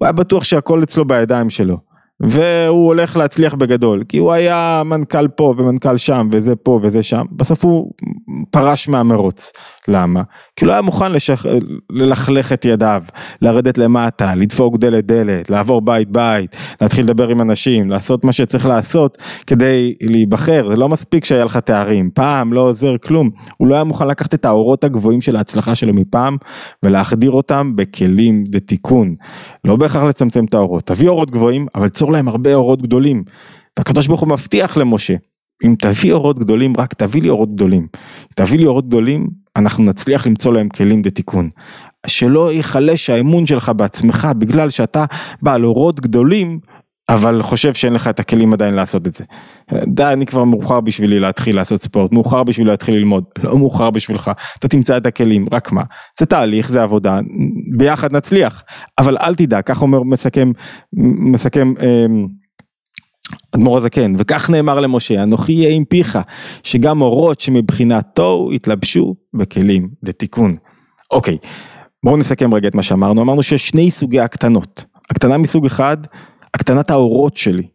היה 0.03 0.13
בטוח 0.13 0.45
שהכל 0.45 0.83
אצלו 0.83 1.05
בידיים 1.05 1.51
שלו. 1.51 1.90
והוא 2.21 2.87
הולך 2.87 3.17
להצליח 3.17 3.55
בגדול, 3.55 4.05
כי 4.09 4.19
הוא 4.19 4.33
היה 4.33 4.83
מנכ"ל 4.85 5.29
פה 5.29 5.55
ומנכ"ל 5.57 5.97
שם 5.97 6.29
וזה 6.33 6.57
פה 6.57 6.81
וזה 6.83 7.03
שם, 7.03 7.25
בסוף 7.33 7.65
הוא 7.65 7.93
פרש 8.51 8.89
מהמרוץ. 8.89 9.53
למה? 9.91 10.23
כי 10.57 10.65
לא 10.65 10.73
היה 10.73 10.83
מוכן 10.83 11.13
לשח... 11.13 11.47
ללכלך 11.91 12.53
את 12.53 12.65
ידיו, 12.65 13.03
לרדת 13.43 13.79
למטה, 13.79 14.35
לדפוק 14.35 14.77
דלת 14.77 15.07
דלת, 15.07 15.51
לעבור 15.51 15.81
בית 15.81 16.11
בית, 16.11 16.57
להתחיל 16.81 17.05
לדבר 17.05 17.29
עם 17.29 17.41
אנשים, 17.41 17.91
לעשות 17.91 18.25
מה 18.25 18.33
שצריך 18.33 18.67
לעשות 18.67 19.19
כדי 19.47 19.95
להיבחר, 20.03 20.69
זה 20.71 20.77
לא 20.77 20.89
מספיק 20.89 21.25
שהיה 21.25 21.45
לך 21.45 21.57
תארים, 21.57 22.11
פעם 22.15 22.53
לא 22.53 22.61
עוזר 22.61 22.97
כלום, 23.03 23.31
הוא 23.59 23.69
לא 23.69 23.75
היה 23.75 23.85
מוכן 23.85 24.09
לקחת 24.09 24.35
את 24.35 24.45
האורות 24.45 24.85
הגבוהים 24.85 25.21
של 25.21 25.37
ההצלחה 25.37 25.75
שלו 25.75 25.95
מפעם 25.95 26.37
ולהחדיר 26.85 27.31
אותם 27.31 27.73
בכלים 27.77 28.45
לתיקון, 28.55 29.15
לא 29.65 29.77
בהכרח 29.77 30.03
לצמצם 30.03 30.45
את 30.45 30.55
האורות, 30.55 30.87
תביא 30.87 31.09
אורות 31.09 31.31
גבוהים 31.31 31.67
אבל 31.75 31.89
צור 31.89 32.13
להם 32.13 32.29
הרבה 32.29 32.55
אורות 32.55 32.83
גדולים, 32.83 33.23
והקדוש 33.79 34.07
ברוך 34.07 34.21
הוא 34.21 34.29
מבטיח 34.29 34.77
למשה 34.77 35.15
אם 35.65 35.75
תביא 35.79 36.13
אורות 36.13 36.39
גדולים, 36.39 36.73
רק 36.79 36.95
תביא 36.95 37.23
לי 37.23 37.29
אורות 37.29 37.55
גדולים. 37.55 37.87
תביא 38.37 38.59
לי 38.59 38.67
אורות 38.67 38.87
גדולים, 38.87 39.27
אנחנו 39.57 39.85
נצליח 39.85 40.27
למצוא 40.27 40.53
להם 40.53 40.69
כלים 40.69 41.03
לתיקון. 41.05 41.51
שלא 42.07 42.53
ייחלש 42.53 43.11
האמון 43.11 43.47
שלך 43.47 43.73
בעצמך 43.77 44.29
בגלל 44.39 44.71
שאתה 44.71 45.05
בעל 45.43 45.65
אורות 45.65 46.01
גדולים, 46.01 46.61
אבל 47.09 47.43
חושב 47.43 47.75
שאין 47.75 47.93
לך 47.93 48.09
את 48.09 48.21
הכלים 48.21 48.53
עדיין 48.53 48.75
לעשות 48.75 49.07
את 49.07 49.15
זה. 49.15 49.25
די, 49.87 50.05
אני 50.05 50.27
כבר 50.27 50.45
מאוחר 50.45 50.81
בשבילי 50.81 51.21
להתחיל 51.21 51.57
לעשות 51.57 51.83
ספורט, 51.83 52.13
מאוחר 52.13 52.43
בשבילי 52.43 52.71
להתחיל 52.71 52.95
ללמוד, 52.95 53.25
לא 53.39 53.59
מאוחר 53.59 53.91
בשבילך, 53.91 54.31
אתה 54.59 54.69
תמצא 54.69 54.97
את 54.97 55.07
הכלים, 55.07 55.45
רק 55.53 55.73
מה, 55.73 55.83
זה 56.21 56.27
תהליך, 56.27 56.69
זה 56.69 56.83
עבודה, 56.83 57.21
ביחד 57.79 58.17
נצליח, 58.17 58.63
אבל 58.99 59.17
אל 59.19 59.35
תדע, 59.35 59.63
כך 59.63 59.83
אומר, 59.83 60.03
מסכם, 60.03 60.53
מסכם, 61.33 61.73
אה, 61.81 62.07
אדמו"ר 63.55 63.77
הזקן, 63.77 64.13
וכך 64.19 64.51
נאמר 64.51 64.81
למשה, 64.81 65.23
אנוכי 65.23 65.53
יהיה 65.53 65.75
עם 65.75 65.85
פיך, 65.85 66.19
שגם 66.63 67.03
אורות 67.03 67.41
שמבחינתו 67.41 68.49
יתלבשו 68.53 69.15
בכלים 69.35 69.89
לתיקון. 70.03 70.57
אוקיי, 71.11 71.39
בואו 72.05 72.17
נסכם 72.17 72.55
רגע 72.55 72.69
את 72.69 72.75
מה 72.75 72.83
שאמרנו, 72.83 73.23
אמרנו 73.23 73.43
שיש 73.43 73.69
שני 73.69 73.91
סוגי 73.91 74.21
הקטנות, 74.21 74.85
הקטנה 75.11 75.39
מסוג 75.39 75.67
אחד, 75.67 75.97
הקטנת 76.55 76.91
האורות 76.91 77.37
שלי, 77.37 77.67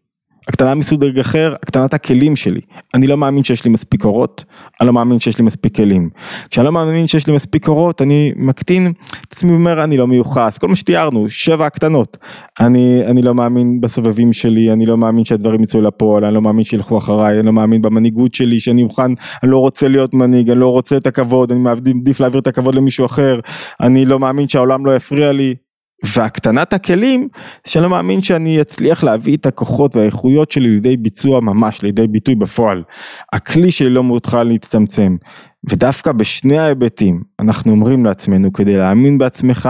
הקטנה 0.48 0.76
מסוג 0.76 1.06
אחר, 1.20 1.56
הקטנת 1.64 1.94
הכלים 1.94 2.36
שלי. 2.36 2.62
אני 2.94 3.08
לא 3.08 3.18
מאמין 3.18 3.44
שיש 3.44 3.66
לי 3.66 3.72
מספיק 3.72 4.06
אורות, 4.06 4.44
אני 4.82 4.88
לא 4.88 4.94
מאמין 4.94 5.20
שיש 5.20 5.40
לי 5.40 5.46
מספיק 5.46 5.76
כלים. 5.76 6.10
כשאני 6.50 6.66
לא 6.66 6.72
מאמין 6.72 7.08
שיש 7.08 7.28
לי 7.28 7.36
מספיק 7.36 7.68
אורות, 7.68 8.02
אני 8.02 8.32
מקטין 8.36 8.94
את 9.28 9.34
עצמי 9.34 9.52
ואומר, 9.52 9.84
אני 9.84 9.98
לא 9.98 10.08
מיוחס, 10.08 10.58
כל 10.58 10.68
מה 10.68 10.76
שתיארנו, 10.76 11.30
שבע 11.30 11.66
הקטנות. 11.66 12.18
אני, 12.60 13.02
אני 13.06 13.22
לא 13.22 13.36
מאמין 13.36 13.82
בסובבים 13.82 14.34
שלי, 14.34 14.72
אני 14.72 14.86
לא 14.86 14.98
מאמין 14.98 15.26
שהדברים 15.26 15.64
יצאו 15.64 15.82
לפועל, 15.82 16.26
אני 16.26 16.34
לא 16.34 16.42
מאמין 16.42 16.64
שילכו 16.64 16.98
אחריי, 16.98 17.40
אני 17.40 17.46
לא 17.46 17.54
מאמין 17.54 17.82
במנהיגות 17.82 18.36
שלי, 18.36 18.60
שאני 18.60 18.84
אוכל, 18.84 19.04
אני 19.04 19.52
לא 19.52 19.58
רוצה 19.58 19.88
להיות 19.88 20.14
מנהיג, 20.14 20.50
אני 20.50 20.60
לא 20.60 20.68
רוצה 20.68 20.98
את 20.98 21.08
הכבוד, 21.08 21.52
אני 21.52 21.60
מעדיף 21.60 22.20
להעביר 22.20 22.40
את 22.40 22.48
הכבוד 22.48 22.76
למישהו 22.76 23.06
אחר, 23.06 23.40
אני 23.82 24.06
לא 24.06 24.20
מאמין 24.20 24.48
שהעולם 24.48 24.86
לא 24.86 24.96
יפריע 24.96 25.32
לי, 25.32 25.56
והקטנת 26.04 26.74
הכלים, 26.74 27.28
שאני 27.68 27.84
לא 27.84 27.90
מאמין 27.90 28.22
שאני 28.22 28.62
אצליח 28.62 29.04
להביא 29.04 29.38
את 29.38 29.46
הכוחות 29.46 29.96
והאיכויות 29.96 30.52
שלי 30.52 30.68
לידי 30.68 30.98
ביצוע 30.98 31.40
ממש, 31.40 31.82
לידי 31.82 32.08
ביטוי 32.08 32.36
בפועל. 32.36 32.84
הכלי 33.34 33.72
שלי 33.72 33.90
לא 33.90 34.04
מעודכן 34.04 34.48
להצטמצם. 34.48 35.16
ודווקא 35.70 36.12
בשני 36.12 36.58
ההיבטים 36.58 37.24
אנחנו 37.40 37.72
אומרים 37.72 38.06
לעצמנו 38.06 38.54
כדי 38.54 38.78
להאמין 38.78 39.18
בעצמך 39.18 39.70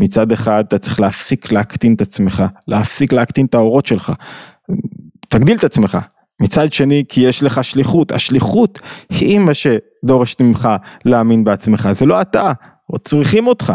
מצד 0.00 0.32
אחד 0.32 0.64
אתה 0.68 0.78
צריך 0.78 1.00
להפסיק 1.00 1.52
להקטין 1.52 1.94
את 1.94 2.00
עצמך, 2.00 2.44
להפסיק 2.68 3.12
להקטין 3.12 3.46
את 3.46 3.54
האורות 3.54 3.86
שלך, 3.86 4.12
תגדיל 5.28 5.56
את 5.56 5.64
עצמך. 5.64 5.98
מצד 6.40 6.72
שני 6.72 7.04
כי 7.08 7.20
יש 7.20 7.42
לך 7.42 7.64
שליחות, 7.64 8.12
השליחות 8.12 8.80
היא 9.10 9.38
מה 9.38 9.52
שדורשת 9.54 10.40
ממך 10.40 10.68
להאמין 11.04 11.44
בעצמך, 11.44 11.88
זה 11.92 12.06
לא 12.06 12.20
אתה, 12.20 12.52
עוד 12.86 13.00
צריכים 13.00 13.46
אותך. 13.46 13.72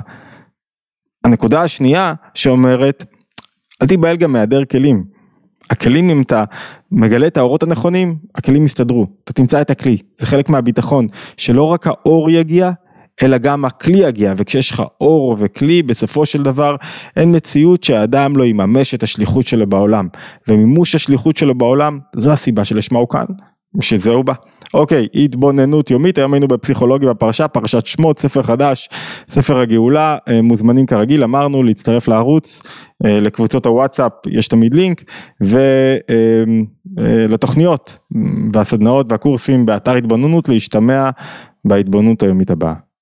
הנקודה 1.28 1.62
השנייה 1.62 2.14
שאומרת, 2.34 3.06
אל 3.82 3.88
תיבהל 3.88 4.18
גם 4.18 4.32
מהיעדר 4.32 4.66
כלים. 4.66 5.04
הכלים 5.70 6.10
אם 6.10 6.22
אתה 6.22 6.44
מגלה 6.92 7.28
את 7.28 7.38
האורות 7.38 7.64
הנכונים, 7.64 8.18
הכלים 8.36 8.66
יסתדרו, 8.66 9.08
אתה 9.24 9.34
תמצא 9.34 9.62
את 9.62 9.70
הכלי, 9.70 9.98
זה 10.20 10.28
חלק 10.28 10.50
מהביטחון, 10.50 11.08
שלא 11.38 11.64
רק 11.64 11.88
האור 11.88 12.30
יגיע, 12.30 12.72
אלא 13.24 13.38
גם 13.38 13.66
הכלי 13.66 13.98
יגיע, 13.98 14.34
וכשיש 14.38 14.72
לך 14.72 14.84
אור 15.02 15.36
וכלי, 15.40 15.84
בסופו 15.84 16.26
של 16.26 16.44
דבר 16.44 16.76
אין 17.16 17.36
מציאות 17.36 17.84
שהאדם 17.84 18.38
לא 18.38 18.44
יממש 18.44 18.94
את 18.94 19.04
השליחות 19.04 19.48
שלו 19.48 19.68
בעולם, 19.68 20.08
ומימוש 20.48 20.96
השליחות 20.96 21.38
שלו 21.38 21.56
בעולם, 21.56 22.00
זו 22.16 22.32
הסיבה 22.32 22.66
שלשמה 22.66 23.00
הוא 23.00 23.10
כאן, 23.10 23.26
בשביל 23.80 24.00
זה 24.00 24.12
הוא 24.12 24.26
בא. 24.26 24.34
אוקיי, 24.74 25.08
התבוננות 25.16 25.92
יומית, 25.92 26.18
היום 26.18 26.34
היינו 26.34 26.48
בפסיכולוגיה 26.48 27.10
בפרשה, 27.10 27.48
פרשת 27.48 27.86
שמות, 27.86 28.18
ספר 28.18 28.44
חדש, 28.44 28.90
ספר 29.30 29.60
הגאולה, 29.60 30.18
אה, 30.30 30.42
מוזמנים 30.42 30.86
כרגיל, 30.86 31.24
אמרנו 31.24 31.64
להצטרף 31.64 32.08
לערוץ, 32.08 32.62
אה, 33.06 33.20
לקבוצות 33.22 33.66
הוואטסאפ, 33.66 34.12
יש 34.28 34.48
תמיד 34.48 34.74
לינק, 34.74 35.04
ולתוכניות 36.98 37.98
אה, 38.16 38.22
והסדנאות 38.54 39.12
והקורסים 39.12 39.66
באתר 39.66 39.96
התבוננות, 39.96 40.50
להשתמע 40.50 41.10
בהתבוננות 41.66 42.24
היומית 42.24 42.52
הבאה. 42.52 42.87